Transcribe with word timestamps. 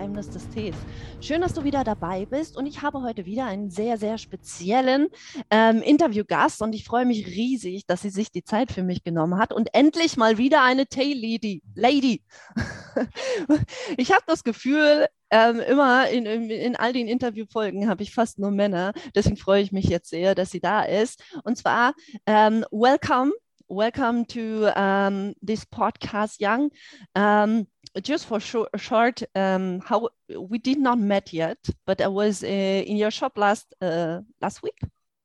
Geheimnis 0.00 0.30
des 0.30 0.48
Tees. 0.48 0.74
Schön, 1.20 1.42
dass 1.42 1.52
du 1.52 1.62
wieder 1.62 1.84
dabei 1.84 2.24
bist 2.24 2.56
und 2.56 2.64
ich 2.64 2.80
habe 2.80 3.02
heute 3.02 3.26
wieder 3.26 3.44
einen 3.44 3.68
sehr, 3.68 3.98
sehr 3.98 4.16
speziellen 4.16 5.08
ähm, 5.50 5.82
Interviewgast 5.82 6.62
und 6.62 6.74
ich 6.74 6.84
freue 6.84 7.04
mich 7.04 7.26
riesig, 7.26 7.84
dass 7.86 8.00
sie 8.00 8.08
sich 8.08 8.32
die 8.32 8.42
Zeit 8.42 8.72
für 8.72 8.82
mich 8.82 9.04
genommen 9.04 9.38
hat 9.38 9.52
und 9.52 9.74
endlich 9.74 10.16
mal 10.16 10.38
wieder 10.38 10.62
eine 10.62 10.86
Tea-Lady. 10.86 11.62
Lady. 11.74 12.22
ich 13.98 14.10
habe 14.10 14.22
das 14.26 14.42
Gefühl, 14.42 15.06
ähm, 15.28 15.60
immer 15.60 16.08
in, 16.08 16.24
in, 16.24 16.48
in, 16.48 16.76
all 16.76 16.94
den 16.94 17.06
Interviewfolgen 17.06 17.86
habe 17.86 18.02
ich 18.02 18.14
fast 18.14 18.38
nur 18.38 18.52
Männer. 18.52 18.94
Deswegen 19.14 19.36
freue 19.36 19.60
ich 19.60 19.70
mich 19.70 19.84
jetzt 19.84 20.08
sehr, 20.08 20.34
dass 20.34 20.50
sie 20.50 20.60
da 20.60 20.82
ist. 20.82 21.22
Und 21.44 21.58
zwar, 21.58 21.92
ähm, 22.24 22.64
welcome 22.70 23.32
welcome 23.70 24.26
to 24.26 24.66
um, 24.74 25.32
this 25.40 25.64
podcast, 25.64 26.40
Young. 26.40 26.70
Um, 27.14 27.68
just 28.02 28.26
for 28.26 28.40
short, 28.40 28.68
short 28.76 29.22
um, 29.34 29.80
how 29.80 30.08
we 30.36 30.58
did 30.58 30.78
not 30.78 30.98
met 30.98 31.32
yet, 31.32 31.58
but 31.86 32.00
I 32.00 32.08
was 32.08 32.44
uh, 32.44 32.46
in 32.46 32.96
your 32.96 33.10
shop 33.10 33.36
last 33.36 33.74
uh, 33.80 34.20
last 34.40 34.62
week 34.62 34.78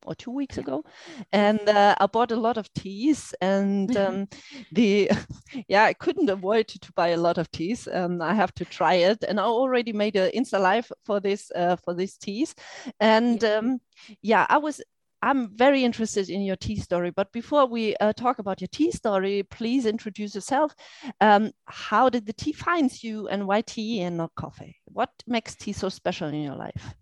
or 0.06 0.14
two 0.14 0.30
weeks 0.30 0.56
ago, 0.56 0.84
and 1.32 1.60
uh, 1.68 1.94
I 2.00 2.06
bought 2.06 2.30
a 2.30 2.36
lot 2.36 2.56
of 2.56 2.72
teas. 2.74 3.34
And 3.40 3.94
um, 3.96 4.28
the 4.72 5.10
yeah, 5.68 5.84
I 5.84 5.92
couldn't 5.92 6.30
avoid 6.30 6.68
to 6.68 6.92
buy 6.92 7.08
a 7.08 7.16
lot 7.16 7.38
of 7.38 7.50
teas. 7.50 7.88
Um, 7.92 8.22
I 8.22 8.34
have 8.34 8.54
to 8.54 8.64
try 8.64 8.94
it, 8.94 9.24
and 9.28 9.38
I 9.38 9.44
already 9.44 9.92
made 9.92 10.16
an 10.16 10.30
Insta 10.34 10.60
live 10.60 10.90
for 11.04 11.20
this 11.20 11.50
uh, 11.54 11.76
for 11.76 11.94
these 11.94 12.16
teas. 12.16 12.54
And 13.00 13.42
yeah. 13.42 13.56
Um, 13.56 13.80
yeah, 14.22 14.46
I 14.48 14.58
was 14.58 14.80
I'm 15.22 15.56
very 15.56 15.84
interested 15.84 16.28
in 16.28 16.42
your 16.42 16.56
tea 16.56 16.76
story. 16.76 17.10
But 17.10 17.32
before 17.32 17.66
we 17.66 17.96
uh, 17.96 18.12
talk 18.12 18.38
about 18.38 18.60
your 18.60 18.68
tea 18.68 18.90
story, 18.90 19.42
please 19.44 19.86
introduce 19.86 20.34
yourself. 20.34 20.74
Um, 21.20 21.52
how 21.66 22.08
did 22.08 22.26
the 22.26 22.32
tea 22.32 22.52
find 22.52 22.90
you, 23.02 23.28
and 23.28 23.46
why 23.46 23.62
tea 23.62 24.02
and 24.02 24.16
not 24.16 24.34
coffee? 24.34 24.76
What 24.84 25.10
makes 25.26 25.54
tea 25.54 25.72
so 25.72 25.88
special 25.88 26.28
in 26.28 26.42
your 26.42 26.56
life? 26.56 26.94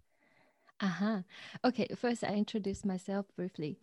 Uh 0.81 0.87
huh. 0.87 1.19
Okay, 1.65 1.89
first 1.97 2.25
I 2.25 2.35
introduce 2.35 2.85
myself 2.85 3.27
briefly. 3.37 3.79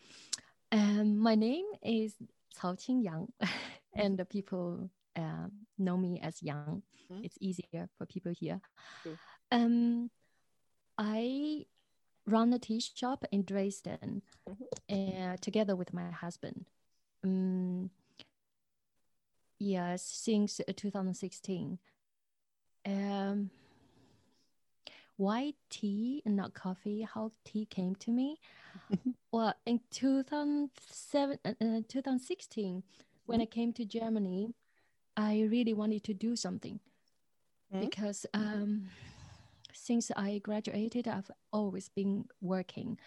Um, 0.71 1.17
my 1.17 1.35
name 1.35 1.65
is 1.83 2.15
Cao 2.59 2.75
Qing 2.77 3.03
Yang, 3.03 3.27
and 3.95 4.17
the 4.17 4.25
people 4.25 4.89
uh, 5.15 5.47
know 5.77 5.97
me 5.97 6.19
as 6.23 6.41
Yang. 6.41 6.83
Mm-hmm. 7.11 7.23
It's 7.25 7.37
easier 7.41 7.89
for 7.97 8.05
people 8.05 8.33
here. 8.37 8.61
Um, 9.51 10.09
I 10.97 11.65
run 12.25 12.53
a 12.53 12.59
tea 12.59 12.79
shop 12.79 13.25
in 13.31 13.43
Dresden 13.43 14.21
mm-hmm. 14.49 15.31
uh, 15.33 15.37
together 15.37 15.75
with 15.75 15.93
my 15.93 16.09
husband. 16.11 16.65
Um, 17.23 17.89
yes, 19.59 20.03
since 20.03 20.59
uh, 20.59 20.73
2016. 20.75 21.79
Um, 22.85 23.51
why 25.17 25.53
tea 25.69 26.23
and 26.25 26.35
not 26.35 26.53
coffee? 26.53 27.07
How 27.13 27.31
tea 27.45 27.65
came 27.65 27.95
to 27.95 28.11
me? 28.11 28.39
well, 29.31 29.53
in 29.65 29.79
2007, 29.91 31.39
uh, 31.45 31.49
uh 31.49 31.81
2016, 31.87 32.83
when 33.25 33.37
mm-hmm. 33.37 33.41
I 33.43 33.45
came 33.45 33.73
to 33.73 33.85
Germany, 33.85 34.53
I 35.15 35.41
really 35.41 35.73
wanted 35.73 36.03
to 36.05 36.13
do 36.13 36.35
something 36.35 36.79
mm-hmm. 37.71 37.85
because 37.85 38.25
um, 38.33 38.89
since 39.73 40.11
I 40.15 40.39
graduated, 40.39 41.07
I've 41.07 41.31
always 41.51 41.89
been 41.89 42.25
working. 42.41 42.97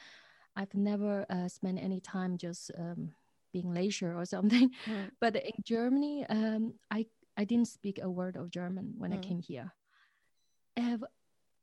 I've 0.56 0.74
never 0.74 1.26
uh, 1.28 1.48
spent 1.48 1.78
any 1.78 2.00
time 2.00 2.38
just 2.38 2.70
um, 2.78 3.10
being 3.52 3.72
leisure 3.72 4.16
or 4.16 4.24
something. 4.34 4.70
Mm. 4.86 5.10
But 5.20 5.36
in 5.36 5.62
Germany, 5.64 6.26
um, 6.28 6.74
I 6.90 7.06
I 7.36 7.44
didn't 7.44 7.68
speak 7.68 7.98
a 8.00 8.08
word 8.08 8.36
of 8.36 8.50
German 8.50 8.94
when 8.96 9.10
mm. 9.10 9.18
I 9.18 9.18
came 9.18 9.40
here. 9.40 9.72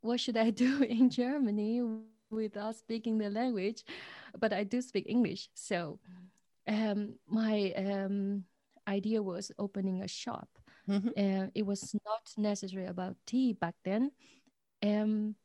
What 0.01 0.19
should 0.19 0.37
I 0.37 0.49
do 0.65 0.83
in 0.83 1.09
Germany 1.09 1.81
without 2.29 2.75
speaking 2.75 3.17
the 3.17 3.29
language? 3.29 3.83
But 4.37 4.53
I 4.53 4.63
do 4.63 4.81
speak 4.81 5.05
English, 5.07 5.49
so 5.53 5.99
um, 6.67 7.15
my 7.27 7.71
um, 7.77 8.43
idea 8.87 9.21
was 9.21 9.51
opening 9.57 10.01
a 10.01 10.07
shop. 10.07 10.49
Mm-hmm. 10.89 11.09
Uh, 11.09 11.47
it 11.53 11.65
was 11.65 11.95
not 12.05 12.33
necessary 12.37 12.87
about 12.87 13.15
tea 13.25 13.53
back 13.53 13.75
then 13.85 14.11
um, 14.83 15.35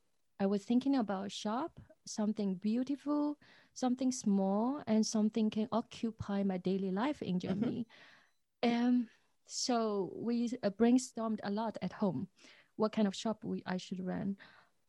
I 0.40 0.46
was 0.46 0.64
thinking 0.64 0.96
about 0.96 1.32
shop, 1.32 1.80
something 2.06 2.54
beautiful, 2.54 3.38
something 3.74 4.12
small, 4.12 4.82
and 4.86 5.04
something 5.04 5.50
can 5.50 5.68
occupy 5.72 6.42
my 6.42 6.58
daily 6.58 6.90
life 6.90 7.22
in 7.22 7.38
mm-hmm. 7.38 7.48
Germany. 7.48 7.86
Mm-hmm. 8.62 8.86
Um, 8.86 9.08
so 9.46 10.12
we 10.14 10.50
uh, 10.62 10.70
brainstormed 10.70 11.38
a 11.44 11.50
lot 11.50 11.78
at 11.82 11.92
home, 11.92 12.28
what 12.76 12.92
kind 12.92 13.06
of 13.06 13.14
shop 13.14 13.44
we 13.44 13.62
I 13.66 13.76
should 13.76 14.04
run. 14.04 14.36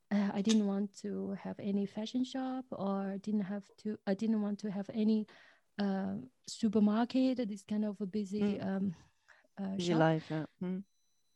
Uh, 0.10 0.30
I 0.34 0.42
didn't 0.42 0.68
want 0.68 0.98
to 1.02 1.36
have 1.44 1.60
any 1.60 1.86
fashion 1.86 2.24
shop, 2.24 2.66
or 2.72 3.18
didn't 3.22 3.42
have 3.42 3.64
to. 3.84 3.98
I 4.08 4.14
didn't 4.14 4.42
want 4.42 4.60
to 4.60 4.72
have 4.72 4.90
any 4.94 5.28
uh, 5.80 6.16
supermarket. 6.48 7.48
This 7.48 7.64
kind 7.64 7.86
of 7.86 8.00
a 8.00 8.06
busy 8.06 8.42
mm. 8.42 8.66
um, 8.66 8.96
uh, 9.62 9.76
busy 9.76 9.92
shop. 9.92 10.00
life. 10.00 10.26
Yeah. 10.32 10.46
Mm. 10.64 10.84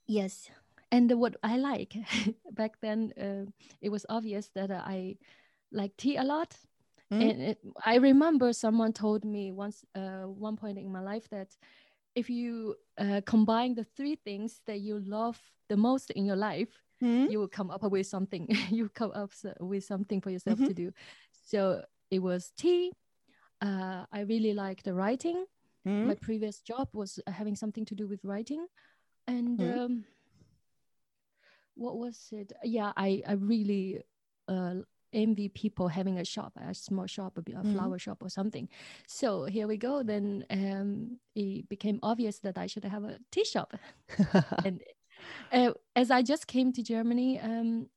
Yes, 0.08 0.50
and 0.92 1.12
what 1.20 1.36
I 1.44 1.58
like 1.58 1.96
back 2.54 2.80
then, 2.82 3.14
uh, 3.20 3.50
it 3.82 3.90
was 3.90 4.06
obvious 4.10 4.50
that 4.56 4.72
I 4.72 5.18
like 5.72 5.96
tea 5.98 6.18
a 6.18 6.24
lot. 6.24 6.56
Mm. 7.12 7.30
And 7.30 7.42
it, 7.42 7.60
I 7.86 7.96
remember 7.96 8.54
someone 8.54 8.94
told 8.94 9.26
me 9.26 9.52
once, 9.52 9.84
uh, 9.96 10.24
one 10.24 10.56
point 10.56 10.78
in 10.78 10.92
my 10.92 11.02
life, 11.02 11.28
that 11.30 11.50
if 12.16 12.30
you 12.30 12.76
uh, 12.98 13.22
combine 13.26 13.76
the 13.76 13.84
three 13.84 14.16
things 14.16 14.62
that 14.66 14.80
you 14.80 15.00
love 15.00 15.40
the 15.70 15.78
most 15.78 16.12
in 16.12 16.26
your 16.26 16.36
life, 16.36 16.82
mm. 17.02 17.30
you 17.30 17.40
will 17.40 17.48
come 17.48 17.72
up 17.72 17.84
with 17.84 18.08
something. 18.08 18.48
you 18.70 18.90
come 18.90 19.12
up 19.14 19.32
with 19.60 19.84
something 19.84 20.22
for 20.22 20.30
yourself 20.30 20.58
mm-hmm. 20.58 20.68
to 20.68 20.74
do. 20.74 20.92
So 21.46 21.84
it 22.10 22.20
was 22.20 22.52
tea. 22.58 22.92
Uh, 23.62 24.06
I 24.12 24.22
really 24.22 24.54
liked 24.54 24.86
the 24.86 24.94
writing. 24.94 25.46
Mm. 25.88 26.08
My 26.08 26.16
previous 26.16 26.62
job 26.62 26.90
was 26.94 27.20
having 27.28 27.56
something 27.56 27.86
to 27.86 27.96
do 27.96 28.08
with 28.08 28.24
writing, 28.24 28.68
and. 29.28 29.60
Mm. 29.60 29.78
Um, 29.78 30.06
what 31.82 31.98
was 31.98 32.30
it? 32.32 32.54
Yeah, 32.64 32.94
I 32.96 33.24
I 33.28 33.34
really 33.34 34.04
uh, 34.48 34.76
envy 35.14 35.50
people 35.50 35.88
having 35.88 36.20
a 36.20 36.26
shop, 36.26 36.54
a 36.56 36.74
small 36.74 37.08
shop, 37.08 37.38
a 37.38 37.42
mm-hmm. 37.42 37.74
flower 37.74 38.00
shop 38.00 38.20
or 38.22 38.30
something. 38.30 38.70
So 39.08 39.46
here 39.46 39.68
we 39.68 39.78
go. 39.78 40.04
Then 40.04 40.46
um, 40.50 41.20
it 41.36 41.68
became 41.70 42.00
obvious 42.04 42.40
that 42.40 42.58
I 42.58 42.68
should 42.68 42.86
have 42.86 43.04
a 43.04 43.18
tea 43.32 43.46
shop. 43.46 43.74
and 44.66 44.82
uh, 45.52 45.72
as 45.96 46.12
I 46.12 46.22
just 46.22 46.48
came 46.48 46.72
to 46.74 46.84
Germany, 46.84 47.40
um, 47.40 47.88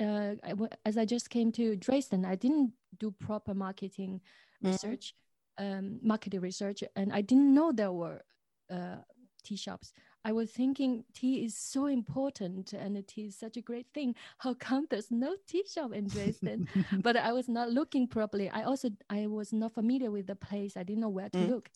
uh, 0.00 0.34
as 0.84 0.96
I 0.96 1.04
just 1.04 1.28
came 1.28 1.50
to 1.52 1.76
Dresden, 1.76 2.24
I 2.24 2.36
didn't 2.36 2.72
do 2.98 3.10
proper 3.10 3.54
marketing 3.54 4.20
mm-hmm. 4.20 4.68
research, 4.68 5.14
um, 5.58 5.98
marketing 6.02 6.40
research, 6.40 6.84
and 6.94 7.12
I 7.12 7.20
didn't 7.20 7.52
know 7.52 7.72
there 7.72 7.92
were 7.92 8.22
uh, 8.70 9.02
tea 9.44 9.56
shops. 9.56 9.92
I 10.28 10.32
was 10.32 10.50
thinking 10.50 11.04
tea 11.14 11.46
is 11.46 11.56
so 11.56 11.86
important 11.86 12.74
and 12.74 13.02
tea 13.08 13.28
is 13.28 13.34
such 13.34 13.56
a 13.56 13.62
great 13.62 13.86
thing. 13.94 14.14
How 14.36 14.52
come 14.52 14.86
there's 14.90 15.10
no 15.10 15.36
tea 15.46 15.64
shop 15.66 15.94
in 15.94 16.06
Dresden? 16.06 16.68
but 17.02 17.16
I 17.16 17.32
was 17.32 17.48
not 17.48 17.70
looking 17.70 18.06
properly. 18.06 18.50
I 18.50 18.64
also 18.64 18.90
I 19.08 19.26
was 19.26 19.54
not 19.54 19.72
familiar 19.72 20.10
with 20.10 20.26
the 20.26 20.34
place. 20.34 20.76
I 20.76 20.82
didn't 20.82 21.00
know 21.00 21.08
where 21.08 21.30
to 21.30 21.38
mm. 21.38 21.48
look. 21.48 21.70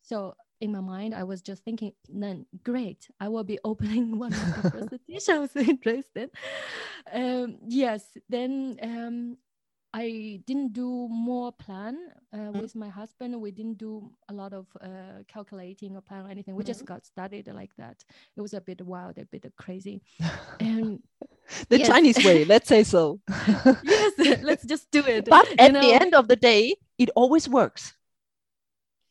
So 0.00 0.34
in 0.62 0.72
my 0.72 0.80
mind, 0.80 1.14
I 1.14 1.24
was 1.24 1.42
just 1.42 1.62
thinking, 1.64 1.92
then 2.08 2.46
great, 2.64 3.10
I 3.20 3.28
will 3.28 3.44
be 3.44 3.58
opening 3.64 4.18
one 4.18 4.32
of 4.32 4.62
the 4.62 4.70
first 4.88 5.06
tea 5.06 5.20
shops 5.20 5.54
in 5.54 5.76
Dresden. 5.76 6.30
Um, 7.12 7.58
yes, 7.68 8.06
then 8.30 8.78
um, 8.82 9.36
I 9.94 10.40
didn't 10.46 10.74
do 10.74 11.08
more 11.10 11.50
plan 11.50 11.96
uh, 12.32 12.36
mm. 12.36 12.60
with 12.60 12.74
my 12.74 12.88
husband. 12.88 13.40
We 13.40 13.50
didn't 13.50 13.78
do 13.78 14.10
a 14.28 14.34
lot 14.34 14.52
of 14.52 14.66
uh, 14.80 15.24
calculating 15.26 15.96
or 15.96 16.02
plan 16.02 16.26
or 16.26 16.30
anything. 16.30 16.54
We 16.54 16.62
mm. 16.62 16.66
just 16.66 16.84
got 16.84 17.06
started 17.06 17.48
like 17.54 17.70
that. 17.78 18.04
It 18.36 18.40
was 18.40 18.52
a 18.52 18.60
bit 18.60 18.82
wild, 18.82 19.16
a 19.18 19.24
bit 19.24 19.50
crazy. 19.56 20.02
And 20.60 21.02
the 21.70 21.78
yes. 21.78 21.88
Chinese 21.88 22.22
way, 22.24 22.44
let's 22.44 22.68
say 22.68 22.84
so. 22.84 23.20
yes, 23.82 24.12
let's 24.42 24.64
just 24.66 24.90
do 24.90 25.00
it. 25.06 25.24
But 25.24 25.48
at 25.58 25.72
know? 25.72 25.80
the 25.80 25.94
end 25.94 26.14
of 26.14 26.28
the 26.28 26.36
day, 26.36 26.76
it 26.98 27.08
always 27.16 27.48
works. 27.48 27.94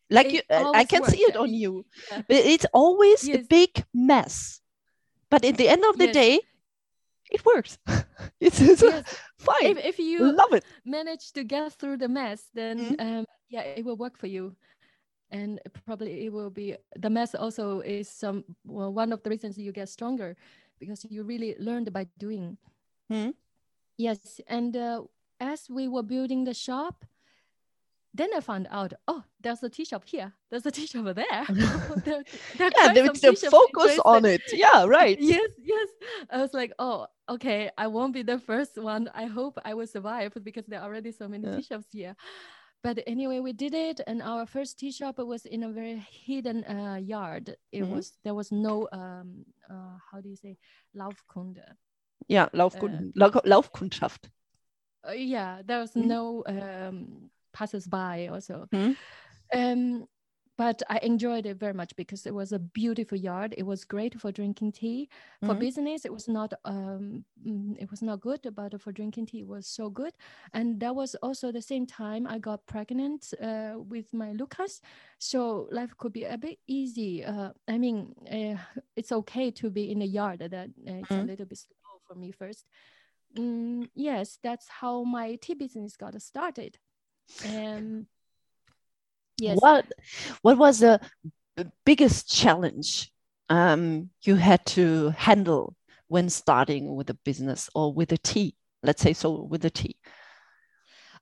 Like 0.09 0.31
you, 0.31 0.41
I 0.49 0.85
can 0.85 1.01
works. 1.01 1.13
see 1.13 1.21
it 1.23 1.35
on 1.35 1.53
you. 1.53 1.85
Yeah. 2.11 2.21
It's 2.29 2.65
always 2.71 3.27
yes. 3.27 3.37
a 3.37 3.43
big 3.43 3.83
mess. 3.93 4.61
But 5.29 5.43
at 5.43 5.57
the 5.57 5.67
end 5.67 5.83
of 5.83 5.97
the 5.97 6.05
yes. 6.05 6.13
day, 6.13 6.39
it 7.31 7.45
works. 7.45 7.77
it's, 8.39 8.59
it's 8.61 8.81
yes. 8.81 9.19
fine. 9.37 9.77
If, 9.77 9.77
if, 9.85 9.99
you 9.99 10.31
love 10.31 10.53
it, 10.53 10.63
manage 10.85 11.31
to 11.33 11.43
get 11.43 11.73
through 11.73 11.97
the 11.97 12.07
mess, 12.07 12.47
then 12.53 12.79
mm-hmm. 12.79 13.07
um, 13.19 13.25
yeah, 13.49 13.61
it 13.61 13.85
will 13.85 13.97
work 13.97 14.17
for 14.17 14.27
you. 14.27 14.55
And 15.29 15.59
probably 15.85 16.25
it 16.25 16.31
will 16.31 16.49
be 16.49 16.75
the 16.95 17.09
mess 17.09 17.35
also 17.35 17.81
is 17.81 18.09
some 18.09 18.45
well, 18.65 18.93
one 18.93 19.11
of 19.11 19.21
the 19.23 19.29
reasons 19.29 19.57
you 19.57 19.73
get 19.73 19.89
stronger 19.89 20.37
because 20.79 21.05
you 21.09 21.23
really 21.23 21.55
learned 21.59 21.91
by 21.91 22.07
doing. 22.17 22.57
Mm-hmm. 23.11 23.31
Yes, 23.97 24.39
and 24.47 24.77
uh, 24.77 25.03
as 25.39 25.69
we 25.69 25.87
were 25.87 26.03
building 26.03 26.43
the 26.43 26.53
shop, 26.53 27.03
then 28.17 28.29
I 28.35 28.41
found 28.41 28.67
out, 28.71 28.93
oh, 29.07 29.23
there's 29.41 29.63
a 29.63 29.69
tea 29.69 29.85
shop 29.85 30.03
here. 30.05 30.33
There's 30.49 30.65
a 30.65 30.71
tea 30.71 30.87
shop 30.87 31.05
there. 31.15 31.45
there, 32.03 32.23
there 32.57 32.71
yeah, 32.75 32.93
there 32.93 33.31
was 33.31 33.43
focus 33.43 33.99
on 34.03 34.25
it. 34.25 34.41
Yeah, 34.51 34.85
right. 34.85 35.17
yes, 35.21 35.51
yes. 35.61 35.89
I 36.29 36.41
was 36.41 36.53
like, 36.53 36.73
oh, 36.79 37.07
okay, 37.29 37.69
I 37.77 37.87
won't 37.87 38.13
be 38.13 38.23
the 38.23 38.39
first 38.39 38.77
one. 38.77 39.09
I 39.13 39.25
hope 39.25 39.57
I 39.63 39.73
will 39.73 39.87
survive 39.87 40.33
because 40.43 40.65
there 40.65 40.81
are 40.81 40.85
already 40.85 41.11
so 41.11 41.27
many 41.27 41.47
yeah. 41.47 41.57
tea 41.57 41.63
shops 41.63 41.87
here. 41.91 42.15
But 42.83 42.99
anyway, 43.07 43.39
we 43.39 43.53
did 43.53 43.73
it, 43.73 44.01
and 44.05 44.21
our 44.21 44.45
first 44.45 44.79
tea 44.79 44.91
shop 44.91 45.17
was 45.17 45.45
in 45.45 45.63
a 45.63 45.69
very 45.69 46.05
hidden 46.25 46.63
uh, 46.63 46.95
yard. 46.95 47.55
It 47.71 47.81
mm-hmm. 47.81 47.95
was 47.95 48.13
there 48.23 48.35
was 48.35 48.51
no 48.51 48.87
um 48.91 49.45
uh, 49.69 49.97
how 50.11 50.21
do 50.21 50.29
you 50.29 50.35
say 50.35 50.57
Laufkunde. 50.95 51.63
Yeah, 52.27 52.49
Laufkunde, 52.53 53.11
uh, 53.19 53.41
Laufkundschaft. 53.45 54.29
Uh, 55.07 55.11
yeah, 55.13 55.61
there 55.65 55.79
was 55.79 55.91
mm-hmm. 55.91 56.07
no 56.07 56.43
um, 56.47 57.29
passers-by 57.57 58.27
also. 58.33 58.67
Mm-hmm. 58.71 58.93
Um, 59.57 60.07
but 60.57 60.81
I 60.89 60.97
enjoyed 61.03 61.45
it 61.45 61.59
very 61.59 61.73
much 61.73 61.95
because 61.95 62.25
it 62.25 62.33
was 62.33 62.51
a 62.51 62.57
beautiful 62.57 63.17
yard. 63.17 63.53
It 63.57 63.65
was 63.65 63.85
great 63.85 64.19
for 64.19 64.31
drinking 64.31 64.71
tea. 64.71 65.07
For 65.41 65.49
mm-hmm. 65.49 65.59
business, 65.59 66.03
it 66.03 66.11
was 66.11 66.27
not 66.27 66.51
um, 66.65 67.23
mm, 67.47 67.77
it 67.79 67.91
was 67.91 68.01
not 68.01 68.21
good, 68.21 68.41
but 68.55 68.81
for 68.81 68.91
drinking 68.91 69.27
tea, 69.27 69.41
it 69.41 69.47
was 69.47 69.67
so 69.67 69.89
good. 69.89 70.13
And 70.53 70.79
that 70.79 70.95
was 70.95 71.13
also 71.21 71.51
the 71.51 71.61
same 71.61 71.85
time 71.85 72.25
I 72.25 72.39
got 72.39 72.65
pregnant 72.65 73.33
uh, 73.39 73.75
with 73.77 74.11
my 74.13 74.31
Lucas, 74.31 74.81
so 75.19 75.67
life 75.71 75.93
could 75.99 76.13
be 76.13 76.23
a 76.23 76.37
bit 76.37 76.57
easy. 76.65 77.23
Uh, 77.23 77.51
I 77.67 77.77
mean, 77.77 78.15
uh, 78.25 78.57
it's 78.95 79.11
okay 79.11 79.51
to 79.51 79.69
be 79.69 79.91
in 79.91 80.01
a 80.01 80.05
yard 80.05 80.39
that 80.39 80.53
uh, 80.53 80.65
it's 80.85 81.09
mm-hmm. 81.09 81.21
a 81.21 81.29
little 81.31 81.45
bit 81.45 81.59
slow 81.59 82.01
for 82.07 82.15
me 82.15 82.31
first. 82.31 82.65
Mm, 83.37 83.89
yes, 83.93 84.39
that's 84.41 84.67
how 84.67 85.03
my 85.03 85.35
tea 85.35 85.53
business 85.53 85.95
got 85.95 86.19
started. 86.19 86.79
Um, 87.45 88.07
Yes. 89.39 89.57
What 89.61 89.85
what 90.41 90.57
was 90.57 90.79
the 90.79 90.99
biggest 91.85 92.27
challenge 92.29 93.11
um, 93.49 94.09
you 94.23 94.35
had 94.35 94.65
to 94.67 95.09
handle 95.11 95.75
when 96.07 96.29
starting 96.29 96.95
with 96.95 97.09
a 97.09 97.13
business 97.13 97.69
or 97.75 97.93
with 97.93 98.11
a 98.11 98.17
tea? 98.17 98.55
Let's 98.81 99.01
say 99.01 99.13
so 99.13 99.43
with 99.43 99.63
a 99.65 99.69
tea. 99.69 99.95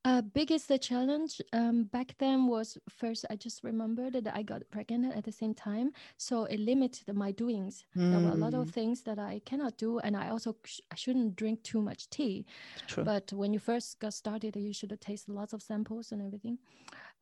Uh, 0.05 0.21
biggest 0.21 0.71
challenge 0.81 1.41
um, 1.51 1.85
back 1.85 2.13
then 2.19 2.45
was 2.45 2.77
first 2.87 3.25
I 3.31 3.35
just 3.35 3.63
remembered 3.63 4.13
that 4.13 4.35
I 4.35 4.43
got 4.43 4.61
pregnant 4.69 5.15
at 5.15 5.23
the 5.23 5.31
same 5.31 5.55
time, 5.55 5.93
so 6.17 6.43
it 6.43 6.59
limited 6.59 7.11
my 7.15 7.31
doings. 7.31 7.83
Mm. 7.97 8.11
There 8.11 8.19
were 8.19 8.35
a 8.35 8.35
lot 8.35 8.53
of 8.53 8.65
hmm. 8.65 8.69
things 8.69 9.01
that 9.01 9.17
I 9.17 9.41
cannot 9.45 9.77
do, 9.79 9.97
and 9.97 10.15
I 10.15 10.29
also 10.29 10.55
sh- 10.63 10.81
I 10.91 10.95
shouldn't 10.95 11.35
drink 11.35 11.63
too 11.63 11.81
much 11.81 12.07
tea. 12.11 12.45
True. 12.85 13.03
But 13.03 13.33
when 13.33 13.51
you 13.51 13.57
first 13.57 13.99
got 13.99 14.13
started, 14.13 14.55
you 14.55 14.73
should 14.73 14.95
taste 15.01 15.27
lots 15.27 15.53
of 15.53 15.63
samples 15.63 16.11
and 16.11 16.21
everything. 16.21 16.59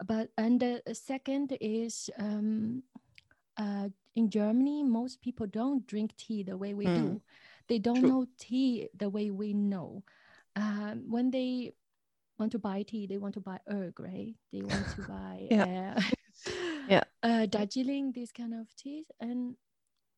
But 0.06 0.32
and 0.38 0.60
the 0.60 0.82
second 0.92 1.58
is 1.62 2.10
um, 2.20 2.84
uh, 3.56 3.88
in 4.18 4.30
Germany, 4.30 4.84
most 4.84 5.22
people 5.22 5.48
don't 5.48 5.88
drink 5.88 6.18
tea 6.18 6.44
the 6.44 6.58
way 6.58 6.74
we 6.74 6.86
mm. 6.86 6.96
do. 6.96 7.22
They 7.70 7.80
don't 7.80 8.02
True. 8.02 8.10
know 8.10 8.26
tea 8.38 8.90
the 8.94 9.10
way 9.10 9.32
we 9.32 9.54
know. 9.54 10.04
Um, 10.58 11.06
when 11.08 11.32
they 11.32 11.74
want 12.44 12.52
to 12.52 12.60
buy 12.60 12.84
tea, 12.84 13.08
they 13.08 13.18
want 13.18 13.34
to 13.36 13.40
buy 13.40 13.58
Earl 13.70 13.92
Grey, 13.92 14.36
they 14.52 14.62
want 14.62 14.86
to 14.96 15.02
buy 15.08 15.48
yeah. 15.50 15.96
Uh, 15.98 16.02
yeah. 16.90 17.04
Uh, 17.24 17.46
Darjeeling, 17.46 18.12
these 18.12 18.34
kind 18.34 18.54
of 18.54 18.68
teas. 18.76 19.06
And 19.22 19.56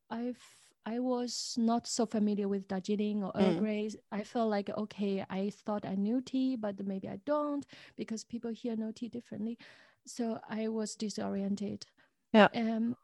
I've 0.09 0.41
I 0.87 0.97
was 0.99 1.55
not 1.57 1.87
so 1.87 2.07
familiar 2.07 2.47
with 2.47 2.67
Darjeeling 2.67 3.23
or 3.23 3.31
Earl 3.35 3.55
mm. 3.55 3.59
Grey. 3.59 3.91
I 4.11 4.23
felt 4.23 4.49
like 4.49 4.69
okay, 4.75 5.23
I 5.29 5.51
thought 5.65 5.85
I 5.85 5.93
knew 5.93 6.19
tea, 6.21 6.55
but 6.55 6.83
maybe 6.83 7.07
I 7.07 7.19
don't 7.25 7.63
because 7.95 8.23
people 8.23 8.51
here 8.51 8.75
know 8.75 8.91
tea 8.91 9.09
differently. 9.09 9.59
So 10.07 10.39
I 10.49 10.67
was 10.69 10.95
disoriented. 10.95 11.85
Yeah. 12.33 12.47
Um. 12.55 12.95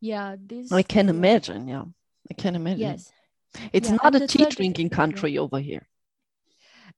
Yeah. 0.00 0.36
This. 0.38 0.70
I 0.70 0.82
can 0.82 1.08
imagine. 1.08 1.66
Yeah, 1.66 1.86
I 2.30 2.34
can 2.34 2.54
imagine. 2.54 2.80
Yes. 2.80 3.10
It's 3.72 3.90
yeah, 3.90 3.98
not 4.02 4.14
a 4.14 4.26
tea 4.28 4.46
drinking 4.46 4.90
country 4.90 5.38
over 5.38 5.58
here 5.58 5.88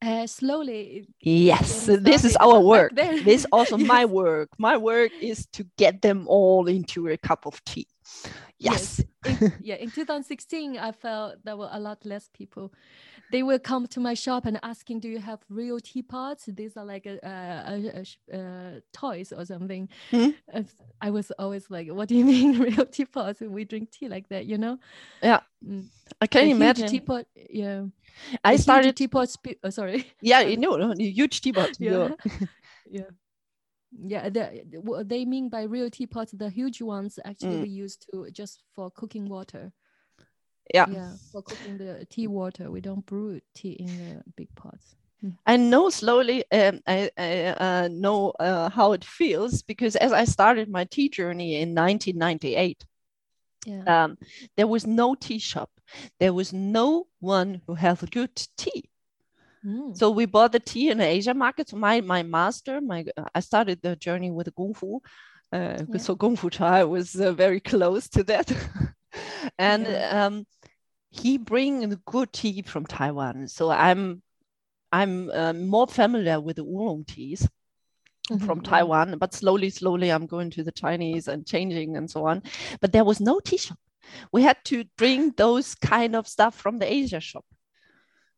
uh, 0.02 0.26
slowly. 0.26 1.08
Yes, 1.20 1.86
this 1.86 2.24
is 2.24 2.36
our 2.36 2.60
work. 2.74 2.94
this 2.94 3.26
is 3.26 3.46
also 3.52 3.76
yes. 3.78 3.88
my 3.88 4.04
work. 4.04 4.48
My 4.58 4.76
work 4.76 5.12
is 5.20 5.46
to 5.52 5.64
get 5.76 6.02
them 6.02 6.26
all 6.28 6.68
into 6.68 7.08
a 7.08 7.16
cup 7.16 7.46
of 7.46 7.62
tea. 7.64 7.86
Yes. 8.58 9.02
yes. 9.24 9.40
In, 9.42 9.52
yeah, 9.60 9.74
in 9.76 9.90
2016, 9.90 10.78
I 10.78 10.92
felt 10.92 11.44
there 11.44 11.56
were 11.56 11.68
a 11.70 11.80
lot 11.80 12.04
less 12.04 12.28
people 12.32 12.72
they 13.32 13.42
will 13.42 13.58
come 13.58 13.86
to 13.88 14.00
my 14.00 14.14
shop 14.14 14.46
and 14.46 14.58
asking, 14.62 15.00
"Do 15.00 15.08
you 15.08 15.18
have 15.18 15.40
real 15.48 15.80
teapots?" 15.80 16.44
These 16.46 16.76
are 16.76 16.84
like 16.84 17.06
a, 17.06 17.18
a, 17.22 18.04
a, 18.32 18.36
a 18.38 18.82
toys 18.92 19.32
or 19.32 19.44
something. 19.44 19.88
Mm-hmm. 20.12 20.60
I 21.00 21.10
was 21.10 21.32
always 21.38 21.70
like, 21.70 21.88
"What 21.88 22.08
do 22.08 22.14
you 22.14 22.24
mean 22.34 22.58
real 22.58 22.86
teapots? 22.86 23.40
We 23.40 23.64
drink 23.64 23.90
tea 23.90 24.08
like 24.08 24.28
that, 24.28 24.46
you 24.46 24.58
know?" 24.58 24.78
Yeah, 25.22 25.40
mm. 25.66 25.86
I 26.20 26.26
can 26.26 26.48
imagine 26.48 26.88
teapot. 26.88 27.26
Yeah, 27.50 27.86
I 28.44 28.56
started 28.56 28.96
teapot. 28.96 29.28
Spe- 29.28 29.58
oh, 29.62 29.70
sorry. 29.70 30.06
Yeah, 30.20 30.40
you 30.40 30.56
know, 30.58 30.94
huge 30.96 31.40
teapot. 31.40 31.76
yeah. 31.78 32.10
yeah. 32.90 33.10
Yeah, 33.98 34.28
the, 34.28 35.04
they 35.06 35.24
mean 35.24 35.48
by 35.48 35.62
real 35.62 35.88
teapots, 35.88 36.32
the 36.32 36.50
huge 36.50 36.82
ones 36.82 37.18
actually 37.24 37.56
mm. 37.56 37.62
we 37.62 37.68
use 37.68 37.96
to 37.96 38.28
just 38.30 38.62
for 38.74 38.90
cooking 38.90 39.26
water 39.26 39.72
yeah 40.74 40.86
yeah 40.88 41.12
for 41.32 41.42
cooking 41.42 41.78
the 41.78 42.06
tea 42.10 42.26
water 42.26 42.70
we 42.70 42.80
don't 42.80 43.04
brew 43.06 43.40
tea 43.54 43.72
in 43.72 43.86
the 43.86 44.22
big 44.36 44.48
pots 44.54 44.96
hmm. 45.20 45.30
I 45.46 45.56
know 45.56 45.88
slowly, 45.90 46.44
um, 46.52 46.80
I, 46.86 47.10
I 47.16 47.46
uh, 47.46 47.88
know 47.90 48.32
uh, 48.38 48.68
how 48.68 48.92
it 48.92 49.02
feels 49.02 49.62
because 49.62 49.96
as 49.96 50.12
I 50.12 50.24
started 50.24 50.68
my 50.68 50.84
tea 50.84 51.08
journey 51.08 51.54
in 51.54 51.74
1998, 51.74 52.84
yeah. 53.64 54.04
um, 54.04 54.18
there 54.56 54.66
was 54.66 54.86
no 54.86 55.14
tea 55.14 55.38
shop. 55.38 55.70
There 56.20 56.32
was 56.32 56.52
no 56.52 57.06
one 57.20 57.62
who 57.66 57.74
had 57.74 58.10
good 58.10 58.36
tea. 58.56 58.90
Mm. 59.64 59.96
So 59.96 60.10
we 60.10 60.26
bought 60.26 60.52
the 60.52 60.60
tea 60.60 60.90
in 60.90 60.98
the 60.98 61.04
Asia 61.04 61.34
market. 61.34 61.68
So 61.68 61.76
my 61.76 62.00
my 62.00 62.22
master, 62.22 62.80
my 62.80 63.04
I 63.34 63.40
started 63.40 63.80
the 63.82 63.96
journey 63.96 64.30
with 64.30 64.54
Kung 64.54 64.74
Fu. 64.74 65.00
Uh, 65.52 65.78
yeah. 65.88 65.98
So 65.98 66.16
Kung 66.16 66.36
Fu 66.36 66.50
Chai 66.50 66.84
was 66.84 67.20
uh, 67.20 67.32
very 67.32 67.60
close 67.60 68.08
to 68.10 68.22
that. 68.24 68.52
and 69.58 69.86
yeah. 69.86 70.26
um, 70.26 70.46
he 71.20 71.38
bring 71.38 72.00
good 72.06 72.32
tea 72.32 72.62
from 72.62 72.86
Taiwan. 72.86 73.48
So 73.48 73.70
I'm 73.70 74.22
I'm 74.92 75.30
uh, 75.30 75.52
more 75.52 75.86
familiar 75.86 76.40
with 76.40 76.56
the 76.56 76.62
oolong 76.62 77.04
teas 77.04 77.48
mm-hmm. 78.30 78.44
from 78.44 78.60
Taiwan, 78.60 79.18
but 79.18 79.34
slowly, 79.34 79.70
slowly 79.70 80.10
I'm 80.10 80.26
going 80.26 80.50
to 80.50 80.62
the 80.62 80.72
Chinese 80.72 81.28
and 81.28 81.46
changing 81.46 81.96
and 81.96 82.10
so 82.10 82.26
on. 82.26 82.42
But 82.80 82.92
there 82.92 83.04
was 83.04 83.20
no 83.20 83.40
tea 83.40 83.58
shop. 83.58 83.78
We 84.32 84.42
had 84.42 84.58
to 84.66 84.84
bring 84.96 85.32
those 85.32 85.74
kind 85.74 86.14
of 86.14 86.28
stuff 86.28 86.54
from 86.54 86.78
the 86.78 86.90
Asia 86.90 87.20
shop. 87.20 87.44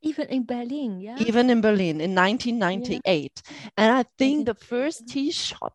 Even 0.01 0.29
in 0.29 0.47
Berlin, 0.47 1.01
yeah. 1.01 1.17
Even 1.19 1.51
in 1.51 1.61
Berlin 1.61 2.01
in 2.01 2.15
1998. 2.15 3.43
Yeah. 3.45 3.69
And 3.77 3.97
I 3.97 4.05
think 4.17 4.47
the 4.47 4.55
first 4.55 5.09
tea 5.09 5.33
shop 5.33 5.75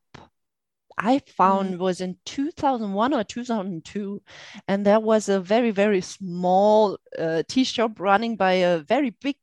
I 0.98 1.20
found 1.20 1.76
mm. 1.76 1.78
was 1.80 2.02
in 2.02 2.18
2001 2.26 3.14
or 3.14 3.24
2002. 3.24 4.22
And 4.68 4.86
there 4.86 5.00
was 5.00 5.30
a 5.30 5.40
very, 5.40 5.72
very 5.72 6.02
small 6.02 6.98
uh, 7.18 7.44
tea 7.48 7.64
shop 7.64 8.00
running 8.00 8.36
by 8.36 8.54
a 8.54 8.80
very 8.80 9.12
big 9.12 9.38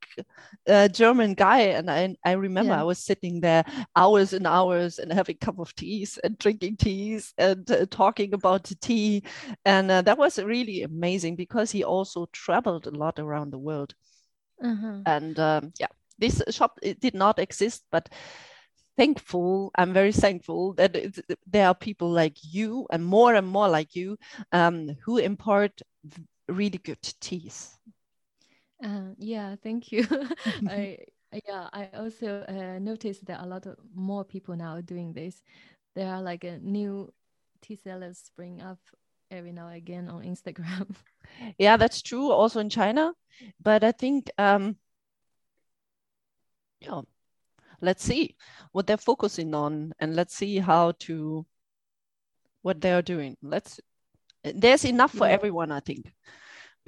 uh, 0.69 0.89
German 0.89 1.35
guy. 1.35 1.61
And 1.61 1.91
I, 1.91 2.17
I 2.25 2.33
remember 2.33 2.73
yeah. 2.73 2.81
I 2.81 2.85
was 2.85 2.99
sitting 2.99 3.41
there 3.41 3.65
hours 3.97 4.33
and 4.33 4.47
hours 4.47 4.99
and 4.99 5.13
having 5.13 5.37
a 5.41 5.45
cup 5.45 5.59
of 5.59 5.75
teas 5.75 6.19
and 6.23 6.39
drinking 6.39 6.77
teas 6.77 7.35
and 7.39 7.71
uh, 7.71 7.87
talking 7.91 8.35
about 8.35 8.65
the 8.65 8.75
tea. 8.77 9.23
And 9.65 9.91
uh, 9.91 10.03
that 10.03 10.19
was 10.19 10.39
really 10.39 10.83
amazing 10.83 11.37
because 11.37 11.71
he 11.71 11.85
also 11.85 12.27
traveled 12.33 12.87
a 12.87 12.91
lot 12.91 13.19
around 13.19 13.51
the 13.51 13.59
world. 13.59 13.95
Uh-huh. 14.63 15.01
And 15.07 15.39
um, 15.39 15.73
yeah, 15.79 15.89
this 16.19 16.43
shop 16.51 16.79
it 16.83 17.01
did 17.01 17.15
not 17.15 17.39
exist, 17.39 17.85
but 17.91 18.09
thankful. 19.01 19.71
I'm 19.77 19.95
very 19.95 20.13
thankful 20.13 20.75
that 20.75 20.93
there 21.47 21.67
are 21.67 21.75
people 21.75 22.11
like 22.11 22.37
you 22.43 22.87
and 22.91 23.03
more 23.03 23.35
and 23.35 23.47
more 23.47 23.69
like 23.69 23.97
you 23.97 24.19
um, 24.53 24.91
who 25.05 25.17
impart 25.17 25.81
really 26.49 26.79
good 26.79 27.03
teas. 27.21 27.79
Uh, 28.85 29.13
yeah 29.19 29.57
thank 29.63 29.91
you. 29.91 30.07
I 30.69 30.99
yeah 31.47 31.69
i 31.73 31.89
also 31.95 32.45
uh, 32.49 32.79
noticed 32.81 33.25
that 33.27 33.41
a 33.41 33.47
lot 33.47 33.65
of 33.65 33.77
more 33.95 34.25
people 34.25 34.57
now 34.57 34.75
are 34.77 34.83
doing 34.83 35.13
this. 35.15 35.43
There 35.95 36.09
are 36.13 36.21
like 36.21 36.45
a 36.45 36.59
new 36.59 37.11
tea 37.63 37.77
sellers 37.77 38.19
spring 38.19 38.61
up 38.61 38.79
every 39.31 39.53
now 39.53 39.69
and 39.69 39.77
again 39.77 40.09
on 40.09 40.25
instagram. 40.25 40.95
Yeah 41.59 41.77
that's 41.77 42.03
true 42.03 42.33
also 42.33 42.61
in 42.61 42.69
china. 42.69 43.13
But 43.63 43.85
i 43.85 43.93
think 43.93 44.31
um 44.39 44.77
yeah 46.81 47.03
let's 47.81 48.05
see 48.05 48.37
what 48.73 48.87
they're 48.87 48.97
focusing 48.97 49.55
on 49.55 49.93
and 50.01 50.15
let's 50.15 50.35
see 50.35 50.59
how 50.59 50.93
to 50.99 51.45
what 52.63 52.81
they 52.81 52.93
are 52.93 53.03
doing 53.03 53.37
let's 53.43 53.81
there's 54.43 54.85
enough 54.85 55.13
for 55.13 55.27
yeah. 55.27 55.33
everyone 55.33 55.71
i 55.71 55.81
think 55.81 56.13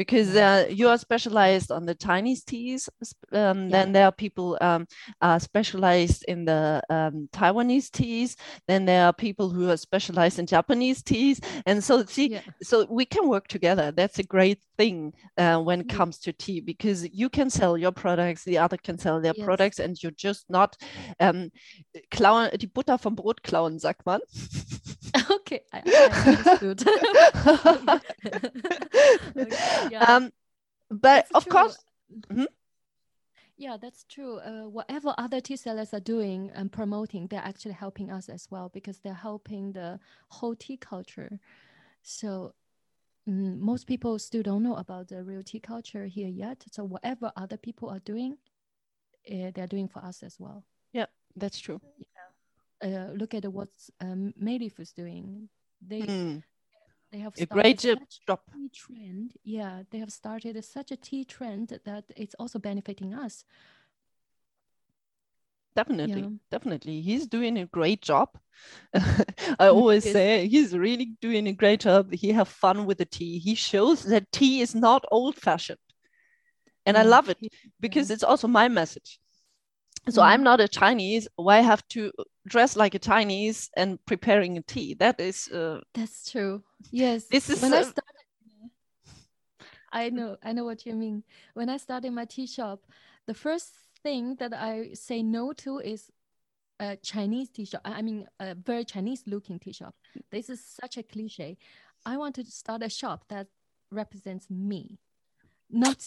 because 0.03 0.35
uh, 0.35 0.67
you 0.69 0.89
are 0.89 0.99
specialized 0.99 1.71
on 1.71 1.87
the 1.87 1.95
Chinese 1.95 2.43
teas. 2.43 2.89
Um, 3.31 3.69
yeah. 3.69 3.71
Then 3.71 3.93
there 3.93 4.07
are 4.07 4.11
people 4.11 4.59
um, 4.61 4.89
are 5.21 5.39
specialized 5.39 6.25
in 6.27 6.45
the 6.45 6.83
um, 6.91 7.29
Taiwanese 7.33 7.89
teas. 7.93 8.37
Then 8.67 8.85
there 8.85 9.07
are 9.07 9.13
people 9.13 9.49
who 9.51 9.71
are 9.71 9.77
specialized 9.77 10.41
in 10.41 10.47
Japanese 10.47 11.05
teas. 11.05 11.41
And 11.67 11.85
so 11.85 12.05
see, 12.05 12.33
yeah. 12.33 12.41
so 12.65 12.85
we 12.91 13.05
can 13.05 13.29
work 13.29 13.47
together. 13.47 13.93
That's 13.93 14.19
a 14.19 14.25
great 14.25 14.59
thing 14.77 15.13
uh, 15.39 15.59
when 15.63 15.83
it 15.83 15.89
comes 15.89 16.19
to 16.21 16.33
tea 16.33 16.59
because 16.61 17.09
you 17.13 17.29
can 17.29 17.49
sell 17.49 17.79
your 17.79 17.93
products, 17.93 18.43
the 18.43 18.59
other 18.59 18.79
can 18.79 18.99
sell 18.99 19.21
their 19.21 19.35
yes. 19.37 19.45
products, 19.45 19.79
and 19.79 20.03
you're 20.03 20.19
just 20.19 20.51
not 20.51 20.77
um, 21.21 21.53
klauen, 22.11 22.51
die 22.59 22.67
Butter 22.67 22.99
vom 22.99 23.15
Brot 23.15 23.45
klauen, 23.45 23.79
sagt 23.79 24.05
man. 24.05 24.21
Okay, 25.31 25.61
I, 25.73 25.83
I 25.85 26.31
understood. 26.31 26.87
okay, 29.37 29.91
yeah. 29.91 30.05
um, 30.05 30.33
but 30.91 31.27
that's 31.27 31.31
of 31.35 31.45
true. 31.45 31.53
course. 31.53 31.79
Mm-hmm. 32.31 32.45
Yeah, 33.57 33.77
that's 33.81 34.05
true. 34.05 34.39
Uh, 34.39 34.69
whatever 34.69 35.15
other 35.19 35.41
tea 35.41 35.57
sellers 35.57 35.93
are 35.93 36.01
doing 36.01 36.51
and 36.55 36.73
promoting, 36.73 37.27
they're 37.27 37.41
actually 37.45 37.75
helping 37.75 38.11
us 38.11 38.29
as 38.29 38.49
well 38.51 38.71
because 38.73 38.99
they're 38.99 39.13
helping 39.15 39.73
the 39.73 40.01
whole 40.29 40.57
tea 40.57 40.77
culture. 40.77 41.39
So 42.03 42.55
mm, 43.29 43.59
most 43.59 43.87
people 43.87 44.19
still 44.19 44.43
don't 44.43 44.63
know 44.63 44.77
about 44.77 45.09
the 45.09 45.23
real 45.23 45.43
tea 45.43 45.61
culture 45.61 46.07
here 46.07 46.29
yet. 46.29 46.65
So 46.73 46.85
whatever 46.85 47.31
other 47.37 47.57
people 47.57 47.91
are 47.91 48.01
doing, 48.01 48.39
uh, 49.31 49.51
they're 49.55 49.67
doing 49.67 49.89
for 49.89 50.05
us 50.05 50.23
as 50.23 50.37
well. 50.41 50.65
Yeah, 50.93 51.07
that's 51.37 51.61
true. 51.61 51.81
Yeah 51.99 52.12
uh, 52.83 53.13
look 53.15 53.35
at 53.35 53.47
what 53.47 53.69
um, 54.01 54.33
Mei 54.37 54.59
Leaf 54.59 54.81
is 54.81 54.93
doing. 54.93 55.49
They 55.81 56.03
mm. 56.03 56.43
they 57.11 57.19
have 57.19 57.35
a 57.39 57.47
great 57.47 57.79
job. 57.79 58.41
Trend, 58.75 59.33
yeah, 59.45 59.83
they 59.91 59.99
have 59.99 60.13
started 60.13 60.63
such 60.65 60.91
a 60.91 60.97
tea 60.97 61.25
trend 61.25 61.79
that 61.85 62.05
it's 62.17 62.35
also 62.39 62.59
benefiting 62.59 63.15
us. 63.15 63.45
Definitely, 65.75 66.23
yeah. 66.23 66.29
definitely, 66.51 67.01
he's 67.01 67.27
doing 67.27 67.59
a 67.59 67.67
great 67.67 68.03
job. 68.03 68.29
I 68.95 69.69
always 69.69 70.05
say 70.05 70.47
he's 70.47 70.77
really 70.77 71.13
doing 71.23 71.47
a 71.49 71.53
great 71.53 71.81
job. 71.81 72.13
He 72.13 72.33
have 72.33 72.49
fun 72.49 72.85
with 72.85 72.99
the 72.99 73.07
tea. 73.07 73.39
He 73.39 73.55
shows 73.55 74.03
that 74.05 74.31
tea 74.33 74.61
is 74.61 74.75
not 74.75 75.05
old 75.11 75.37
fashioned, 75.37 75.79
and 76.85 76.99
I 76.99 77.03
love 77.03 77.31
it 77.31 77.39
because 77.81 78.11
yeah. 78.11 78.15
it's 78.15 78.25
also 78.25 78.49
my 78.49 78.69
message 78.69 79.19
so 80.09 80.23
mm. 80.23 80.27
i'm 80.27 80.43
not 80.43 80.61
a 80.61 80.69
chinese. 80.69 81.29
Why 81.37 81.61
have 81.61 81.87
to 81.89 82.13
dress 82.47 82.77
like 82.77 82.95
a 82.95 82.99
chinese 82.99 83.71
and 83.77 84.05
preparing 84.07 84.59
a 84.59 84.63
tea? 84.63 84.95
That 84.95 85.21
is 85.21 85.49
uh, 85.49 85.81
that's 85.95 86.31
true. 86.31 86.63
Yes. 86.91 87.25
this 87.27 87.49
is 87.51 87.63
when 87.63 87.73
uh, 87.73 87.79
i 87.79 87.83
started 87.83 88.05
i 89.93 90.09
know 90.11 90.37
i 90.43 90.53
know 90.53 90.65
what 90.65 90.87
you 90.87 90.95
mean. 90.95 91.23
When 91.55 91.69
i 91.69 91.77
started 91.77 92.13
my 92.13 92.25
tea 92.25 92.47
shop 92.47 92.81
the 93.27 93.35
first 93.35 93.71
thing 94.03 94.37
that 94.37 94.53
i 94.53 94.91
say 94.95 95.23
no 95.23 95.53
to 95.53 95.79
is 95.79 96.11
a 96.81 96.97
chinese 96.97 97.49
tea 97.51 97.65
shop. 97.65 97.83
I 97.85 98.03
mean 98.03 98.27
a 98.41 98.55
very 98.55 98.85
chinese 98.85 99.23
looking 99.27 99.59
tea 99.59 99.73
shop. 99.73 99.95
This 100.31 100.51
is 100.51 100.65
such 100.65 100.97
a 100.97 101.03
cliche. 101.03 101.59
I 102.05 102.17
wanted 102.17 102.47
to 102.47 102.53
start 102.53 102.83
a 102.83 102.89
shop 102.89 103.25
that 103.29 103.47
represents 103.91 104.51
me 104.51 104.99
not 105.73 106.05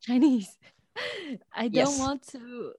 chinese. 0.00 0.58
I 1.54 1.68
don't 1.68 1.74
yes. 1.74 1.98
want 1.98 2.26
to 2.28 2.72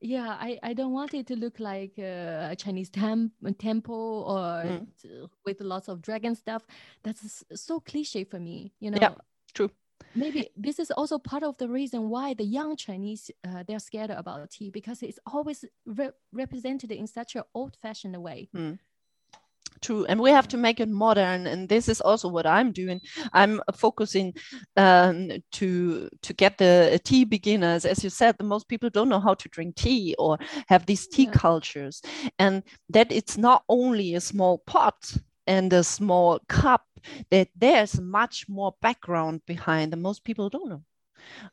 yeah 0.00 0.36
i 0.40 0.58
i 0.62 0.72
don't 0.72 0.92
want 0.92 1.14
it 1.14 1.26
to 1.26 1.36
look 1.36 1.58
like 1.58 1.92
uh, 1.98 2.52
a 2.52 2.56
chinese 2.56 2.90
tem- 2.90 3.32
temple 3.58 4.24
or 4.28 4.68
mm. 4.68 5.28
with 5.44 5.60
lots 5.60 5.88
of 5.88 6.02
dragon 6.02 6.34
stuff. 6.34 6.66
That's 7.02 7.44
so 7.54 7.80
cliche 7.80 8.24
for 8.24 8.38
me 8.38 8.72
you 8.80 8.90
know? 8.90 8.98
yeah 9.00 9.14
true. 9.54 9.70
Maybe 10.14 10.50
this 10.56 10.78
is 10.78 10.90
also 10.90 11.18
part 11.18 11.42
of 11.42 11.56
the 11.56 11.68
reason 11.68 12.10
why 12.10 12.34
the 12.34 12.44
young 12.44 12.76
chinese 12.76 13.30
uh, 13.44 13.64
they're 13.66 13.78
scared 13.78 14.10
about 14.10 14.50
tea 14.50 14.70
because 14.70 15.02
it's 15.02 15.18
always 15.26 15.64
re- 15.86 16.10
represented 16.32 16.90
in 16.92 17.06
such 17.06 17.34
an 17.36 17.42
old-fashioned 17.54 18.16
way. 18.22 18.48
Mm 18.54 18.78
true 19.80 20.04
and 20.06 20.20
we 20.20 20.30
have 20.30 20.48
to 20.48 20.56
make 20.56 20.80
it 20.80 20.88
modern 20.88 21.46
and 21.46 21.68
this 21.68 21.88
is 21.88 22.00
also 22.00 22.28
what 22.28 22.46
i'm 22.46 22.72
doing. 22.72 23.00
I'm 23.32 23.60
focusing 23.74 24.34
um, 24.76 25.30
to 25.52 26.08
to 26.22 26.32
get 26.32 26.58
the 26.58 27.00
tea 27.04 27.24
beginners. 27.24 27.84
As 27.84 28.02
you 28.04 28.10
said 28.10 28.36
the 28.38 28.44
most 28.44 28.68
people 28.68 28.90
don't 28.90 29.08
know 29.08 29.20
how 29.20 29.34
to 29.34 29.48
drink 29.48 29.76
tea 29.76 30.14
or 30.18 30.38
have 30.68 30.86
these 30.86 31.06
tea 31.06 31.24
yeah. 31.24 31.32
cultures. 31.32 32.02
And 32.38 32.62
that 32.90 33.12
it's 33.12 33.36
not 33.36 33.62
only 33.68 34.14
a 34.14 34.20
small 34.20 34.58
pot 34.58 35.16
and 35.46 35.72
a 35.72 35.84
small 35.84 36.40
cup 36.48 36.84
that 37.30 37.48
there's 37.56 38.00
much 38.00 38.48
more 38.48 38.74
background 38.82 39.42
behind 39.46 39.92
and 39.92 40.02
most 40.02 40.24
people 40.24 40.48
don't 40.48 40.68
know. 40.68 40.82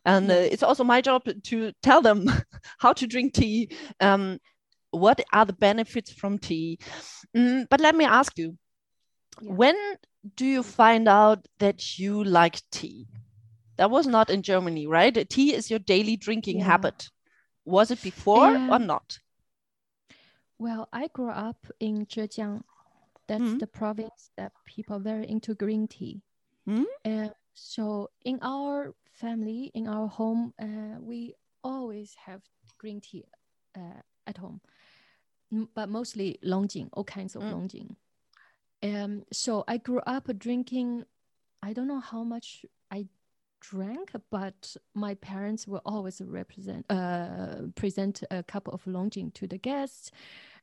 And 0.06 0.30
uh, 0.30 0.36
it's 0.36 0.64
also 0.64 0.84
my 0.84 1.02
job 1.02 1.24
to 1.44 1.72
tell 1.82 2.02
them 2.02 2.30
how 2.80 2.94
to 2.94 3.08
drink 3.08 3.34
tea 3.34 3.70
um, 4.00 4.40
what 4.94 5.22
are 5.32 5.46
the 5.46 5.54
benefits 5.54 6.12
from 6.12 6.38
tea 6.38 6.78
mm, 7.36 7.68
but 7.70 7.80
let 7.80 7.96
me 7.96 8.06
ask 8.06 8.38
you 8.38 8.58
yeah. 9.42 9.54
when 9.54 9.76
do 10.36 10.46
you 10.46 10.64
find 10.64 11.08
out 11.08 11.48
that 11.60 12.00
you 12.00 12.24
like 12.24 12.62
tea 12.72 13.08
that 13.78 13.90
was 13.90 14.08
not 14.08 14.30
in 14.30 14.42
germany 14.42 14.86
right 14.88 15.30
tea 15.30 15.54
is 15.54 15.70
your 15.70 15.80
daily 15.80 16.16
drinking 16.16 16.60
yeah. 16.60 16.66
habit 16.66 17.10
was 17.66 17.92
it 17.92 18.02
before 18.04 18.56
or 18.70 18.80
not 18.80 19.20
well 20.60 20.88
i 20.94 21.08
grew 21.08 21.32
up 21.32 21.68
in 21.80 22.06
zhejiang 22.06 22.62
that's 23.28 23.42
mm 23.42 23.54
-hmm. 23.54 23.60
the 23.60 23.68
province 23.68 24.32
that 24.36 24.52
people 24.76 24.96
are 24.96 25.04
very 25.04 25.26
into 25.26 25.56
green 25.56 25.88
tea 25.88 26.22
mm 26.66 26.76
-hmm. 26.76 26.86
and 27.04 27.32
so 27.54 28.10
in 28.22 28.40
our 28.42 28.94
family 29.12 29.72
in 29.74 29.88
our 29.88 30.08
home 30.08 30.54
uh, 30.60 30.98
we 31.00 31.34
always 31.64 32.16
have 32.16 32.42
green 32.78 33.02
tea 33.02 33.24
uh, 33.78 34.02
at 34.28 34.38
home 34.38 34.62
but 35.74 35.90
mostly 35.90 36.40
Longjing, 36.44 36.90
all 36.94 37.04
kinds 37.04 37.36
of 37.36 37.44
mm. 37.44 37.54
Longjing. 37.54 37.96
Um, 38.82 39.24
so 39.32 39.64
I 39.68 39.78
grew 39.78 40.00
up 40.06 40.28
drinking. 40.38 41.06
I 41.62 41.74
don't 41.74 41.88
know 41.88 42.00
how 42.00 42.24
much 42.24 42.66
I 42.92 43.08
drank, 43.62 44.12
but 44.30 44.76
my 44.94 45.16
parents 45.16 45.68
will 45.68 45.82
always 45.86 46.22
represent 46.22 46.86
uh, 46.90 47.68
present 47.76 48.24
a 48.30 48.44
cup 48.44 48.68
of 48.68 48.84
Longjing 48.86 49.34
to 49.36 49.48
the 49.48 49.58
guests. 49.58 50.12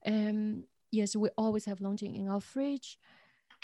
Um, 0.05 0.65
yes, 0.91 1.17
we 1.17 1.29
always 1.39 1.65
have 1.65 1.79
Longjing 1.79 2.17
in 2.17 2.29
our 2.29 2.41
fridge 2.41 2.99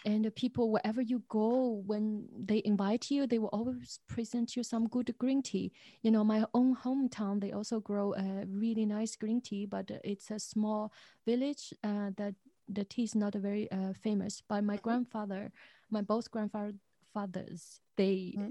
and 0.06 0.25
the 0.25 0.30
people 0.30 0.70
wherever 0.70 1.02
you 1.02 1.22
go 1.28 1.82
when 1.84 2.26
they 2.38 2.62
invite 2.64 3.10
you 3.10 3.26
they 3.26 3.38
will 3.38 3.48
always 3.52 3.98
present 4.06 4.56
you 4.56 4.62
some 4.62 4.86
good 4.86 5.12
green 5.18 5.42
tea 5.42 5.72
you 6.02 6.10
know 6.10 6.25
my 6.25 6.44
own 6.54 6.75
hometown 6.76 7.40
they 7.40 7.52
also 7.52 7.80
grow 7.80 8.14
a 8.14 8.46
really 8.46 8.86
nice 8.86 9.16
green 9.16 9.40
tea 9.40 9.66
but 9.66 9.90
it's 10.04 10.30
a 10.30 10.38
small 10.38 10.92
village 11.26 11.75
uh, 11.84 12.10
that 12.16 12.34
the 12.68 12.84
tea 12.84 13.02
is 13.02 13.14
not 13.14 13.34
very 13.34 13.70
uh, 13.70 13.92
famous 14.00 14.42
but 14.48 14.62
my 14.62 14.76
grandfather 14.76 15.52
my 15.90 16.00
both 16.00 16.30
grandfathers 16.30 17.80
they 17.96 18.34
mm-hmm. 18.38 18.48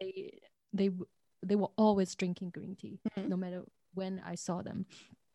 they 0.00 0.40
they 0.72 0.90
they 1.42 1.56
were 1.56 1.72
always 1.76 2.14
drinking 2.14 2.50
green 2.50 2.76
tea 2.76 3.00
mm-hmm. 3.16 3.28
no 3.28 3.36
matter 3.36 3.64
when 3.94 4.20
i 4.24 4.34
saw 4.34 4.62
them 4.62 4.84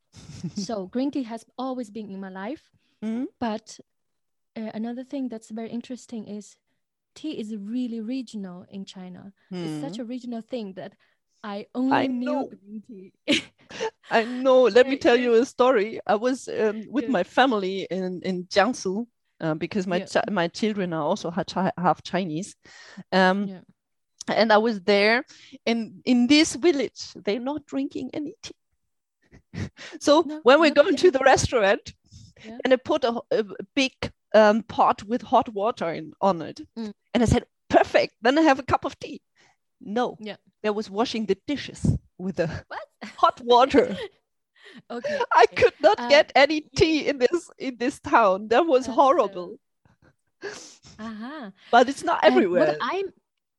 so 0.56 0.86
green 0.88 1.12
tea 1.12 1.24
has 1.24 1.44
always 1.58 1.90
been 1.90 2.10
in 2.10 2.20
my 2.20 2.30
life 2.30 2.72
mm-hmm. 3.04 3.26
but 3.40 3.80
uh, 4.56 4.72
another 4.74 5.04
thing 5.04 5.30
that's 5.30 5.50
very 5.50 5.70
interesting 5.70 6.28
is 6.28 6.56
tea 7.16 7.40
is 7.40 7.56
really 7.56 8.02
regional 8.02 8.66
in 8.70 8.86
China. 8.86 9.34
It's 9.52 9.82
such 9.82 9.98
hmm. 9.98 10.04
a 10.04 10.06
regional 10.06 10.42
thing 10.42 10.74
that 10.74 10.94
I 11.44 11.68
only 11.76 11.94
I 11.94 12.08
knew 12.08 12.26
know. 12.26 12.48
green 12.48 12.84
tea. 12.88 13.14
I 14.12 14.24
know. 14.24 14.64
Let 14.78 14.88
me 14.88 14.98
tell 14.98 15.16
you 15.16 15.34
a 15.36 15.46
story. 15.46 16.00
I 16.06 16.16
was 16.16 16.48
um, 16.48 16.84
with 16.90 17.06
yeah. 17.06 17.12
my 17.12 17.24
family 17.24 17.88
in 17.90 18.22
in 18.24 18.46
Jiangsu 18.46 19.06
uh, 19.42 19.54
because 19.54 19.88
my 19.88 19.98
yeah. 19.98 20.22
my 20.32 20.48
children 20.48 20.94
are 20.94 21.04
also 21.04 21.32
half 21.32 22.04
Chinese. 22.04 22.56
Um, 23.12 23.48
yeah. 23.48 23.60
And 24.28 24.52
I 24.52 24.58
was 24.58 24.82
there, 24.82 25.24
and 25.68 26.02
in 26.04 26.26
this 26.26 26.56
village, 26.56 27.14
they're 27.14 27.40
not 27.40 27.68
drinking 27.68 28.10
any 28.12 28.34
tea. 28.42 28.56
so 30.00 30.24
no, 30.26 30.40
when 30.42 30.60
we 30.60 30.72
go 30.72 30.88
into 30.88 31.12
the 31.12 31.20
restaurant, 31.20 31.94
and 32.44 32.74
I 32.74 32.78
put 32.78 33.04
a, 33.04 33.22
a 33.30 33.44
big 33.76 33.94
um, 34.36 34.64
pot 34.64 35.02
with 35.04 35.22
hot 35.22 35.50
water 35.50 35.92
in, 35.92 36.12
on 36.22 36.42
it. 36.42 36.62
Mm. 36.78 36.92
And 37.14 37.24
I 37.24 37.26
said, 37.26 37.46
perfect. 37.70 38.16
Then 38.22 38.38
I 38.38 38.42
have 38.42 38.60
a 38.60 38.64
cup 38.64 38.86
of 38.86 39.00
tea. 39.00 39.22
No, 39.82 40.18
yeah. 40.20 40.36
there 40.62 40.74
was 40.74 40.90
washing 40.90 41.26
the 41.26 41.38
dishes 41.48 41.98
with 42.18 42.36
the 42.36 42.50
hot 43.18 43.42
water. 43.42 43.98
okay. 44.92 45.20
I 45.32 45.46
could 45.48 45.74
not 45.82 46.00
uh, 46.00 46.10
get 46.10 46.32
any 46.36 46.62
tea 46.76 47.08
in 47.08 47.18
this 47.18 47.50
in 47.58 47.78
this 47.78 48.00
town. 48.00 48.50
That 48.50 48.66
was 48.66 48.86
horrible. 48.86 49.58
Uh-huh. 50.44 51.52
But 51.72 51.90
it's 51.90 52.04
not 52.04 52.24
everywhere. 52.24 52.70
Uh, 52.70 52.76
I'm 52.82 53.06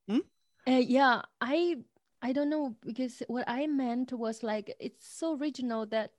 hmm? 0.09 0.25
uh, 0.66 0.83
yeah, 0.83 1.23
I 1.40 1.76
I 2.23 2.33
don't 2.33 2.50
know 2.50 2.76
because 2.85 3.23
what 3.28 3.45
I 3.47 3.66
meant 3.66 4.12
was 4.12 4.42
like 4.42 4.75
it's 4.80 5.06
so 5.06 5.37
regional 5.37 5.87
that 5.87 6.12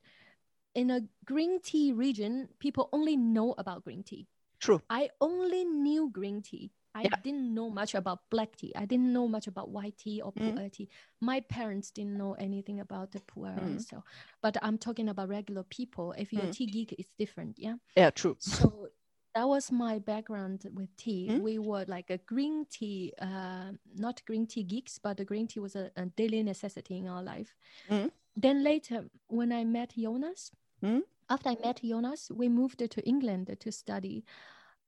in 0.76 0.92
a 0.92 1.02
green 1.26 1.60
tea 1.60 1.92
region, 1.92 2.50
people 2.60 2.88
only 2.94 3.18
know 3.18 3.56
about 3.58 3.84
green 3.84 4.04
tea. 4.04 4.28
True. 4.60 4.82
I 4.90 5.10
only 5.22 5.66
knew 5.66 6.10
green 6.10 6.42
tea. 6.42 6.72
I 6.96 7.04
Yeah. 7.04 7.22
didn't 7.24 7.54
know 7.54 7.70
much 7.70 7.94
about 7.94 8.28
black 8.32 8.56
tea. 8.56 8.74
I 8.76 8.86
didn't 8.86 9.14
know 9.14 9.28
much 9.28 9.46
about 9.48 9.70
white 9.70 9.98
tea 9.98 10.20
or 10.22 10.32
Mm. 10.34 10.56
pu'er 10.56 10.70
tea. 10.72 10.90
My 11.22 11.42
parents 11.42 11.92
didn't 11.92 12.18
know 12.18 12.34
anything 12.34 12.80
about 12.80 13.12
the 13.12 13.20
pu'er. 13.20 13.56
Mm. 13.60 13.80
So, 13.82 14.04
but 14.42 14.58
I'm 14.64 14.78
talking 14.80 15.08
about 15.10 15.30
regular 15.30 15.64
people. 15.64 16.14
If 16.14 16.34
you're 16.34 16.46
a 16.46 16.48
Mm. 16.48 16.56
tea 16.58 16.66
geek, 16.66 16.94
it's 16.98 17.12
different. 17.18 17.60
Yeah. 17.60 17.76
Yeah, 17.96 18.10
true. 18.10 18.36
So 18.40 18.90
that 19.36 19.48
was 19.48 19.72
my 19.72 20.00
background 20.00 20.66
with 20.74 20.90
tea. 20.98 21.28
Mm. 21.30 21.42
We 21.44 21.60
were 21.60 21.86
like 21.88 22.10
a 22.10 22.18
green 22.18 22.66
tea, 22.66 23.14
uh, 23.22 23.74
not 23.96 24.26
green 24.26 24.48
tea 24.48 24.64
geeks, 24.64 24.98
but 24.98 25.18
the 25.18 25.26
green 25.26 25.46
tea 25.48 25.60
was 25.60 25.76
a, 25.76 25.92
a 25.96 26.08
daily 26.08 26.42
necessity 26.42 26.98
in 26.98 27.08
our 27.08 27.22
life. 27.22 27.54
Mm. 27.90 28.10
Then 28.36 28.64
later, 28.64 29.08
when 29.28 29.52
I 29.52 29.64
met 29.66 29.94
Jonas, 29.96 30.52
Mm. 30.82 31.04
After 31.30 31.50
I 31.50 31.58
met 31.64 31.82
Jonas, 31.84 32.32
we 32.34 32.50
moved 32.50 32.80
to 32.80 33.02
England 33.08 33.56
to 33.60 33.72
study. 33.72 34.24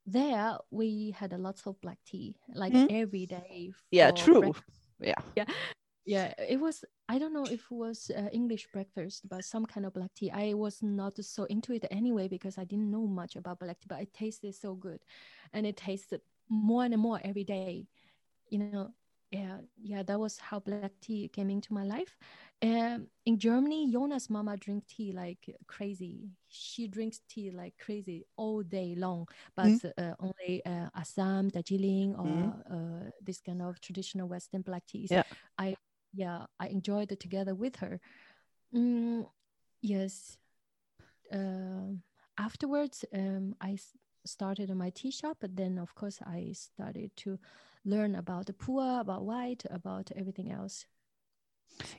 There, 0.05 0.58
we 0.72 1.12
had 1.17 1.34
a 1.34 1.38
lots 1.38 1.65
of 1.67 1.79
black 1.81 2.00
tea, 2.05 2.36
like 2.53 2.74
Mm. 2.74 2.88
every 2.89 3.25
day. 3.25 3.74
Yeah, 3.91 4.12
true. 4.12 4.41
breakfast 4.41 4.89
Yeah. 5.00 5.46
yeah 6.05 6.34
it 6.38 6.60
was 6.60 6.84
i 7.08 7.19
don't 7.19 7.34
know 7.34 7.46
if 7.46 7.62
it 7.72 7.72
was 7.72 8.10
uh, 8.17 8.29
english 8.31 8.67
breakfast 8.72 9.27
but 9.29 9.43
some 9.43 9.65
kind 9.65 9.86
of 9.86 9.93
black 9.93 10.10
tea 10.15 10.31
i 10.31 10.53
was 10.53 10.81
not 10.81 11.13
so 11.24 11.43
into 11.46 11.74
it 11.74 11.86
anyway 11.91 12.27
because 12.27 12.58
i 12.58 12.63
didn't 12.63 12.89
know 12.89 13.05
much 13.05 13.36
about 13.36 13.60
black 13.60 13.79
tea 13.79 13.88
but 13.88 14.01
it 14.01 14.13
tasted 14.13 14.55
so 14.55 14.74
good 14.75 15.00
and 15.53 15.67
it 15.67 15.77
tasted 15.77 16.22
more 16.50 16.84
and 16.86 16.98
more 16.98 17.19
every 17.24 17.43
day 17.43 17.86
you 18.50 18.58
know 18.60 18.89
yeah 19.31 19.57
yeah 19.81 20.01
that 20.03 20.19
was 20.19 20.38
how 20.39 20.59
black 20.59 20.91
tea 21.01 21.27
came 21.27 21.50
into 21.50 21.74
my 21.74 21.83
life 21.83 22.17
um, 22.63 23.07
in 23.25 23.38
germany 23.38 23.91
jonas 23.91 24.29
mama 24.29 24.57
drink 24.57 24.83
tea 24.88 25.12
like 25.12 25.55
crazy 25.67 26.29
she 26.48 26.88
drinks 26.88 27.21
tea 27.29 27.51
like 27.51 27.74
crazy 27.77 28.25
all 28.38 28.63
day 28.63 28.95
long 28.98 29.27
but 29.55 29.74
Mm. 29.83 29.91
uh, 29.98 30.13
only 30.19 30.62
uh, 30.65 30.89
assam 30.95 31.50
darjeeling 31.50 32.15
or 32.15 32.25
Mm. 32.25 32.71
uh, 32.71 33.09
this 33.21 33.39
kind 33.41 33.62
of 33.62 33.79
traditional 33.79 34.27
western 34.27 34.62
black 34.62 34.86
teas 34.88 35.12
Yeah. 35.12 35.24
i 35.57 35.75
yeah 36.13 36.45
i 36.59 36.67
enjoyed 36.67 37.12
it 37.12 37.19
together 37.19 37.53
with 37.55 37.75
her 37.77 38.00
Mm, 38.74 39.25
yes 39.81 40.38
um 41.33 42.01
afterwards 42.38 43.05
um, 43.13 43.55
i 43.62 43.77
started 44.25 44.69
my 44.75 44.89
tea 44.89 45.12
shop 45.12 45.38
but 45.39 45.55
then 45.55 45.77
of 45.77 45.93
course 45.95 46.19
i 46.25 46.51
started 46.53 47.12
to 47.15 47.38
learn 47.86 48.15
about 48.15 48.45
the 48.45 48.53
pu'er, 48.53 49.00
about 49.01 49.25
white 49.25 49.65
about 49.69 50.12
everything 50.15 50.51
else 50.51 50.86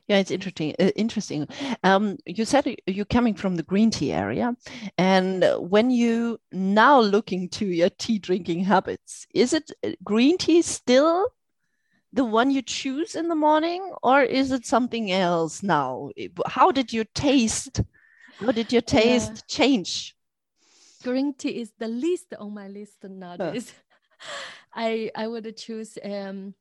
Yeah, 0.08 0.18
it's 0.18 0.30
interesting. 0.30 0.74
Uh, 0.78 0.90
interesting. 0.96 1.48
Um, 1.84 2.18
you 2.26 2.44
said 2.44 2.74
you're 2.86 3.04
coming 3.04 3.34
from 3.34 3.56
the 3.56 3.62
green 3.62 3.90
tea 3.90 4.12
area, 4.12 4.56
and 4.98 5.44
uh, 5.44 5.58
when 5.58 5.90
you 5.90 6.40
now 6.52 7.00
looking 7.00 7.48
to 7.50 7.66
your 7.66 7.90
tea 7.90 8.18
drinking 8.18 8.64
habits, 8.64 9.26
is 9.34 9.52
it 9.52 9.70
uh, 9.84 9.90
green 10.04 10.36
tea 10.38 10.62
still 10.62 11.28
the 12.12 12.24
one 12.24 12.50
you 12.50 12.62
choose 12.62 13.14
in 13.14 13.28
the 13.28 13.36
morning, 13.36 13.92
or 14.02 14.22
is 14.22 14.52
it 14.52 14.66
something 14.66 15.12
else 15.12 15.62
now? 15.62 16.10
How 16.46 16.72
did 16.72 16.92
your 16.92 17.06
taste? 17.14 17.82
How 18.40 18.52
did 18.52 18.72
your 18.72 18.82
Yeah. 18.92 19.36
taste 19.36 19.46
change? 19.48 20.16
green 21.02 21.34
tea 21.34 21.60
is 21.60 21.72
the 21.78 21.88
least 21.88 22.34
on 22.38 22.54
my 22.54 22.68
list 22.68 23.04
nowadays 23.04 23.72
i 24.74 25.10
i 25.14 25.26
would 25.26 25.56
choose 25.56 25.98
um 26.04 26.54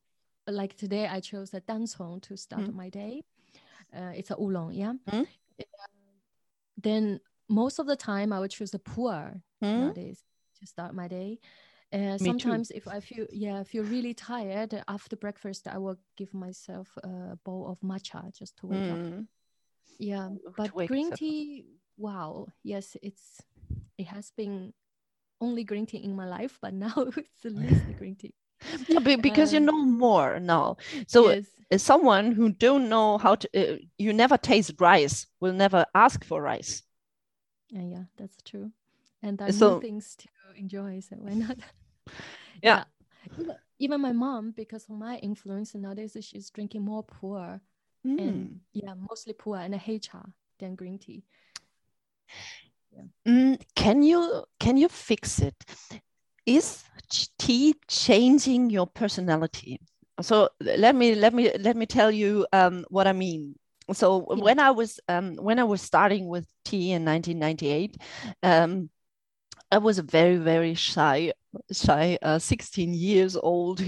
like 0.46 0.76
today 0.76 1.06
i 1.06 1.20
chose 1.20 1.54
a 1.54 1.60
dancong 1.60 2.20
to 2.20 2.36
start 2.36 2.62
Mm. 2.62 2.74
my 2.74 2.88
day 2.90 3.22
uh, 3.96 4.12
it's 4.14 4.30
a 4.30 4.36
oolong 4.40 4.72
yeah 4.74 4.94
Mm. 5.08 5.26
then 6.82 7.20
most 7.48 7.78
of 7.78 7.86
the 7.86 7.96
time 7.96 8.32
i 8.32 8.38
would 8.40 8.50
choose 8.50 8.74
a 8.74 8.78
pu'er 8.78 9.40
Hmm? 9.60 9.80
nowadays 9.80 10.24
to 10.58 10.66
start 10.66 10.94
my 10.94 11.08
day. 11.08 11.38
Uh, 11.92 12.16
too. 12.18 12.24
sometimes 12.24 12.70
if 12.70 12.86
I 12.86 13.00
feel 13.00 13.26
yeah 13.32 13.64
feel 13.64 13.82
really 13.84 14.14
tired 14.14 14.82
after 14.86 15.16
breakfast, 15.16 15.66
I 15.66 15.78
will 15.78 15.96
give 16.16 16.32
myself 16.32 16.88
a 17.02 17.36
bowl 17.44 17.66
of 17.68 17.80
matcha 17.80 18.30
just 18.32 18.56
to 18.58 18.66
wake 18.66 18.90
up. 18.90 18.98
Mm. 18.98 19.26
Yeah, 19.98 20.28
but 20.56 20.70
green 20.86 21.10
tea, 21.12 21.64
wow, 21.98 22.46
yes, 22.62 22.96
it's 23.02 23.42
it 23.98 24.06
has 24.06 24.30
been 24.36 24.72
only 25.40 25.64
green 25.64 25.86
tea 25.86 25.98
in 25.98 26.14
my 26.14 26.26
life, 26.26 26.58
but 26.60 26.74
now 26.74 26.92
it's 27.16 27.44
at 27.44 27.52
least 27.54 27.82
green 27.98 28.16
tea. 28.16 28.34
Yeah, 28.88 28.98
be- 29.00 29.16
because 29.16 29.52
you 29.52 29.58
Um, 29.60 29.66
know 29.66 29.84
more 29.84 30.38
now. 30.40 30.76
So 31.06 31.30
yes, 31.30 31.82
someone 31.82 32.32
who 32.32 32.50
don't 32.50 32.88
know 32.88 33.16
how 33.18 33.36
to 33.36 33.48
uh, 33.54 33.76
you 33.98 34.12
never 34.12 34.36
taste 34.36 34.74
rice 34.80 35.26
will 35.40 35.54
never 35.54 35.86
ask 35.94 36.24
for 36.24 36.42
rice 36.42 36.82
yeah, 37.72 37.82
yeah, 37.86 38.04
that's 38.16 38.36
true. 38.42 38.72
And 39.22 39.38
there 39.38 39.48
are 39.48 39.52
So- 39.52 39.74
new 39.74 39.80
things 39.80 40.16
to 40.16 40.28
enjoy, 40.56 41.00
so 41.00 41.16
why 41.16 41.34
not? 41.34 41.56
Yeah. 42.62 42.84
Even, 43.38 43.56
even 43.78 44.00
my 44.00 44.12
mom, 44.12 44.50
because 44.50 44.84
of 44.90 44.96
my 44.98 45.18
influence 45.18 45.74
nowadays, 45.74 46.16
she's 46.20 46.50
drinking 46.50 46.82
more 46.84 47.04
pu'er 47.04 47.60
Mm. 48.04 48.18
and 48.18 48.60
yeah, 48.72 48.94
mostly 48.94 49.34
pu'er 49.34 49.60
and 49.64 49.74
heicha 49.74 50.32
than 50.58 50.74
green 50.74 50.98
tea. 50.98 51.22
Mm, 53.26 53.60
can 53.74 54.02
you 54.02 54.44
can 54.58 54.76
you 54.76 54.88
fix 54.88 55.40
it? 55.40 55.54
Is 56.46 56.84
tea 57.38 57.74
changing 57.88 58.70
your 58.70 58.86
personality? 58.86 59.80
So 60.20 60.48
let 60.60 60.94
me 60.94 61.14
let 61.14 61.34
me 61.34 61.50
let 61.58 61.76
me 61.76 61.86
tell 61.86 62.10
you 62.10 62.46
um, 62.52 62.84
what 62.88 63.06
i 63.06 63.12
mean. 63.12 63.54
So 63.92 64.18
Yeah. 64.32 64.42
when 64.42 64.58
i 64.60 64.70
was 64.70 65.00
um, 65.08 65.36
when 65.36 65.58
i 65.58 65.64
was 65.64 65.82
starting 65.82 66.28
with 66.28 66.46
tea 66.64 66.92
in 66.92 67.04
1998 67.04 67.96
um, 68.42 68.90
i 69.70 69.78
was 69.78 69.98
a 69.98 70.02
very 70.02 70.36
very 70.36 70.74
shy 70.74 71.32
shy 71.72 72.18
uh, 72.22 72.38
16 72.38 72.94
years 72.94 73.36
old 73.36 73.80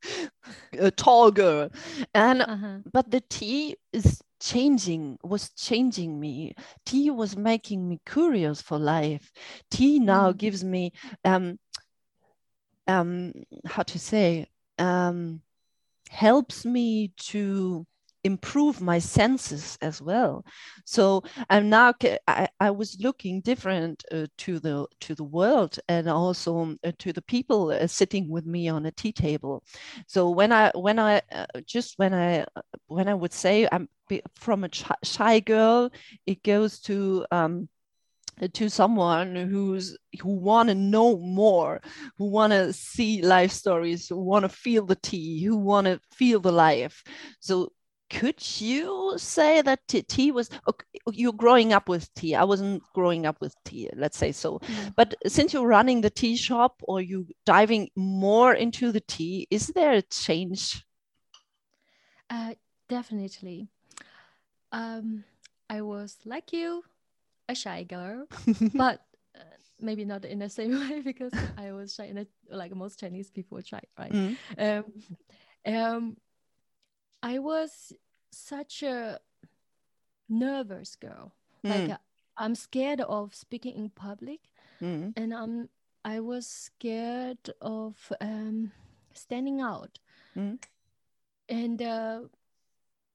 a 0.78 0.90
tall 0.90 1.30
girl. 1.30 1.70
And 2.14 2.46
Uh-huh. 2.46 2.80
but 2.92 3.10
the 3.10 3.20
tea 3.20 3.76
is 3.92 4.22
changing 4.40 5.18
was 5.22 5.50
changing 5.50 6.18
me 6.18 6.54
tea 6.86 7.10
was 7.10 7.36
making 7.36 7.88
me 7.88 8.00
curious 8.06 8.60
for 8.62 8.78
life 8.78 9.30
tea 9.70 9.98
now 9.98 10.32
Mm. 10.32 10.38
gives 10.38 10.64
me 10.64 10.92
um 11.24 11.58
um 12.86 13.32
how 13.66 13.82
to 13.82 13.98
say 13.98 14.46
um 14.78 15.40
helps 16.10 16.64
me 16.64 17.12
to 17.16 17.86
improve 18.24 18.80
my 18.80 18.98
senses 18.98 19.78
as 19.80 20.00
well. 20.02 20.44
So 20.84 21.22
i'm 21.48 21.68
now 21.68 21.94
i, 22.28 22.48
I 22.60 22.70
was 22.70 22.98
looking 23.00 23.40
different 23.40 24.04
uh, 24.12 24.26
to 24.38 24.58
the 24.58 24.86
to 25.00 25.14
the 25.14 25.24
world 25.24 25.78
and 25.88 26.08
also 26.08 26.76
uh, 26.84 26.92
to 26.98 27.12
the 27.12 27.22
people 27.22 27.70
uh, 27.70 27.86
sitting 27.86 28.28
with 28.28 28.46
me 28.46 28.68
on 28.68 28.86
a 28.86 28.90
tea 28.92 29.12
table. 29.12 29.62
So 30.06 30.30
when 30.30 30.52
i 30.52 30.70
when 30.74 30.98
i 30.98 31.22
uh, 31.32 31.46
just 31.66 31.94
when 31.98 32.14
i 32.14 32.40
uh, 32.40 32.62
when 32.86 33.08
i 33.08 33.14
would 33.14 33.32
say 33.32 33.68
i'm 33.72 33.88
from 34.34 34.64
a 34.64 34.70
shy 35.04 35.40
girl 35.40 35.90
it 36.26 36.42
goes 36.42 36.80
to 36.80 37.24
um 37.30 37.68
to 38.54 38.68
someone 38.70 39.34
who's 39.36 39.96
who 40.20 40.30
want 40.30 40.68
to 40.68 40.74
know 40.74 41.18
more 41.18 41.80
who 42.16 42.30
want 42.30 42.52
to 42.52 42.72
see 42.72 43.22
life 43.22 43.50
stories 43.52 44.08
who 44.08 44.18
want 44.18 44.44
to 44.44 44.48
feel 44.48 44.86
the 44.86 44.96
tea 44.96 45.44
who 45.44 45.56
want 45.56 45.86
to 45.86 46.00
feel 46.12 46.40
the 46.40 46.52
life. 46.52 47.02
So 47.40 47.70
could 48.10 48.60
you 48.60 49.14
say 49.16 49.62
that 49.62 49.86
tea 49.88 50.32
was 50.32 50.50
ok- 50.66 50.84
you're 51.12 51.32
growing 51.32 51.72
up 51.72 51.88
with 51.88 52.12
tea 52.14 52.34
i 52.34 52.44
wasn't 52.44 52.82
growing 52.94 53.24
up 53.26 53.40
with 53.40 53.54
tea 53.64 53.88
let's 53.96 54.18
say 54.18 54.32
so 54.32 54.58
Yeah. 54.68 54.90
but 54.96 55.14
since 55.26 55.52
you're 55.54 55.66
running 55.66 56.00
the 56.00 56.10
tea 56.10 56.36
shop 56.36 56.82
or 56.82 57.00
you 57.00 57.26
diving 57.46 57.88
more 57.96 58.52
into 58.52 58.92
the 58.92 59.00
tea 59.00 59.46
is 59.50 59.68
there 59.68 59.92
a 59.92 60.02
change 60.02 60.84
Uh, 62.30 62.54
definitely. 62.88 63.68
Um, 64.72 65.24
I 65.68 65.82
was 65.82 66.16
like 66.24 66.52
you, 66.52 66.82
a 67.48 67.54
shy 67.54 67.82
girl, 67.84 68.26
but 68.74 69.00
uh, 69.34 69.42
maybe 69.80 70.04
not 70.04 70.24
in 70.24 70.38
the 70.38 70.48
same 70.48 70.78
way 70.90 71.00
because 71.00 71.32
I 71.58 71.72
was 71.72 71.94
shy 71.94 72.04
in 72.04 72.18
a, 72.18 72.26
like 72.50 72.74
most 72.74 73.00
Chinese 73.00 73.30
people 73.30 73.60
shy, 73.62 73.80
right? 73.98 74.12
Mm, 74.12 74.36
Um, 74.58 74.84
um, 75.74 76.16
I 77.22 77.38
was 77.38 77.92
such 78.32 78.82
a 78.82 79.20
nervous 80.28 80.96
girl. 80.96 81.32
Like 81.62 81.82
mm, 81.88 81.92
uh, 81.92 81.98
I'm 82.36 82.54
scared 82.54 83.00
of 83.02 83.34
speaking 83.34 83.76
in 83.76 83.90
public, 83.90 84.40
mm, 84.80 85.12
and 85.16 85.34
I'm 85.34 85.68
I 86.04 86.20
was 86.20 86.46
scared 86.46 87.50
of 87.60 88.12
um, 88.20 88.72
standing 89.12 89.60
out, 89.60 89.98
Mm. 90.36 90.58
and 91.48 91.82
uh, 91.82 92.20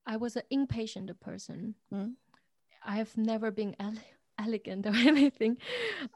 I 0.05 0.17
was 0.17 0.35
an 0.35 0.43
impatient 0.51 1.09
person. 1.19 1.75
Mm. 1.91 2.13
I 2.85 2.97
have 2.97 3.17
never 3.17 3.49
been 3.49 3.75
ele- 3.79 4.05
elegant 4.37 4.85
or 4.85 4.93
anything. 5.09 5.57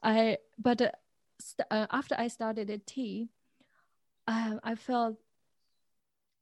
I 0.04 0.38
but 0.60 0.82
uh, 0.82 0.92
st- 1.40 1.66
uh, 1.72 1.88
after 1.90 2.14
I 2.20 2.28
started 2.28 2.70
at 2.70 2.86
tea, 2.86 3.30
uh, 4.28 4.60
I 4.64 4.76
felt 4.76 5.18